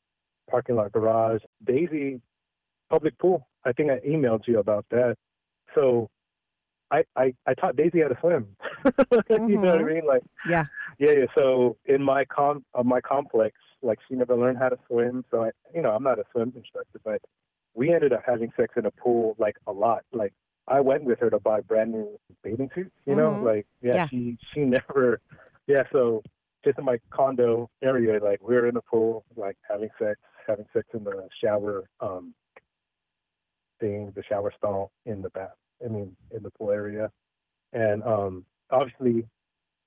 parking 0.50 0.76
lot 0.76 0.92
garage. 0.92 1.42
Daisy, 1.66 2.22
public 2.90 3.18
pool. 3.18 3.48
I 3.66 3.72
think 3.72 3.92
I 3.92 4.00
emailed 4.08 4.48
you 4.48 4.60
about 4.60 4.86
that. 4.92 5.18
So 5.74 6.10
I 6.92 7.04
I, 7.16 7.34
I 7.48 7.54
taught 7.54 7.76
Daisy 7.76 8.02
how 8.02 8.10
to 8.10 8.18
swim. 8.20 8.56
you 9.30 9.58
know 9.58 9.72
what 9.72 9.80
I 9.80 9.84
Mhm. 9.84 9.94
mean? 9.96 10.06
Like 10.06 10.24
Yeah. 10.48 10.66
yeah, 11.00 11.12
yeah. 11.12 11.26
So 11.38 11.78
in 11.86 12.02
my 12.04 12.26
com 12.26 12.64
uh, 12.74 12.84
my 12.84 13.02
complex, 13.02 13.56
like 13.82 14.00
she 14.08 14.16
never 14.16 14.36
learned 14.36 14.58
how 14.60 14.70
to 14.70 14.78
swim. 14.88 15.26
So 15.32 15.44
I, 15.46 15.52
you 15.74 15.82
know, 15.82 15.92
I'm 15.92 16.04
not 16.04 16.20
a 16.20 16.24
swim 16.32 16.54
instructor, 16.56 17.00
but 17.04 17.22
we 17.74 17.94
ended 17.94 18.14
up 18.14 18.22
having 18.26 18.52
sex 18.56 18.74
in 18.78 18.86
a 18.86 18.92
pool 18.92 19.36
like 19.40 19.58
a 19.68 19.72
lot. 19.72 20.04
Like 20.14 20.34
I 20.68 20.80
went 20.80 21.04
with 21.04 21.20
her 21.20 21.30
to 21.30 21.40
buy 21.40 21.62
brand 21.62 21.92
new 21.92 22.20
bathing 22.44 22.70
suits. 22.74 22.92
You 23.06 23.16
know, 23.16 23.32
Mhm. 23.32 23.42
like 23.44 23.68
yeah, 23.82 23.96
Yeah. 23.96 24.08
she 24.08 24.38
she 24.54 24.60
never. 24.62 25.20
Yeah, 25.68 25.84
so 25.92 26.22
just 26.64 26.78
in 26.78 26.86
my 26.86 27.00
condo 27.10 27.70
area, 27.82 28.24
like 28.24 28.42
we 28.48 28.54
were 28.56 28.68
in 28.68 28.76
the 28.76 28.82
pool, 28.84 29.26
like 29.36 29.58
having 29.68 29.90
sex, 30.00 30.20
having 30.48 30.66
sex 30.74 30.88
in 30.94 31.04
the 31.04 31.28
shower 31.44 31.84
um 32.00 32.34
thing, 33.80 34.12
the 34.16 34.24
shower 34.24 34.54
stall 34.58 34.92
in 35.06 35.22
the 35.22 35.30
bath. 35.32 35.50
I 35.84 35.90
mean, 35.90 36.16
in 36.32 36.44
the 36.44 36.52
pool 36.52 36.72
area, 36.72 37.12
and 37.74 38.04
um 38.04 38.46
obviously 38.72 39.28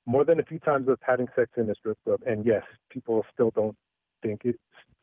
more 0.07 0.25
than 0.25 0.41
a 0.41 0.43
few 0.43 0.59
times 0.61 0.89
of 0.89 0.99
having 1.03 1.29
sex 1.37 1.51
in 1.57 1.69
a 1.71 1.75
strip 1.75 1.99
club. 2.05 2.21
And 2.27 2.45
yes, 2.47 2.63
people 2.91 3.25
still 3.35 3.51
don't 3.55 3.77
think 4.23 4.41
it, 4.45 4.59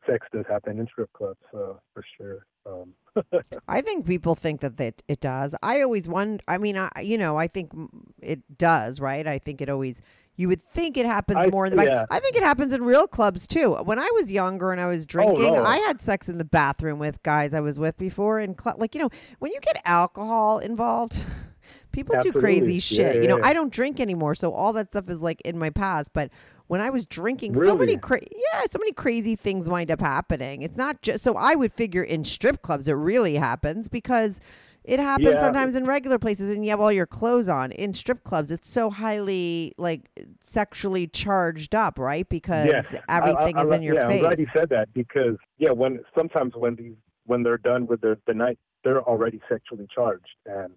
sex 0.06 0.26
does 0.32 0.44
happen 0.48 0.78
in 0.80 0.86
strip 0.86 1.12
clubs 1.12 1.40
uh, 1.54 1.74
for 1.94 2.04
sure. 2.16 2.46
Um, 2.66 2.94
I 3.68 3.80
think 3.80 4.06
people 4.06 4.34
think 4.34 4.60
that 4.60 4.80
it, 4.80 5.02
it 5.06 5.20
does. 5.20 5.54
I 5.62 5.80
always 5.82 6.08
wonder. 6.08 6.42
I 6.48 6.58
mean, 6.58 6.76
I 6.76 6.90
you 7.00 7.18
know, 7.18 7.36
I 7.36 7.46
think 7.46 7.72
it 8.20 8.58
does, 8.58 9.00
right? 9.00 9.26
I 9.26 9.38
think 9.38 9.60
it 9.60 9.68
always. 9.68 10.00
You 10.36 10.48
would 10.48 10.60
think 10.62 10.96
it 10.96 11.06
happens 11.06 11.38
I- 11.44 11.48
more 11.48 11.66
in 11.66 11.70
the 11.70 11.76
back. 11.76 11.88
yeah. 11.88 12.06
I 12.10 12.20
think 12.20 12.36
it 12.36 12.42
happens 12.42 12.72
in 12.72 12.84
real 12.84 13.06
clubs 13.06 13.46
too. 13.46 13.74
When 13.84 13.98
I 13.98 14.10
was 14.14 14.30
younger 14.30 14.70
and 14.72 14.80
I 14.80 14.86
was 14.86 15.04
oh, 15.04 15.06
drinking, 15.06 15.54
no. 15.54 15.64
I 15.64 15.78
had 15.78 16.00
sex 16.00 16.28
in 16.28 16.38
the 16.38 16.44
bathroom 16.44 16.98
with 16.98 17.22
guys 17.22 17.54
I 17.54 17.60
was 17.60 17.78
with 17.78 17.96
before. 17.96 18.38
And 18.38 18.54
cl- 18.60 18.76
like 18.78 18.94
you 18.94 19.00
know, 19.00 19.10
when 19.38 19.52
you 19.52 19.60
get 19.60 19.80
alcohol 19.84 20.58
involved, 20.58 21.18
people 21.92 22.16
do 22.20 22.32
crazy 22.32 22.80
shit. 22.80 23.16
Yeah, 23.16 23.22
you 23.22 23.28
know. 23.28 23.40
I 23.42 23.52
don't 23.52 23.72
drink 23.72 23.98
anymore, 23.98 24.34
so 24.34 24.52
all 24.52 24.72
that 24.74 24.90
stuff 24.90 25.08
is 25.08 25.22
like 25.22 25.40
in 25.42 25.58
my 25.58 25.70
past. 25.70 26.12
But 26.12 26.30
when 26.66 26.80
I 26.80 26.90
was 26.90 27.06
drinking, 27.06 27.54
so 27.54 27.74
many 27.76 27.92
Really? 27.92 27.96
cra- 27.96 28.20
yeah, 28.22 28.64
so 28.68 28.78
many 28.78 28.92
crazy 28.92 29.36
things 29.36 29.68
wind 29.70 29.90
up 29.90 30.00
happening. 30.00 30.62
It's 30.62 30.76
not 30.76 31.00
just 31.00 31.24
so 31.24 31.34
I 31.36 31.54
would 31.54 31.72
figure 31.72 32.02
in 32.02 32.24
strip 32.24 32.60
clubs 32.60 32.88
it 32.88 32.92
really 32.92 33.36
happens 33.36 33.88
because 33.88 34.40
It 34.86 35.00
happens 35.00 35.34
Yeah. 35.34 35.40
sometimes 35.40 35.74
in 35.74 35.84
regular 35.84 36.18
places, 36.18 36.54
and 36.54 36.64
you 36.64 36.70
have 36.70 36.80
all 36.80 36.92
your 36.92 37.06
clothes 37.06 37.48
on. 37.48 37.72
In 37.72 37.92
strip 37.92 38.22
clubs, 38.22 38.50
it's 38.52 38.68
so 38.68 38.88
highly 38.88 39.74
like 39.76 40.08
sexually 40.40 41.08
charged 41.08 41.74
up, 41.74 41.98
right? 41.98 42.28
Because 42.28 42.68
Yeah, 42.92 43.00
everything 43.08 43.56
I- 43.56 43.60
I 43.60 43.62
is 43.64 43.68
li- 43.70 43.76
in 43.76 43.82
your 43.82 43.94
yeah, 43.96 44.08
face. 44.08 44.22
I'm 44.22 44.28
glad 44.28 44.38
you 44.38 44.46
said 44.56 44.68
that 44.70 44.92
because 44.94 45.36
yeah, 45.58 45.72
when 45.72 46.00
sometimes 46.16 46.54
when 46.56 46.76
these 46.76 46.94
when 47.24 47.42
they're 47.42 47.58
done 47.58 47.86
with 47.86 48.00
the 48.00 48.16
the 48.26 48.34
night, 48.34 48.58
they're 48.84 49.02
already 49.02 49.40
sexually 49.48 49.88
charged, 49.92 50.36
and 50.46 50.72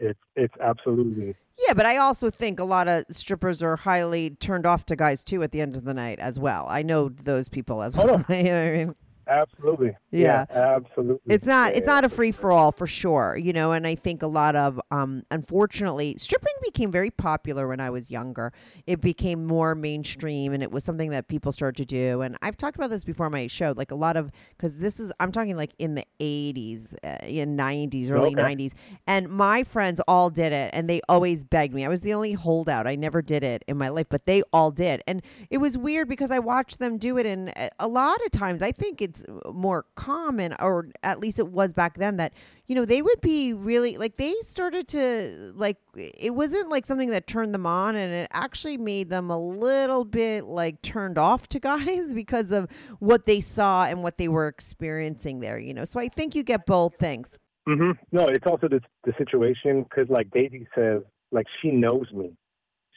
it's 0.00 0.18
it's 0.34 0.54
absolutely 0.60 1.36
Yeah, 1.68 1.74
but 1.74 1.86
I 1.86 1.98
also 1.98 2.30
think 2.30 2.58
a 2.58 2.64
lot 2.64 2.88
of 2.88 3.04
strippers 3.10 3.62
are 3.62 3.76
highly 3.76 4.30
turned 4.30 4.66
off 4.66 4.84
to 4.86 4.96
guys 4.96 5.22
too 5.22 5.42
at 5.44 5.52
the 5.52 5.60
end 5.60 5.76
of 5.76 5.84
the 5.84 5.94
night 5.94 6.18
as 6.18 6.40
well. 6.40 6.66
I 6.68 6.82
know 6.82 7.08
those 7.08 7.48
people 7.48 7.82
as 7.82 7.94
Oh, 7.96 8.04
well. 8.06 8.24
you 8.36 8.42
know 8.44 8.64
what 8.64 8.72
I 8.74 8.84
mean? 8.86 8.94
Absolutely 9.30 9.96
Yeah. 10.10 10.44
absolutely. 10.50 11.34
It's 11.34 11.46
not 11.46 11.72
it's 11.74 11.86
not 11.86 12.04
a 12.04 12.08
free 12.08 12.32
for 12.32 12.50
all 12.50 12.72
for 12.72 12.86
sure, 12.86 13.36
you 13.36 13.52
know, 13.52 13.72
and 13.72 13.86
I 13.86 13.94
think 13.94 14.22
a 14.22 14.26
lot 14.26 14.56
of 14.56 14.80
um 14.90 15.22
unfortunately 15.30 16.16
stripping 16.18 16.52
became 16.62 16.90
very 16.90 17.10
popular 17.10 17.68
when 17.68 17.78
I 17.80 17.90
was 17.90 18.10
younger. 18.10 18.52
It 18.86 19.00
became 19.00 19.46
more 19.46 19.74
mainstream 19.74 20.52
and 20.52 20.62
it 20.62 20.72
was 20.72 20.82
something 20.82 21.10
that 21.10 21.28
people 21.28 21.52
started 21.52 21.76
to 21.76 21.84
do 21.84 22.22
and 22.22 22.36
I've 22.42 22.56
talked 22.56 22.76
about 22.76 22.90
this 22.90 23.04
before 23.04 23.26
on 23.26 23.32
my 23.32 23.46
show 23.46 23.72
like 23.76 23.90
a 23.92 23.94
lot 23.94 24.16
of 24.16 24.30
cuz 24.58 24.78
this 24.78 24.98
is 24.98 25.12
I'm 25.20 25.30
talking 25.30 25.56
like 25.56 25.74
in 25.78 25.94
the 25.94 26.04
80s, 26.18 26.94
uh, 27.04 27.18
in 27.24 27.56
90s, 27.56 28.10
early 28.10 28.30
Okay. 28.30 28.42
90s 28.56 28.72
and 29.06 29.28
my 29.28 29.62
friends 29.62 30.00
all 30.08 30.30
did 30.30 30.52
it 30.52 30.70
and 30.74 30.90
they 30.90 31.00
always 31.08 31.44
begged 31.44 31.72
me. 31.74 31.84
I 31.84 31.88
was 31.88 32.00
the 32.00 32.12
only 32.14 32.32
holdout. 32.32 32.86
I 32.86 32.96
never 32.96 33.22
did 33.22 33.44
it 33.44 33.64
in 33.68 33.78
my 33.78 33.88
life, 33.88 34.06
but 34.08 34.26
they 34.26 34.42
all 34.52 34.70
did. 34.72 35.02
And 35.06 35.22
it 35.50 35.58
was 35.58 35.78
weird 35.78 36.08
because 36.08 36.30
I 36.32 36.40
watched 36.40 36.80
them 36.80 36.98
do 36.98 37.16
it 37.16 37.26
and 37.26 37.52
uh, 37.56 37.68
a 37.78 37.86
lot 37.86 38.18
of 38.24 38.32
times 38.32 38.60
I 38.62 38.72
think 38.72 39.00
it's 39.00 39.19
more 39.52 39.86
common 39.94 40.54
or 40.60 40.88
at 41.02 41.20
least 41.20 41.38
it 41.38 41.48
was 41.48 41.72
back 41.72 41.98
then 41.98 42.16
that 42.16 42.32
you 42.66 42.74
know 42.74 42.84
they 42.84 43.02
would 43.02 43.20
be 43.20 43.52
really 43.52 43.96
like 43.96 44.16
they 44.16 44.34
started 44.42 44.88
to 44.88 45.52
like 45.54 45.76
it 45.94 46.34
wasn't 46.34 46.68
like 46.68 46.86
something 46.86 47.10
that 47.10 47.26
turned 47.26 47.54
them 47.54 47.66
on 47.66 47.96
and 47.96 48.12
it 48.12 48.28
actually 48.32 48.76
made 48.76 49.08
them 49.10 49.30
a 49.30 49.38
little 49.38 50.04
bit 50.04 50.44
like 50.44 50.80
turned 50.82 51.18
off 51.18 51.48
to 51.48 51.58
guys 51.58 52.14
because 52.14 52.52
of 52.52 52.70
what 52.98 53.26
they 53.26 53.40
saw 53.40 53.84
and 53.84 54.02
what 54.02 54.18
they 54.18 54.28
were 54.28 54.48
experiencing 54.48 55.40
there 55.40 55.58
you 55.58 55.74
know 55.74 55.84
so 55.84 56.00
i 56.00 56.08
think 56.08 56.34
you 56.34 56.42
get 56.42 56.66
both 56.66 56.94
things 56.96 57.38
Mm-hmm. 57.68 57.90
No, 58.12 58.26
it's 58.26 58.46
also 58.46 58.68
the 58.68 58.80
the 59.04 59.12
situation 59.18 59.84
because 59.84 60.08
like 60.08 60.30
Daisy 60.30 60.66
says, 60.74 61.02
like 61.30 61.46
she 61.60 61.70
knows 61.70 62.06
me. 62.12 62.32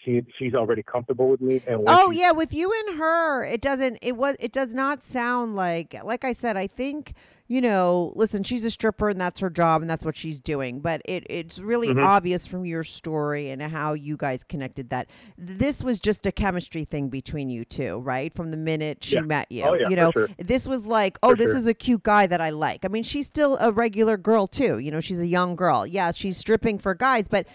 She 0.03 0.21
she's 0.37 0.53
already 0.53 0.83
comfortable 0.83 1.29
with 1.29 1.39
me, 1.41 1.61
and 1.67 1.83
Oh 1.87 2.11
she- 2.11 2.19
yeah, 2.19 2.31
with 2.31 2.53
you 2.53 2.73
and 2.87 2.97
her, 2.99 3.45
it 3.45 3.61
doesn't. 3.61 3.99
It 4.01 4.17
was. 4.17 4.35
It 4.39 4.51
does 4.51 4.73
not 4.73 5.03
sound 5.03 5.55
like. 5.55 5.95
Like 6.03 6.23
I 6.25 6.33
said, 6.33 6.57
I 6.57 6.67
think 6.67 7.13
you 7.47 7.61
know. 7.61 8.11
Listen, 8.15 8.43
she's 8.43 8.65
a 8.65 8.71
stripper, 8.71 9.07
and 9.09 9.21
that's 9.21 9.39
her 9.39 9.49
job, 9.49 9.81
and 9.81 9.89
that's 9.89 10.03
what 10.03 10.17
she's 10.17 10.41
doing. 10.41 10.81
But 10.81 11.01
it 11.05 11.25
it's 11.29 11.57
really 11.59 11.87
Mhm. 11.89 12.03
obvious 12.03 12.45
from 12.45 12.65
your 12.65 12.83
story 12.83 13.49
and 13.49 13.61
how 13.61 13.93
you 13.93 14.17
guys 14.17 14.43
connected 14.43 14.89
that 14.89 15.07
this 15.37 15.81
was 15.81 15.99
just 16.01 16.25
a 16.25 16.31
chemistry 16.33 16.83
thing 16.83 17.07
between 17.07 17.49
you 17.49 17.63
two, 17.63 17.99
right? 17.99 18.33
From 18.33 18.51
the 18.51 18.57
minute 18.57 19.03
she 19.05 19.15
Yeah. 19.15 19.21
met 19.21 19.49
you, 19.51 19.63
Oh, 19.63 19.73
yeah, 19.73 19.83
you 19.83 19.89
for 19.91 19.95
know, 19.95 20.11
sure. 20.11 20.29
this 20.37 20.67
was 20.67 20.85
like, 20.85 21.17
oh, 21.23 21.29
For 21.31 21.35
this 21.37 21.49
sure. 21.51 21.57
is 21.57 21.67
a 21.67 21.73
cute 21.73 22.03
guy 22.03 22.27
that 22.27 22.41
I 22.41 22.49
like. 22.49 22.83
I 22.83 22.89
mean, 22.89 23.03
she's 23.03 23.27
still 23.27 23.57
a 23.61 23.71
regular 23.71 24.17
girl 24.17 24.47
too. 24.47 24.79
You 24.79 24.91
know, 24.91 24.99
she's 24.99 25.19
a 25.19 25.27
young 25.27 25.55
girl. 25.55 25.87
Yeah, 25.87 26.11
she's 26.11 26.35
stripping 26.37 26.77
for 26.79 26.93
guys, 26.93 27.27
but 27.29 27.47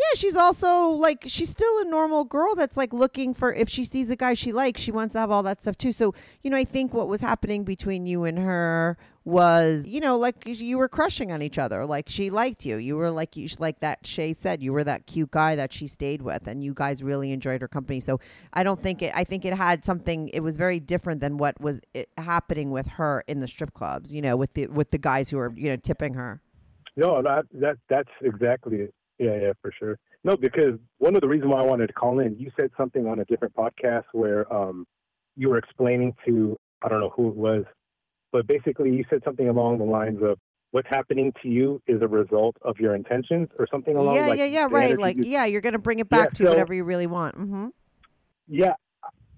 yeah, 0.00 0.14
she's 0.14 0.36
also 0.36 0.88
like 0.88 1.24
she's 1.26 1.50
still 1.50 1.78
a 1.80 1.84
normal 1.84 2.24
girl 2.24 2.54
that's 2.54 2.76
like 2.76 2.92
looking 2.92 3.34
for 3.34 3.52
if 3.52 3.68
she 3.68 3.84
sees 3.84 4.08
a 4.08 4.16
guy 4.16 4.32
she 4.32 4.50
likes, 4.50 4.80
she 4.80 4.90
wants 4.90 5.12
to 5.12 5.18
have 5.18 5.30
all 5.30 5.42
that 5.42 5.60
stuff 5.60 5.76
too. 5.76 5.92
So, 5.92 6.14
you 6.42 6.50
know, 6.50 6.56
I 6.56 6.64
think 6.64 6.94
what 6.94 7.06
was 7.06 7.20
happening 7.20 7.64
between 7.64 8.06
you 8.06 8.24
and 8.24 8.38
her 8.38 8.96
was, 9.24 9.86
you 9.86 10.00
know, 10.00 10.16
like 10.16 10.36
you 10.46 10.78
were 10.78 10.88
crushing 10.88 11.30
on 11.30 11.42
each 11.42 11.58
other. 11.58 11.84
Like 11.84 12.08
she 12.08 12.30
liked 12.30 12.64
you. 12.64 12.76
You 12.76 12.96
were 12.96 13.10
like 13.10 13.36
you 13.36 13.48
like 13.58 13.80
that 13.80 14.06
Shay 14.06 14.32
said, 14.32 14.62
you 14.62 14.72
were 14.72 14.84
that 14.84 15.06
cute 15.06 15.32
guy 15.32 15.54
that 15.54 15.70
she 15.70 15.86
stayed 15.86 16.22
with 16.22 16.46
and 16.46 16.64
you 16.64 16.72
guys 16.72 17.02
really 17.02 17.30
enjoyed 17.30 17.60
her 17.60 17.68
company. 17.68 18.00
So, 18.00 18.20
I 18.54 18.62
don't 18.62 18.80
think 18.80 19.02
it 19.02 19.12
I 19.14 19.24
think 19.24 19.44
it 19.44 19.52
had 19.52 19.84
something 19.84 20.30
it 20.30 20.40
was 20.40 20.56
very 20.56 20.80
different 20.80 21.20
than 21.20 21.36
what 21.36 21.60
was 21.60 21.78
happening 22.16 22.70
with 22.70 22.86
her 22.86 23.22
in 23.28 23.40
the 23.40 23.48
strip 23.48 23.74
clubs, 23.74 24.14
you 24.14 24.22
know, 24.22 24.36
with 24.36 24.54
the 24.54 24.68
with 24.68 24.92
the 24.92 24.98
guys 24.98 25.28
who 25.28 25.36
were, 25.36 25.52
you 25.54 25.68
know, 25.68 25.76
tipping 25.76 26.14
her. 26.14 26.40
No, 26.96 27.22
that 27.22 27.44
that 27.52 27.76
that's 27.88 28.10
exactly 28.22 28.78
it. 28.78 28.94
Yeah, 29.20 29.36
yeah, 29.40 29.52
for 29.60 29.70
sure. 29.78 29.98
No, 30.24 30.34
because 30.36 30.78
one 30.98 31.14
of 31.14 31.20
the 31.20 31.28
reasons 31.28 31.52
why 31.52 31.60
I 31.60 31.64
wanted 31.66 31.88
to 31.88 31.92
call 31.92 32.20
in, 32.20 32.36
you 32.38 32.50
said 32.58 32.70
something 32.76 33.06
on 33.06 33.20
a 33.20 33.24
different 33.26 33.54
podcast 33.54 34.04
where 34.12 34.50
um 34.52 34.86
you 35.36 35.50
were 35.50 35.58
explaining 35.58 36.14
to 36.26 36.56
I 36.82 36.88
don't 36.88 37.00
know 37.00 37.12
who 37.14 37.28
it 37.28 37.36
was, 37.36 37.64
but 38.32 38.46
basically 38.46 38.90
you 38.96 39.04
said 39.10 39.20
something 39.24 39.48
along 39.48 39.78
the 39.78 39.84
lines 39.84 40.18
of 40.22 40.38
what's 40.70 40.88
happening 40.88 41.32
to 41.42 41.48
you 41.48 41.82
is 41.86 42.00
a 42.00 42.08
result 42.08 42.56
of 42.62 42.78
your 42.78 42.94
intentions 42.94 43.48
or 43.58 43.66
something 43.70 43.96
along 43.96 44.14
yeah, 44.14 44.26
like 44.28 44.38
yeah, 44.38 44.44
yeah, 44.46 44.68
right. 44.70 44.98
Like, 44.98 45.16
you- 45.18 45.24
yeah, 45.24 45.44
you're 45.44 45.60
gonna 45.60 45.78
bring 45.78 45.98
it 45.98 46.06
Yeah, 46.10 46.18
back 46.24 46.32
to 46.34 46.44
so- 46.44 46.48
whatever 46.48 46.72
you 46.72 46.84
really 46.84 47.06
want. 47.08 47.36
Mm-hmm. 47.36 47.66
yeah, 48.48 48.72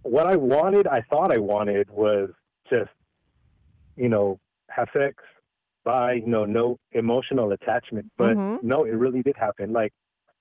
what 0.03 0.27
I 0.27 0.37
wanted, 0.37 0.87
I 0.87 1.01
thought 1.11 1.33
I 1.33 1.39
wanted 1.39 1.91
was 1.91 2.31
just, 2.71 2.91
you 3.97 4.09
know, 4.09 4.39
have 4.71 4.89
sex, 4.97 5.17
bye, 5.85 6.15
you 6.15 6.27
know, 6.27 6.45
no 6.45 6.79
emotional 6.93 7.53
attachment. 7.53 8.07
But 8.17 8.37
Mhm. 8.37 8.63
no, 8.63 8.85
it 8.85 8.93
really 8.93 9.23
did 9.23 9.37
happen. 9.37 9.73
Like, 9.73 9.93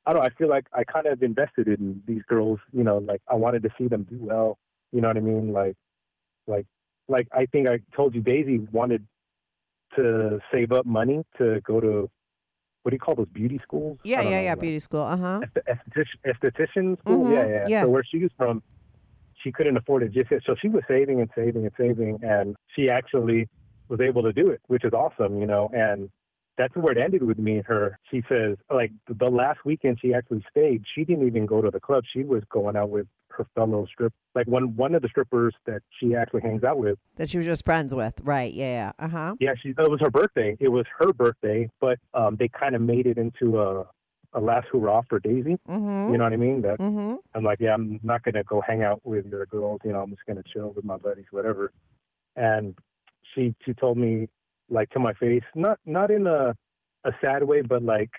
I 0.05 0.13
don't 0.13 0.21
know, 0.21 0.25
I 0.25 0.29
feel 0.31 0.49
like 0.49 0.65
I 0.73 0.83
kind 0.83 1.05
of 1.07 1.21
invested 1.23 1.67
in 1.67 2.01
these 2.05 2.23
girls, 2.23 2.59
you 2.73 2.83
know, 2.83 2.97
like 2.99 3.21
I 3.27 3.35
wanted 3.35 3.63
to 3.63 3.69
see 3.77 3.87
them 3.87 4.03
do 4.03 4.17
well. 4.19 4.57
You 4.91 5.01
know 5.01 5.07
what 5.09 5.17
I 5.17 5.21
mean? 5.21 5.53
Like, 5.53 5.75
like, 6.47 6.65
like 7.07 7.27
I 7.31 7.45
think 7.47 7.67
I 7.69 7.79
told 7.95 8.15
you 8.15 8.21
Daisy 8.21 8.59
wanted 8.71 9.05
to 9.95 10.39
save 10.51 10.71
up 10.71 10.85
money 10.85 11.23
to 11.37 11.61
go 11.61 11.79
to, 11.79 12.09
what 12.83 12.89
do 12.91 12.95
you 12.95 12.99
call 12.99 13.15
those 13.15 13.27
beauty 13.29 13.59
schools? 13.63 13.99
Yeah, 14.03 14.21
yeah, 14.21 14.29
know, 14.29 14.41
yeah. 14.41 14.49
like- 14.51 14.61
Beauty 14.61 14.79
school. 14.79 15.01
Uh 15.03 15.17
huh. 15.17 15.39
Esthet- 15.41 15.77
esthetician, 15.77 16.19
esthetician 16.25 16.99
school. 16.99 17.25
Mhm, 17.25 17.33
Yeah, 17.33 17.45
yeah, 17.47 17.67
yeah. 17.67 17.81
So 17.83 17.89
where 17.89 18.03
she 18.03 18.19
was 18.19 18.31
from, 18.37 18.63
she 19.43 19.51
couldn't 19.51 19.77
afford 19.77 20.03
it 20.03 20.11
just 20.11 20.31
yet. 20.31 20.41
So 20.45 20.55
she 20.55 20.69
was 20.69 20.83
saving 20.87 21.19
and 21.21 21.29
saving 21.35 21.63
and 21.65 21.73
saving, 21.77 22.19
and 22.23 22.55
she 22.75 22.89
actually 22.89 23.49
was 23.91 23.99
able 23.99 24.23
to 24.23 24.33
do 24.33 24.49
it, 24.49 24.61
which 24.67 24.83
is 24.83 24.93
awesome, 24.93 25.39
you 25.39 25.45
know. 25.45 25.69
And 25.73 26.09
that's 26.57 26.75
where 26.75 26.93
it 26.93 26.97
ended 26.97 27.23
with 27.23 27.37
me 27.37 27.57
and 27.57 27.65
her. 27.65 27.99
She 28.09 28.23
says, 28.27 28.57
like 28.73 28.91
the- 29.07 29.29
last 29.29 29.59
weekend 29.65 29.99
she 30.01 30.13
actually 30.13 30.43
stayed, 30.49 30.83
she 30.95 31.03
didn't 31.03 31.27
even 31.27 31.45
go 31.45 31.61
to 31.61 31.69
the 31.69 31.79
club. 31.79 32.03
She 32.11 32.23
was 32.23 32.43
going 32.49 32.75
out 32.75 32.89
with 32.89 33.07
her 33.29 33.45
fellow 33.55 33.85
strip, 33.85 34.13
like 34.35 34.47
one 34.47 34.75
one 34.75 34.95
of 34.95 35.01
the 35.01 35.07
strippers 35.07 35.53
that 35.65 35.81
she 35.99 36.15
actually 36.15 36.41
hangs 36.41 36.63
out 36.63 36.77
with. 36.77 36.97
That 37.17 37.29
she 37.29 37.37
was 37.37 37.45
just 37.45 37.63
friends 37.63 37.93
with. 37.93 38.19
Right. 38.23 38.53
Yeah. 38.53 38.91
yeah. 38.99 39.05
Uh 39.05 39.09
huh. 39.09 39.35
Yeah, 39.39 39.53
she. 39.61 39.69
It 39.69 39.77
was 39.77 39.99
her 40.01 40.09
birthday. 40.09 40.57
It 40.59 40.69
was 40.69 40.85
her 40.99 41.13
birthday, 41.13 41.69
but 41.79 41.99
um, 42.13 42.35
they 42.37 42.47
kind 42.47 42.75
of 42.75 42.81
made 42.81 43.05
it 43.05 43.17
into 43.17 43.61
a 43.61 43.85
a 44.33 44.39
last 44.39 44.67
hurrah 44.71 45.01
for 45.09 45.19
Daisy. 45.19 45.57
Mm-hmm. 45.67 46.11
You 46.11 46.17
know 46.17 46.23
what 46.23 46.33
I 46.33 46.37
mean? 46.37 46.61
That 46.61 46.79
mm-hmm. 46.79 47.15
I'm 47.35 47.43
like, 47.43 47.59
yeah, 47.59 47.73
I'm 47.73 47.99
not 48.03 48.23
gonna 48.23 48.43
go 48.43 48.61
hang 48.61 48.83
out 48.83 49.01
with 49.03 49.25
your 49.25 49.45
girls. 49.45 49.81
You 49.83 49.93
know, 49.93 50.01
I'm 50.01 50.09
just 50.09 50.25
gonna 50.25 50.43
chill 50.53 50.71
with 50.75 50.85
my 50.85 50.97
buddies, 50.97 51.25
whatever. 51.31 51.71
And 52.35 52.75
she 53.33 53.55
she 53.65 53.73
told 53.73 53.97
me 53.97 54.27
like 54.69 54.89
to 54.91 54.99
my 54.99 55.13
face, 55.13 55.43
not 55.55 55.79
not 55.85 56.11
in 56.11 56.27
a 56.27 56.55
a 57.05 57.11
sad 57.21 57.43
way, 57.43 57.61
but 57.61 57.83
like, 57.83 58.11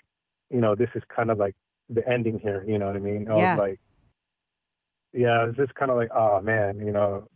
you 0.49 0.61
know, 0.61 0.75
this 0.75 0.89
is 0.95 1.03
kind 1.15 1.31
of 1.31 1.37
like 1.37 1.55
the 1.89 2.07
ending 2.07 2.39
here. 2.39 2.63
You 2.67 2.77
know 2.79 2.87
what 2.87 2.95
I 2.97 2.99
mean? 2.99 3.27
I 3.29 3.35
Yeah. 3.35 3.37
was 3.37 3.51
like, 3.53 3.79
yeah, 5.13 5.47
it's 5.47 5.57
just 5.57 5.73
kind 5.75 5.91
of 5.91 5.97
like, 5.97 6.09
oh 6.15 6.41
man, 6.41 6.79
you 6.79 6.91
know, 6.91 7.27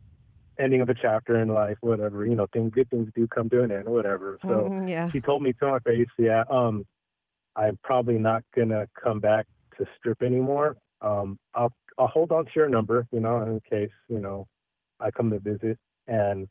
ending 0.60 0.82
of 0.82 0.90
a 0.90 0.96
chapter 0.96 1.40
in 1.42 1.50
life, 1.50 1.78
whatever. 1.82 2.26
You 2.26 2.36
know, 2.36 2.48
things 2.54 2.72
good 2.74 2.90
things 2.90 3.10
do 3.16 3.28
come 3.28 3.50
to 3.50 3.64
an 3.64 3.72
end, 3.72 3.88
whatever. 3.90 4.40
So 4.48 4.72
Mhm, 4.72 4.90
yeah. 4.90 5.12
she 5.12 5.22
told 5.22 5.42
me 5.44 5.54
to 5.60 5.68
my 5.68 5.80
face, 5.80 6.08
yeah, 6.18 6.44
um, 6.50 6.86
I'm 7.56 7.78
probably 7.84 8.18
not 8.20 8.44
gonna 8.56 8.88
come 9.02 9.20
back 9.20 9.46
to 9.78 9.86
strip 9.98 10.22
anymore. 10.24 10.78
Um, 11.02 11.38
I'll 11.56 11.74
I'll 11.98 12.08
hold 12.08 12.32
on 12.32 12.46
to 12.46 12.52
your 12.56 12.70
number, 12.70 13.08
you 13.12 13.20
know, 13.22 13.42
in 13.44 13.62
case 13.70 13.92
you 14.10 14.20
know 14.20 14.48
I 15.00 15.12
come 15.12 15.30
to 15.32 15.40
visit. 15.40 15.78
And 16.08 16.48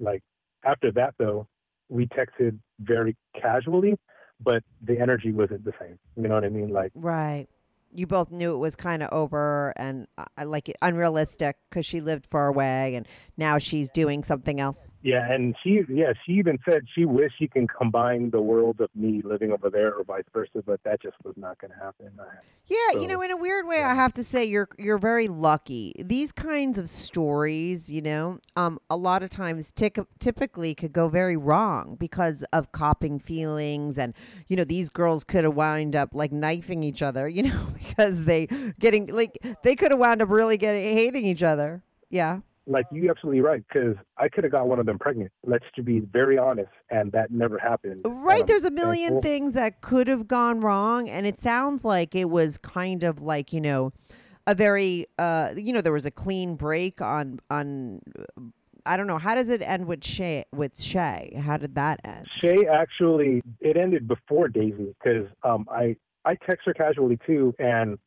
like 0.00 0.22
after 0.64 0.92
that, 0.92 1.14
though, 1.18 1.46
we 1.88 2.06
texted 2.06 2.58
very 2.80 3.16
casually, 3.40 3.98
but 4.40 4.62
the 4.82 4.98
energy 4.98 5.32
wasn't 5.32 5.64
the 5.64 5.72
same. 5.80 5.98
You 6.16 6.28
know 6.28 6.34
what 6.34 6.44
I 6.44 6.48
mean? 6.48 6.70
Like 6.70 6.92
Right. 6.94 7.46
You 7.92 8.06
both 8.06 8.30
knew 8.30 8.54
it 8.54 8.58
was 8.58 8.76
kind 8.76 9.02
of 9.02 9.08
over 9.10 9.72
and 9.74 10.06
uh, 10.16 10.46
like 10.46 10.72
unrealistic 10.80 11.56
because 11.68 11.84
she 11.84 12.00
lived 12.00 12.24
far 12.24 12.46
away 12.46 12.94
and 12.94 13.06
now 13.36 13.58
she's 13.58 13.90
doing 13.90 14.22
something 14.22 14.60
else. 14.60 14.86
Yeah, 15.02 15.32
and 15.32 15.56
she 15.62 15.80
yeah 15.88 16.12
she 16.26 16.32
even 16.32 16.58
said 16.68 16.82
she 16.94 17.06
wished 17.06 17.36
she 17.38 17.48
can 17.48 17.66
combine 17.66 18.30
the 18.30 18.40
world 18.40 18.82
of 18.82 18.90
me 18.94 19.22
living 19.24 19.50
over 19.50 19.70
there 19.70 19.94
or 19.94 20.04
vice 20.04 20.24
versa, 20.30 20.62
but 20.64 20.78
that 20.84 21.00
just 21.00 21.16
was 21.24 21.34
not 21.38 21.58
going 21.58 21.70
to 21.70 21.76
happen. 21.78 22.10
Yeah, 22.66 23.00
you 23.00 23.08
know, 23.08 23.22
in 23.22 23.30
a 23.30 23.36
weird 23.36 23.66
way, 23.66 23.82
I 23.82 23.94
have 23.94 24.12
to 24.12 24.24
say 24.24 24.44
you're 24.44 24.68
you're 24.78 24.98
very 24.98 25.26
lucky. 25.26 25.94
These 25.98 26.32
kinds 26.32 26.78
of 26.78 26.86
stories, 26.86 27.90
you 27.90 28.02
know, 28.02 28.40
um, 28.56 28.78
a 28.90 28.96
lot 28.96 29.22
of 29.22 29.30
times 29.30 29.72
tic- 29.72 29.98
typically 30.18 30.74
could 30.74 30.92
go 30.92 31.08
very 31.08 31.36
wrong 31.36 31.96
because 31.98 32.44
of 32.52 32.70
coping 32.72 33.18
feelings, 33.18 33.96
and 33.96 34.12
you 34.48 34.56
know, 34.56 34.64
these 34.64 34.90
girls 34.90 35.24
could 35.24 35.44
have 35.44 35.54
wound 35.54 35.96
up 35.96 36.10
like 36.12 36.30
knifing 36.30 36.82
each 36.82 37.00
other, 37.00 37.26
you 37.26 37.44
know, 37.44 37.60
because 37.74 38.26
they 38.26 38.48
getting 38.78 39.06
like 39.06 39.38
they 39.64 39.74
could 39.74 39.92
have 39.92 40.00
wound 40.00 40.20
up 40.20 40.28
really 40.28 40.58
getting 40.58 40.84
hating 40.84 41.24
each 41.24 41.42
other. 41.42 41.82
Yeah. 42.10 42.40
Like 42.66 42.86
you 42.92 43.10
absolutely 43.10 43.40
right 43.40 43.62
because 43.68 43.96
I 44.18 44.28
could 44.28 44.44
have 44.44 44.52
got 44.52 44.68
one 44.68 44.78
of 44.78 44.86
them 44.86 44.98
pregnant. 44.98 45.32
Let's 45.44 45.64
to 45.76 45.82
be 45.82 46.00
very 46.00 46.38
honest, 46.38 46.70
and 46.90 47.12
that 47.12 47.30
never 47.30 47.58
happened. 47.58 48.02
Right, 48.04 48.42
Um, 48.42 48.46
there's 48.46 48.64
a 48.64 48.70
million 48.70 49.14
cool. 49.14 49.22
things 49.22 49.52
that 49.54 49.80
could 49.80 50.08
have 50.08 50.28
gone 50.28 50.60
wrong, 50.60 51.08
and 51.08 51.26
it 51.26 51.40
sounds 51.40 51.84
like 51.84 52.14
it 52.14 52.30
was 52.30 52.58
kind 52.58 53.04
of 53.04 53.22
like 53.22 53.52
you 53.52 53.60
know, 53.60 53.92
a 54.46 54.54
very 54.54 55.06
uh, 55.18 55.54
you 55.56 55.72
know, 55.72 55.80
there 55.80 55.92
was 55.92 56.06
a 56.06 56.10
clean 56.10 56.54
break 56.56 57.00
on 57.00 57.40
on. 57.50 58.00
I 58.86 58.96
don't 58.96 59.06
know. 59.06 59.18
How 59.18 59.34
does 59.34 59.50
it 59.50 59.60
end 59.60 59.86
with 59.86 60.04
Shay? 60.04 60.44
With 60.54 60.80
Shay, 60.80 61.38
how 61.44 61.58
did 61.58 61.74
that 61.74 62.00
end? 62.02 62.26
Shay 62.38 62.66
actually 62.66 63.42
it 63.60 63.76
ended 63.76 64.08
before 64.08 64.48
Daisy 64.48 64.94
because 65.02 65.26
um, 65.42 65.66
I 65.70 65.96
I 66.24 66.34
text 66.34 66.66
her 66.66 66.74
casually 66.74 67.18
too, 67.26 67.54
and 67.58 67.98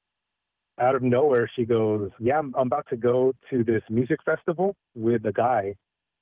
out 0.80 0.96
of 0.96 1.04
nowhere 1.04 1.50
she 1.56 1.66
goes, 1.66 2.12
"Yeah, 2.20 2.40
I'm, 2.40 2.54
I'm 2.58 2.68
about 2.68 2.88
to 2.90 2.98
go 2.98 3.34
to 3.50 3.64
this 3.64 3.84
music 3.90 4.20
festival 4.24 4.76
with 4.96 5.26
a 5.26 5.32
guy," 5.32 5.76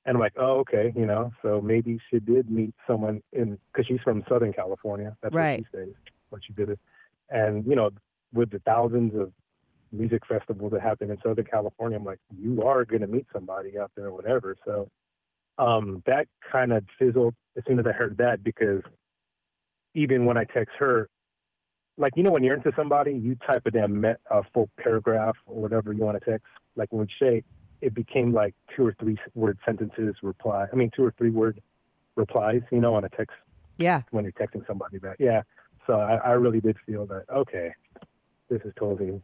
and 0.04 0.16
I'm 0.16 0.20
like, 0.20 0.34
"Oh, 0.36 0.58
okay," 0.60 0.92
you 0.94 1.06
know. 1.06 1.32
So 1.42 1.60
maybe 1.60 1.98
she 2.10 2.20
did 2.20 2.50
meet 2.50 2.74
someone 2.86 3.22
in 3.32 3.58
because 3.72 3.86
she's 3.86 4.00
from 4.00 4.24
Southern 4.28 4.52
California. 4.52 5.16
That's 5.22 5.34
Right. 5.34 5.60
what 5.60 5.66
she 5.70 5.76
says 5.76 5.94
when 6.30 6.40
she 6.42 6.52
did 6.52 6.70
it, 6.70 6.78
and 7.30 7.64
you 7.66 7.76
know, 7.76 7.90
with 8.32 8.50
the 8.50 8.60
thousands 8.60 9.14
of 9.14 9.32
music 9.90 10.24
festivals 10.26 10.72
that 10.72 10.80
happen 10.80 11.10
in 11.10 11.18
Southern 11.22 11.44
California, 11.44 11.98
I'm 11.98 12.04
like, 12.04 12.20
you 12.36 12.62
are 12.62 12.84
gonna 12.84 13.06
meet 13.06 13.26
somebody 13.32 13.78
out 13.78 13.90
there 13.96 14.06
or 14.06 14.12
whatever. 14.12 14.56
So 14.64 14.88
um, 15.58 16.02
that 16.06 16.26
kind 16.50 16.72
of 16.72 16.84
fizzled 16.98 17.34
as 17.56 17.62
soon 17.66 17.78
as 17.78 17.86
I 17.86 17.92
heard 17.92 18.16
that 18.18 18.42
because 18.42 18.82
even 19.94 20.24
when 20.24 20.36
I 20.36 20.44
text 20.44 20.74
her, 20.78 21.08
like 21.98 22.12
you 22.16 22.22
know 22.22 22.30
when 22.30 22.42
you're 22.42 22.54
into 22.56 22.72
somebody, 22.76 23.12
you 23.12 23.36
type 23.46 23.62
a 23.66 23.70
damn 23.70 24.00
me- 24.00 24.14
a 24.30 24.42
full 24.54 24.68
paragraph 24.78 25.36
or 25.46 25.60
whatever 25.62 25.92
you 25.92 26.02
want 26.02 26.18
to 26.22 26.30
text. 26.30 26.46
Like 26.76 26.92
when 26.92 27.06
Shay, 27.18 27.44
it 27.80 27.94
became 27.94 28.32
like 28.32 28.54
two 28.74 28.86
or 28.86 28.94
three 28.98 29.18
word 29.34 29.58
sentences 29.64 30.14
reply. 30.22 30.66
I 30.72 30.76
mean 30.76 30.90
two 30.94 31.04
or 31.04 31.14
three 31.18 31.30
word 31.30 31.60
replies. 32.16 32.62
You 32.70 32.80
know 32.80 32.94
on 32.94 33.04
a 33.04 33.08
text 33.08 33.36
Yeah, 33.78 34.02
when 34.10 34.24
you're 34.24 34.32
texting 34.32 34.66
somebody 34.66 34.98
back. 34.98 35.16
Yeah. 35.18 35.42
So 35.86 35.94
I, 35.94 36.14
I 36.16 36.30
really 36.32 36.60
did 36.60 36.76
feel 36.86 37.06
that 37.06 37.24
okay, 37.30 37.74
this 38.48 38.60
is 38.64 38.72
totally 38.78 39.20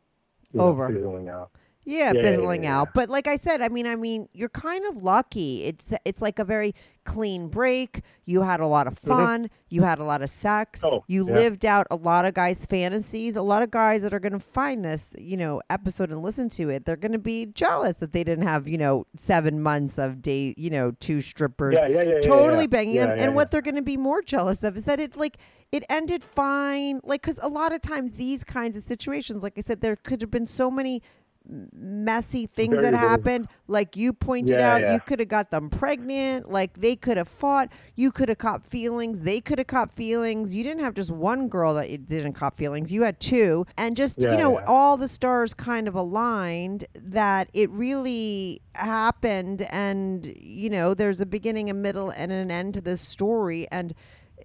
know, 0.53 0.63
Over. 0.63 0.89
fizzling 0.89 1.29
out. 1.29 1.51
Yeah, 1.85 2.13
Yeah, 2.13 2.13
yeah, 2.15 2.23
fizzling 2.23 2.65
yeah, 2.65 2.81
out. 2.81 2.89
But 2.95 3.09
like 3.09 3.27
I 3.27 3.37
said, 3.37 3.63
I 3.63 3.69
mean, 3.69 3.87
I 3.87 3.97
mean, 3.97 4.29
you're 4.33 4.49
kind 4.49 4.85
of 4.87 4.97
lucky. 4.97 5.65
It's 5.65 5.93
it's 6.05 6.21
like 6.23 6.39
a 6.39 6.45
very 6.45 6.75
clean 7.05 7.49
break. 7.49 8.03
You 8.27 8.43
had 8.43 8.61
a 8.61 8.67
lot 8.67 8.87
of 8.87 8.99
fun. 8.99 9.49
You 9.71 9.83
had 9.83 9.99
a 9.99 10.05
lot 10.05 10.21
of 10.21 10.29
sex. 10.29 10.83
Mm-hmm. 10.83 10.95
Oh, 10.97 11.05
you 11.09 11.27
yeah. 11.27 11.33
lived 11.35 11.65
out 11.65 11.87
a 11.91 11.97
lot 11.97 12.27
of 12.27 12.35
guys' 12.35 12.67
fantasies. 12.67 13.35
A 13.37 13.43
lot 13.43 13.63
of 13.63 13.71
guys 13.71 14.03
that 14.03 14.13
are 14.13 14.21
going 14.21 14.35
to 14.35 14.39
find 14.39 14.85
this, 14.85 15.15
you 15.17 15.37
know, 15.39 15.63
episode 15.71 16.11
and 16.11 16.23
listen 16.23 16.51
to 16.51 16.69
it, 16.69 16.85
they're 16.85 16.97
going 16.97 17.13
to 17.13 17.19
be 17.19 17.47
jealous 17.47 17.97
that 17.97 18.13
they 18.13 18.25
didn't 18.25 18.47
have, 18.47 18.69
you 18.69 18.77
know, 18.77 19.07
seven 19.17 19.63
months 19.63 19.99
of 19.99 20.21
day, 20.21 20.55
you 20.59 20.69
know, 20.69 20.91
two 21.01 21.23
strippers 21.23 21.75
Yeah, 21.77 21.87
yeah, 21.89 22.03
yeah, 22.03 22.13
yeah, 22.17 22.21
totally 22.21 22.65
yeah. 22.65 22.67
banging 22.67 22.95
Yeah, 22.97 23.07
them. 23.07 23.17
yeah, 23.17 23.23
and 23.25 23.33
yeah. 23.33 23.37
what 23.37 23.51
they're 23.51 23.63
going 23.63 23.77
to 23.77 23.83
be 23.83 23.97
more 23.97 24.21
jealous 24.21 24.63
of 24.63 24.77
is 24.77 24.85
that 24.85 25.01
it 25.01 25.17
like 25.17 25.39
it 25.73 25.85
ended 25.89 26.23
fine. 26.23 27.01
Like 27.03 27.23
because 27.23 27.41
a 27.43 27.49
lot 27.49 27.73
of 27.73 27.81
times 27.81 28.13
these 28.13 28.45
kinds 28.45 28.77
of 28.77 28.83
situations, 28.83 29.43
like 29.43 29.55
I 29.57 29.63
said, 29.63 29.81
there 29.81 29.97
could 29.97 30.21
have 30.21 30.31
been 30.31 30.47
so 30.47 30.71
many 30.71 31.03
messy 31.49 32.47
things 32.47 32.75
that 32.77 32.93
Variables. 32.93 33.09
happened. 33.11 33.49
Like 33.67 33.97
you 33.97 34.13
pointed 34.13 34.59
Yeah, 34.59 34.75
out, 34.75 34.81
yeah. 34.81 34.95
you 34.95 35.01
could 35.01 35.19
have 35.19 35.29
got 35.29 35.51
them 35.51 35.71
pregnant. 35.71 36.51
Like 36.51 36.79
they 36.81 36.97
could 36.97 37.17
have 37.17 37.29
fought. 37.29 37.71
You 37.95 38.11
could 38.11 38.29
have 38.29 38.39
caught 38.39 38.65
feelings. 38.65 39.23
They 39.23 39.41
could 39.41 39.59
have 39.59 39.67
caught 39.67 39.93
feelings. 39.93 40.55
You 40.55 40.63
didn't 40.63 40.83
have 40.85 40.95
just 40.95 41.11
one 41.11 41.49
girl 41.49 41.75
that 41.75 41.91
you 41.91 41.99
didn't 41.99 42.35
caught 42.35 42.57
feelings. 42.57 42.93
You 42.93 43.03
had 43.03 43.21
two, 43.21 43.67
and 43.77 43.97
just 43.97 44.21
you 44.21 44.37
know 44.37 44.59
yeah. 44.59 44.65
all 44.67 44.97
the 44.97 45.09
stars 45.09 45.55
kind 45.55 45.89
of 45.89 45.95
aligned 45.95 46.87
that 46.95 47.49
it 47.53 47.71
really 47.71 48.61
happened. 48.75 49.63
And 49.63 50.27
you 50.39 50.71
know 50.71 50.95
there's 50.95 51.21
a 51.21 51.27
beginning, 51.27 51.71
a 51.71 51.75
middle, 51.75 52.11
and 52.11 52.31
an 52.33 52.51
end 52.51 52.75
to 52.75 52.81
this 52.81 53.01
story. 53.01 53.67
And 53.71 53.95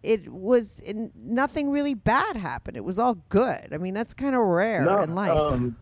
it 0.02 0.30
was 0.30 0.80
in, 0.82 1.12
nothing 1.16 1.70
really 1.70 1.94
bad 1.94 2.36
happened. 2.36 2.76
It 2.78 2.84
was 2.84 3.00
all 3.00 3.16
good. 3.30 3.70
I 3.72 3.78
mean 3.78 3.94
that's 3.94 4.14
kind 4.14 4.36
of 4.36 4.42
rare 4.42 4.86
no, 4.86 5.02
in 5.02 5.16
life. 5.16 5.32
Um, 5.32 5.78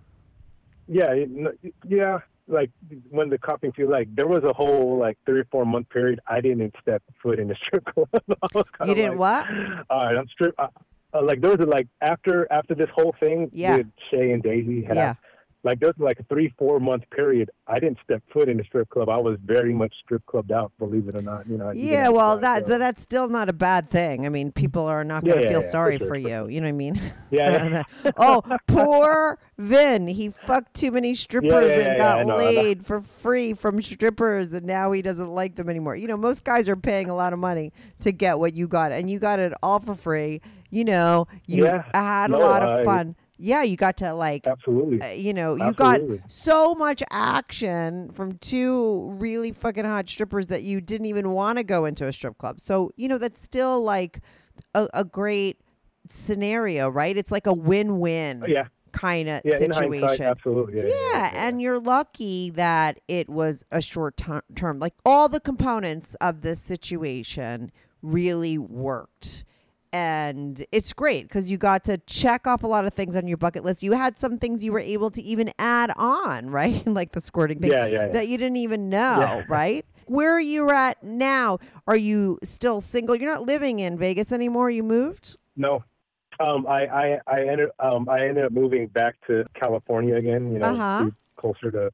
yeah, 0.92 1.14
yeah. 1.88 2.20
Like 2.48 2.70
when 3.10 3.30
the 3.30 3.38
copping 3.38 3.72
feel 3.72 3.90
like 3.90 4.14
there 4.14 4.28
was 4.28 4.44
a 4.44 4.52
whole 4.52 4.98
like 4.98 5.18
three 5.26 5.40
or 5.40 5.46
four 5.52 5.66
month 5.66 5.90
period 5.90 6.20
I 6.28 6.42
didn't 6.42 6.74
step 6.82 7.02
foot 7.24 7.40
in 7.40 7.48
the 7.48 7.56
strip 7.66 7.86
club. 7.86 8.10
I 8.14 8.48
was 8.54 8.66
kinda 8.78 8.90
You 8.92 8.96
didn't 8.96 9.18
like, 9.18 9.48
what? 9.48 9.86
All 9.90 10.06
right, 10.06 10.18
I'm 10.18 10.28
strip. 10.28 10.54
Uh, 10.58 10.68
uh, 11.14 11.24
like 11.24 11.40
there 11.42 11.52
was 11.52 11.60
a, 11.62 11.66
like 11.66 11.88
after 12.02 12.52
after 12.52 12.76
this 12.76 12.90
whole 12.94 13.16
thing 13.20 13.50
Yeah. 13.54 13.78
with 13.78 13.88
Shay 14.10 14.32
and 14.32 14.44
Daisy. 14.44 14.84
Had 14.84 14.96
Yeah. 14.98 15.14
Like 15.64 15.80
there 15.80 15.90
was 15.90 15.96
like 16.00 16.20
a 16.20 16.24
three 16.24 16.54
four 16.58 16.80
month 16.80 17.04
period 17.12 17.50
I 17.68 17.80
didn't 17.80 18.00
step 18.04 18.24
foot 18.34 18.50
in 18.50 18.60
a 18.60 18.64
strip 18.64 18.90
club. 18.90 19.10
I 19.10 19.18
was 19.18 19.38
very 19.46 19.74
much 19.74 19.94
strip 20.04 20.26
clubbed 20.26 20.52
out, 20.52 20.72
believe 20.80 21.08
it 21.08 21.16
or 21.16 21.22
not. 21.22 21.48
You 21.48 21.58
know. 21.58 21.72
Yeah, 21.72 22.10
well, 22.10 22.40
that 22.40 22.64
so- 22.64 22.70
but 22.70 22.78
that's 22.80 23.02
still 23.02 23.30
not 23.30 23.48
a 23.50 23.54
bad 23.54 23.90
thing. 23.90 24.26
I 24.26 24.30
mean, 24.30 24.52
people 24.52 24.86
are 24.86 25.04
not 25.04 25.24
going 25.24 25.38
to 25.38 25.44
yeah, 25.44 25.50
feel 25.50 25.60
yeah, 25.60 25.66
for 25.66 25.72
sorry 25.72 25.98
sure, 25.98 26.08
for 26.08 26.14
for 26.14 26.18
you. 26.18 26.48
You 26.48 26.62
know 26.62 26.68
what 26.68 26.70
I 26.70 26.72
mean? 26.72 27.02
Yeah, 27.30 27.84
oh, 28.18 28.42
poor 28.68 29.40
Vin. 29.58 30.08
He 30.08 30.30
fucked 30.32 30.74
too 30.74 30.92
many 30.92 31.16
strippers 31.16 31.72
and 31.72 31.98
got 31.98 32.26
know, 32.26 32.38
laid 32.38 32.86
for 32.86 33.02
free 33.02 33.54
from 33.54 33.82
strippers, 33.82 34.52
and 34.52 34.66
now 34.66 34.92
he 34.92 35.02
doesn't 35.02 35.30
like 35.30 35.56
them 35.56 35.70
anymore. 35.70 35.96
You 35.96 36.08
know, 36.08 36.18
most 36.18 36.44
guys 36.44 36.68
are 36.68 36.76
paying 36.76 37.10
a 37.10 37.16
lot 37.16 37.34
of 37.34 37.40
money 37.40 37.72
to 38.02 38.12
get 38.12 38.40
what 38.40 38.54
you 38.54 38.68
got, 38.68 38.92
and 38.92 39.10
you 39.10 39.20
got 39.20 39.40
it 39.40 39.54
all 39.64 39.80
for 39.80 39.96
free. 39.96 40.42
You 40.70 40.86
know, 40.86 41.28
you 41.48 41.66
had 41.66 42.30
a 42.30 42.32
No, 42.32 42.40
lot 42.40 42.64
of 42.64 42.86
fun. 42.86 43.16
Yeah, 43.42 43.64
you 43.64 43.76
got 43.76 43.98
to 43.98 44.14
like 44.14 44.46
absolutely. 44.48 45.02
uh, 45.02 45.10
you 45.12 45.34
know, 45.34 45.56
you 45.56 45.64
Absolutely. 45.64 46.18
got 46.18 46.32
so 46.32 46.76
much 46.76 47.02
action 47.10 48.12
from 48.14 48.38
two 48.38 49.10
really 49.18 49.52
fucking 49.52 49.86
hot 49.86 50.10
strippers 50.10 50.48
that 50.48 50.64
you 50.64 50.80
didn't 50.82 51.08
even 51.08 51.32
want 51.32 51.58
to 51.58 51.64
go 51.64 51.86
into 51.86 52.08
a 52.08 52.14
strip 52.14 52.38
club. 52.38 52.62
So, 52.62 52.92
you 52.96 53.08
know, 53.08 53.18
that's 53.18 53.42
still 53.42 53.82
like 53.84 54.22
a, 54.76 54.88
a 54.94 55.04
great 55.04 55.60
scenario, 56.10 56.90
right? 56.90 57.18
It's 57.18 57.32
like 57.32 57.48
a 57.48 57.54
win 57.54 58.00
win 58.00 58.46
yeah, 58.48 58.68
kind 58.92 59.30
of 59.30 59.42
yeah. 59.44 59.58
Situation. 59.58 60.26
absolutely. 60.26 60.80
Yeah, 60.80 60.88
Yeah, 61.14 61.32
and 61.34 61.62
you're 61.62 61.80
lucky 61.80 62.50
that 62.52 63.00
it 63.08 63.30
was 63.30 63.66
a 63.72 63.82
short 63.82 64.18
ter- 64.18 64.44
term. 64.56 64.80
Like 64.80 64.94
all 65.06 65.30
the 65.30 65.40
components 65.40 66.16
of 66.22 66.42
this 66.42 66.62
situation 66.62 67.72
really 68.02 68.58
worked. 68.58 69.46
And 69.94 70.66
it's 70.72 70.94
great 70.94 71.24
because 71.28 71.50
you 71.52 71.58
got 71.58 71.84
to 71.86 71.98
check 72.08 72.48
off 72.48 72.64
a 72.64 72.68
lot 72.68 72.86
of 72.86 72.94
things 72.94 73.16
on 73.16 73.28
your 73.28 73.38
bucket 73.38 73.66
list. 73.66 73.84
You 73.84 73.92
had 73.92 74.18
some 74.18 74.38
things 74.38 74.64
you 74.64 74.72
were 74.72 74.80
able 74.80 75.12
to 75.12 75.22
even 75.22 75.52
add 75.60 75.92
on, 75.98 76.50
right? 76.50 76.86
like 76.88 77.12
the 77.12 77.22
squirting 77.22 77.60
thing 77.60 77.72
Yeah, 77.72 77.86
yeah, 77.88 78.06
yeah. 78.08 78.14
that 78.14 78.28
you 78.28 78.38
didn't 78.38 78.58
even 78.58 78.90
know, 78.90 79.44
right? 79.50 79.86
Where 80.06 80.32
are 80.36 80.42
you 80.42 80.70
at 80.72 81.04
now? 81.04 81.60
Are 81.88 81.96
you 81.98 82.40
still 82.44 82.82
single? 82.82 83.16
You're 83.16 83.34
not 83.34 83.46
living 83.46 83.80
in 83.80 83.98
Vegas 83.98 84.32
anymore. 84.32 84.70
You 84.70 84.84
moved? 84.84 85.38
No, 85.56 85.84
um, 86.40 86.66
I, 86.68 86.86
I, 86.86 87.20
I 87.28 87.42
ended, 87.48 87.70
um, 87.80 88.08
I 88.10 88.20
ended 88.26 88.46
up 88.46 88.52
moving 88.52 88.88
back 88.88 89.16
to 89.28 89.46
California 89.54 90.16
again. 90.16 90.52
You 90.54 90.60
know, 90.60 90.74
Uh-huh. 90.74 91.10
closer 91.38 91.70
to, 91.72 91.92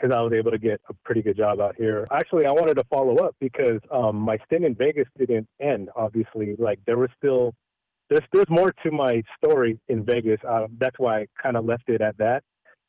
because 0.00 0.16
I 0.16 0.20
was 0.20 0.32
able 0.32 0.50
to 0.50 0.58
get 0.58 0.80
a 0.88 0.94
pretty 1.04 1.22
good 1.22 1.36
job 1.36 1.60
out 1.60 1.76
here. 1.76 2.06
Actually, 2.10 2.46
I 2.46 2.52
wanted 2.52 2.74
to 2.74 2.84
follow 2.84 3.16
up 3.16 3.36
because 3.40 3.80
um, 3.90 4.16
my 4.16 4.38
stint 4.46 4.64
in 4.64 4.74
Vegas 4.74 5.06
didn't 5.18 5.48
end. 5.60 5.90
Obviously, 5.96 6.56
like 6.58 6.78
there 6.86 6.96
was 6.96 7.10
still, 7.18 7.54
there's, 8.08 8.24
there's 8.32 8.48
more 8.48 8.72
to 8.84 8.90
my 8.90 9.22
story 9.42 9.78
in 9.88 10.04
Vegas. 10.04 10.40
Uh, 10.48 10.66
that's 10.78 10.98
why 10.98 11.20
I 11.20 11.26
kind 11.42 11.56
of 11.56 11.64
left 11.64 11.88
it 11.88 12.00
at 12.00 12.16
that. 12.18 12.42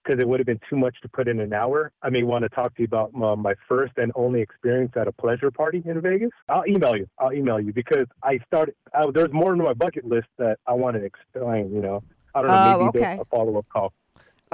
Because 0.03 0.20
it 0.20 0.28
would 0.28 0.39
have 0.39 0.47
been 0.47 0.59
too 0.68 0.78
much 0.78 0.95
to 1.03 1.09
put 1.09 1.28
in 1.28 1.39
an 1.39 1.53
hour. 1.53 1.91
I 2.01 2.09
may 2.09 2.24
want 2.24 2.41
to 2.41 2.49
talk 2.49 2.74
to 2.76 2.82
you 2.82 2.86
about 2.86 3.12
uh, 3.14 3.36
my 3.36 3.53
first 3.70 3.93
and 3.97 4.12
only 4.16 4.41
experience 4.41 4.93
at 4.95 5.07
a 5.07 5.12
pleasure 5.12 5.51
party 5.51 5.84
in 5.86 6.01
Vegas. 6.01 6.32
I'll 6.49 6.66
email 6.68 6.97
you. 6.97 7.07
I'll 7.20 7.32
email 7.32 7.59
you 7.59 7.72
because 7.72 8.07
I 8.24 8.39
started. 8.47 8.74
I, 8.95 9.05
there's 9.14 9.32
more 9.32 9.51
on 9.51 9.59
my 9.59 9.74
bucket 9.74 10.05
list 10.05 10.26
that 10.39 10.57
I 10.66 10.74
want 10.74 10.95
to 10.95 11.03
explain. 11.03 11.72
You 11.72 11.84
know, 11.84 12.03
I 12.34 12.39
don't 12.39 12.47
know. 12.47 12.76
Oh, 12.80 12.86
maybe 12.86 13.05
okay. 13.05 13.22
a 13.22 13.26
follow 13.26 13.59
up 13.59 13.68
call. 13.72 13.93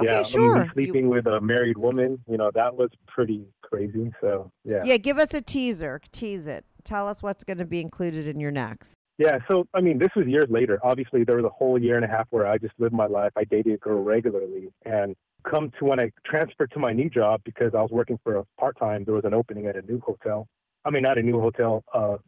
Okay, 0.00 0.10
yeah, 0.10 0.22
sure. 0.22 0.64
You- 0.64 0.70
sleeping 0.72 1.08
with 1.08 1.26
a 1.26 1.40
married 1.40 1.78
woman. 1.78 2.22
You 2.28 2.36
know, 2.36 2.50
that 2.54 2.76
was 2.76 2.90
pretty 3.06 3.44
crazy. 3.62 4.12
So 4.20 4.50
yeah. 4.64 4.82
Yeah, 4.84 4.96
give 4.96 5.18
us 5.18 5.34
a 5.34 5.40
teaser. 5.40 6.00
Tease 6.12 6.46
it. 6.46 6.64
Tell 6.84 7.08
us 7.08 7.22
what's 7.22 7.44
going 7.44 7.58
to 7.58 7.66
be 7.66 7.80
included 7.80 8.26
in 8.26 8.40
your 8.40 8.50
next. 8.50 8.94
Yeah, 9.18 9.38
so 9.50 9.66
I 9.74 9.80
mean, 9.80 9.98
this 9.98 10.10
was 10.14 10.26
years 10.26 10.46
later. 10.48 10.78
Obviously, 10.84 11.24
there 11.24 11.36
was 11.36 11.44
a 11.44 11.50
whole 11.50 11.76
year 11.76 11.96
and 11.96 12.04
a 12.04 12.08
half 12.08 12.28
where 12.30 12.46
I 12.46 12.56
just 12.56 12.74
lived 12.78 12.94
my 12.94 13.06
life. 13.06 13.32
I 13.36 13.44
dated 13.44 13.74
a 13.74 13.76
girl 13.78 14.02
regularly, 14.02 14.68
and 14.84 15.16
come 15.48 15.72
to 15.78 15.84
when 15.84 15.98
I 15.98 16.12
transferred 16.24 16.70
to 16.72 16.78
my 16.78 16.92
new 16.92 17.10
job 17.10 17.40
because 17.44 17.74
I 17.74 17.82
was 17.82 17.90
working 17.90 18.18
for 18.22 18.36
a 18.36 18.44
part 18.60 18.78
time. 18.78 19.04
There 19.04 19.14
was 19.14 19.24
an 19.24 19.34
opening 19.34 19.66
at 19.66 19.76
a 19.76 19.82
new 19.82 20.00
hotel. 20.00 20.46
I 20.84 20.90
mean, 20.90 21.02
not 21.02 21.18
a 21.18 21.22
new 21.22 21.40
hotel, 21.40 21.82
uh, 21.92 22.18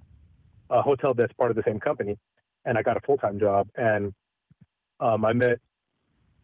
a 0.70 0.82
hotel 0.82 1.14
that's 1.14 1.32
part 1.34 1.50
of 1.50 1.56
the 1.56 1.62
same 1.64 1.78
company, 1.78 2.18
and 2.64 2.76
I 2.76 2.82
got 2.82 2.96
a 2.96 3.00
full 3.00 3.18
time 3.18 3.38
job. 3.38 3.68
And 3.76 4.12
um, 4.98 5.24
I 5.24 5.32
met 5.32 5.60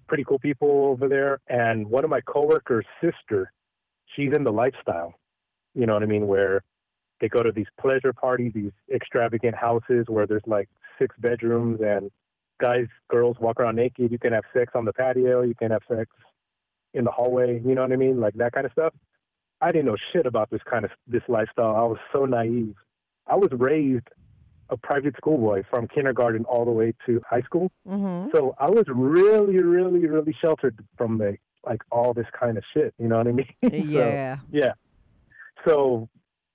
pretty 0.06 0.24
cool 0.24 0.38
people 0.38 0.86
over 0.86 1.08
there. 1.08 1.40
And 1.48 1.88
one 1.88 2.04
of 2.04 2.10
my 2.10 2.20
coworkers' 2.20 2.86
sister, 3.00 3.52
she's 4.14 4.32
in 4.34 4.44
the 4.44 4.52
lifestyle. 4.52 5.14
You 5.74 5.86
know 5.86 5.94
what 5.94 6.02
I 6.02 6.06
mean? 6.06 6.26
Where 6.26 6.62
they 7.20 7.28
go 7.28 7.42
to 7.42 7.52
these 7.52 7.66
pleasure 7.80 8.12
parties, 8.12 8.52
these 8.54 8.72
extravagant 8.94 9.54
houses 9.54 10.06
where 10.08 10.26
there's 10.26 10.46
like 10.46 10.68
six 10.98 11.14
bedrooms 11.18 11.80
and 11.80 12.10
guys, 12.60 12.86
girls 13.08 13.36
walk 13.40 13.60
around 13.60 13.76
naked. 13.76 14.10
You 14.10 14.18
can 14.18 14.32
have 14.32 14.44
sex 14.54 14.72
on 14.74 14.84
the 14.84 14.92
patio. 14.92 15.42
You 15.42 15.54
can 15.54 15.70
have 15.70 15.82
sex 15.88 16.10
in 16.94 17.04
the 17.04 17.10
hallway. 17.10 17.60
You 17.64 17.74
know 17.74 17.82
what 17.82 17.92
I 17.92 17.96
mean? 17.96 18.20
Like 18.20 18.34
that 18.34 18.52
kind 18.52 18.66
of 18.66 18.72
stuff. 18.72 18.94
I 19.60 19.72
didn't 19.72 19.86
know 19.86 19.96
shit 20.12 20.26
about 20.26 20.50
this 20.50 20.60
kind 20.68 20.84
of 20.84 20.90
this 21.06 21.22
lifestyle. 21.28 21.74
I 21.76 21.84
was 21.84 21.98
so 22.12 22.24
naive. 22.24 22.74
I 23.26 23.36
was 23.36 23.48
raised 23.52 24.08
a 24.70 24.76
private 24.76 25.14
schoolboy 25.16 25.62
from 25.70 25.86
kindergarten 25.88 26.44
all 26.46 26.64
the 26.64 26.70
way 26.72 26.92
to 27.06 27.20
high 27.28 27.42
school. 27.42 27.70
Mm-hmm. 27.88 28.30
So 28.34 28.54
I 28.58 28.68
was 28.68 28.84
really, 28.88 29.58
really, 29.58 30.06
really 30.06 30.34
sheltered 30.40 30.78
from 30.98 31.18
the 31.18 31.36
like 31.64 31.82
all 31.90 32.12
this 32.14 32.26
kind 32.38 32.56
of 32.58 32.64
shit. 32.74 32.94
You 32.98 33.08
know 33.08 33.18
what 33.18 33.26
I 33.28 33.32
mean? 33.32 33.46
So, 33.62 33.76
Yeah. 33.76 34.38
yeah. 34.50 34.72
So, 35.66 36.08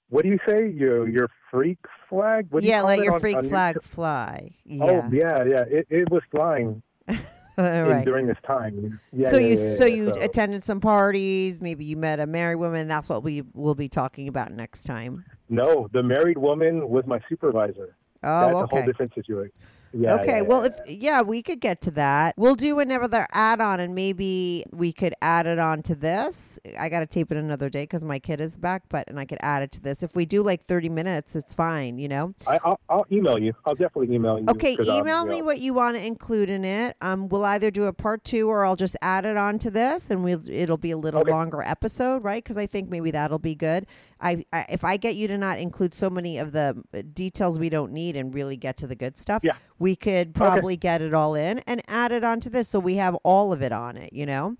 what 0.09 0.23
do 0.23 0.29
you 0.29 0.39
say? 0.47 0.69
Your 0.69 1.07
your 1.07 1.29
freak 1.49 1.77
flag? 2.09 2.47
What 2.49 2.61
do 2.61 2.65
you 2.67 2.73
yeah, 2.73 2.81
let 2.81 2.99
your 2.99 3.15
on- 3.15 3.19
freak 3.21 3.37
on 3.37 3.49
flag 3.49 3.81
fly. 3.83 4.51
Yeah. 4.65 4.83
Oh 4.85 5.09
yeah, 5.11 5.43
yeah. 5.43 5.63
It 5.67 5.87
it 5.89 6.09
was 6.09 6.21
flying 6.31 6.81
in- 7.07 7.17
right. 7.57 8.05
during 8.05 8.27
this 8.27 8.37
time. 8.45 8.99
Yeah. 9.11 9.29
so 9.31 9.37
yeah, 9.37 9.47
you 9.47 9.49
yeah, 9.57 9.75
so 9.75 9.85
yeah. 9.85 9.95
you 9.95 10.13
So- 10.13 10.21
attended 10.21 10.63
some 10.63 10.79
parties, 10.79 11.61
maybe 11.61 11.83
you 11.85 11.97
met 11.97 12.19
a 12.19 12.25
married 12.27 12.55
woman. 12.57 12.87
That's 12.87 13.09
what 13.09 13.23
we 13.23 13.43
will 13.53 13.75
be 13.75 13.89
talking 13.89 14.27
about 14.27 14.51
next 14.51 14.83
time. 14.83 15.25
no, 15.49 15.89
the 15.91 16.03
married 16.03 16.37
woman 16.37 16.87
was 16.89 17.05
my 17.05 17.19
supervisor. 17.27 17.95
Oh, 18.23 18.39
That's 18.41 18.53
a 18.53 18.63
okay. 18.63 18.75
whole 18.77 18.85
different 18.85 19.13
situation. 19.15 19.51
Yeah. 19.93 20.15
okay, 20.15 20.37
yeah, 20.37 20.41
well, 20.43 20.61
yeah, 20.63 20.69
if 20.87 21.01
yeah, 21.01 21.21
we 21.21 21.41
could 21.43 21.59
get 21.59 21.81
to 21.81 21.91
that. 21.91 22.33
We'll 22.37 22.55
do 22.55 22.79
another 22.79 23.27
add-on, 23.33 23.81
and 23.81 23.93
maybe 23.93 24.63
we 24.71 24.93
could 24.93 25.13
add 25.21 25.45
it 25.47 25.59
on 25.59 25.81
to 25.83 25.95
this. 25.95 26.57
I 26.79 26.87
got 26.87 27.01
to 27.01 27.05
tape 27.05 27.29
it 27.29 27.37
another 27.37 27.69
day 27.69 27.83
because 27.83 28.01
my 28.01 28.17
kid 28.17 28.39
is 28.39 28.55
back, 28.55 28.83
but 28.87 29.09
and 29.09 29.19
I 29.19 29.25
could 29.25 29.39
add 29.41 29.63
it 29.63 29.71
to 29.73 29.81
this. 29.81 30.01
If 30.01 30.15
we 30.15 30.25
do 30.25 30.43
like 30.43 30.63
thirty 30.63 30.87
minutes, 30.87 31.35
it's 31.35 31.51
fine. 31.51 31.97
You 31.97 32.07
know. 32.07 32.33
I, 32.47 32.57
I'll, 32.63 32.79
I'll 32.87 33.05
email 33.11 33.37
you. 33.37 33.51
I'll 33.65 33.75
definitely 33.75 34.15
email 34.15 34.39
you. 34.39 34.45
Okay, 34.49 34.77
um, 34.77 34.85
email 34.85 35.23
you 35.23 35.29
me 35.29 35.39
know, 35.39 35.45
what 35.45 35.59
you 35.59 35.73
want 35.73 35.97
to 35.97 36.05
include 36.05 36.49
in 36.49 36.63
it. 36.63 36.95
Um, 37.01 37.27
we'll 37.27 37.43
either 37.43 37.69
do 37.69 37.83
a 37.83 37.93
part 37.93 38.23
two 38.23 38.47
or 38.47 38.63
I'll 38.63 38.77
just 38.77 38.95
add 39.01 39.25
it 39.25 39.35
on 39.35 39.59
to 39.59 39.69
this, 39.69 40.09
and 40.09 40.23
we'll 40.23 40.49
it'll 40.49 40.77
be 40.77 40.91
a 40.91 40.97
little 40.97 41.19
Okay. 41.21 41.31
longer 41.31 41.61
episode, 41.63 42.23
right? 42.23 42.41
Because 42.41 42.55
I 42.55 42.65
think 42.65 42.89
maybe 42.89 43.11
that'll 43.11 43.39
be 43.39 43.55
good. 43.55 43.85
I, 44.21 44.45
I 44.53 44.65
if 44.69 44.83
I 44.83 44.97
get 44.97 45.15
you 45.15 45.27
to 45.27 45.37
not 45.37 45.57
include 45.59 45.93
so 45.93 46.09
many 46.09 46.37
of 46.37 46.51
the 46.51 46.81
uh, 46.93 47.01
details 47.13 47.59
we 47.59 47.69
don't 47.69 47.91
need 47.91 48.15
and 48.15 48.33
really 48.33 48.57
get 48.57 48.77
to 48.77 48.87
the 48.87 48.95
good 48.95 49.17
stuff, 49.17 49.41
Yeah. 49.43 49.53
we 49.79 49.95
could 49.95 50.33
probably 50.33 50.77
get 50.77 51.01
it 51.01 51.13
all 51.13 51.35
in 51.35 51.59
and 51.59 51.81
add 51.87 52.11
it 52.11 52.23
onto 52.23 52.49
this, 52.49 52.69
so 52.69 52.79
we 52.79 52.95
have 52.95 53.15
all 53.23 53.51
of 53.51 53.61
it 53.61 53.71
on 53.71 53.97
it. 53.97 54.13
You 54.13 54.25
know. 54.25 54.57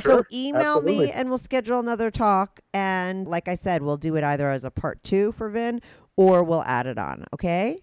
So 0.00 0.10
Sure, 0.10 0.26
email 0.32 0.82
me 0.82 1.12
and 1.12 1.28
we'll 1.28 1.38
schedule 1.38 1.78
another 1.78 2.10
talk. 2.10 2.58
And 2.72 3.28
like 3.28 3.46
I 3.46 3.54
said, 3.54 3.80
we'll 3.80 3.96
do 3.96 4.16
it 4.16 4.24
either 4.24 4.50
as 4.50 4.64
a 4.64 4.70
part 4.72 5.04
two 5.04 5.30
for 5.30 5.48
Vin 5.48 5.80
or 6.16 6.42
we'll 6.42 6.64
add 6.64 6.88
it 6.88 6.98
on. 6.98 7.24
Okay. 7.32 7.78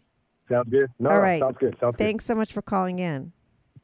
Sounds 0.50 0.70
good. 0.70 0.90
No, 1.00 1.10
All 1.10 1.22
right. 1.22 1.40
sounds 1.40 1.56
good. 1.58 1.78
Sounds 1.80 1.96
Thanks 1.98 2.26
so 2.26 2.36
much 2.36 2.52
for 2.52 2.62
calling 2.62 3.00
in. 3.00 3.32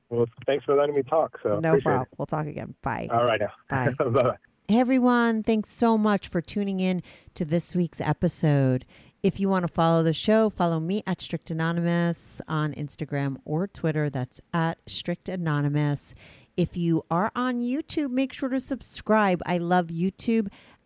Well, 0.10 0.26
thanks 0.46 0.66
for 0.66 0.76
letting 0.76 0.96
me 0.96 1.04
talk. 1.04 1.38
So 1.42 1.60
No 1.62 1.80
problem. 1.80 2.08
We'll 2.18 2.26
talk 2.26 2.48
again. 2.48 2.76
Bye. 2.82 3.08
All 3.10 3.24
right 3.24 3.40
now. 3.40 3.52
Bye. 3.70 3.94
bye 3.98 4.10
bye. 4.10 4.38
Hey 4.70 4.82
everyone, 4.82 5.44
thanks 5.44 5.72
so 5.72 5.98
much 5.98 6.28
for 6.28 6.42
tuning 6.42 6.82
in 6.82 7.02
to 7.36 7.46
this 7.46 7.74
week's 7.74 8.02
episode. 8.02 8.86
If 9.24 9.40
you 9.40 9.48
want 9.48 9.66
to 9.66 9.72
follow 9.72 10.04
the 10.04 10.12
show, 10.12 10.50
follow 10.50 10.82
me 10.82 11.04
at 11.08 11.22
Strict 11.22 11.50
Anonymous 11.50 12.42
on 12.50 12.74
Instagram 12.74 13.38
or 13.46 13.68
Twitter. 13.68 14.10
That's 14.10 14.42
at 14.54 14.80
Strict 14.86 15.30
Anonymous. 15.30 16.14
If 16.58 16.76
you 16.76 17.06
are 17.10 17.32
on 17.34 17.62
YouTube, 17.62 18.12
make 18.12 18.34
sure 18.34 18.50
to 18.50 18.60
subscribe. 18.60 19.42
I 19.46 19.58
love 19.58 19.88
YouTube 19.88 20.50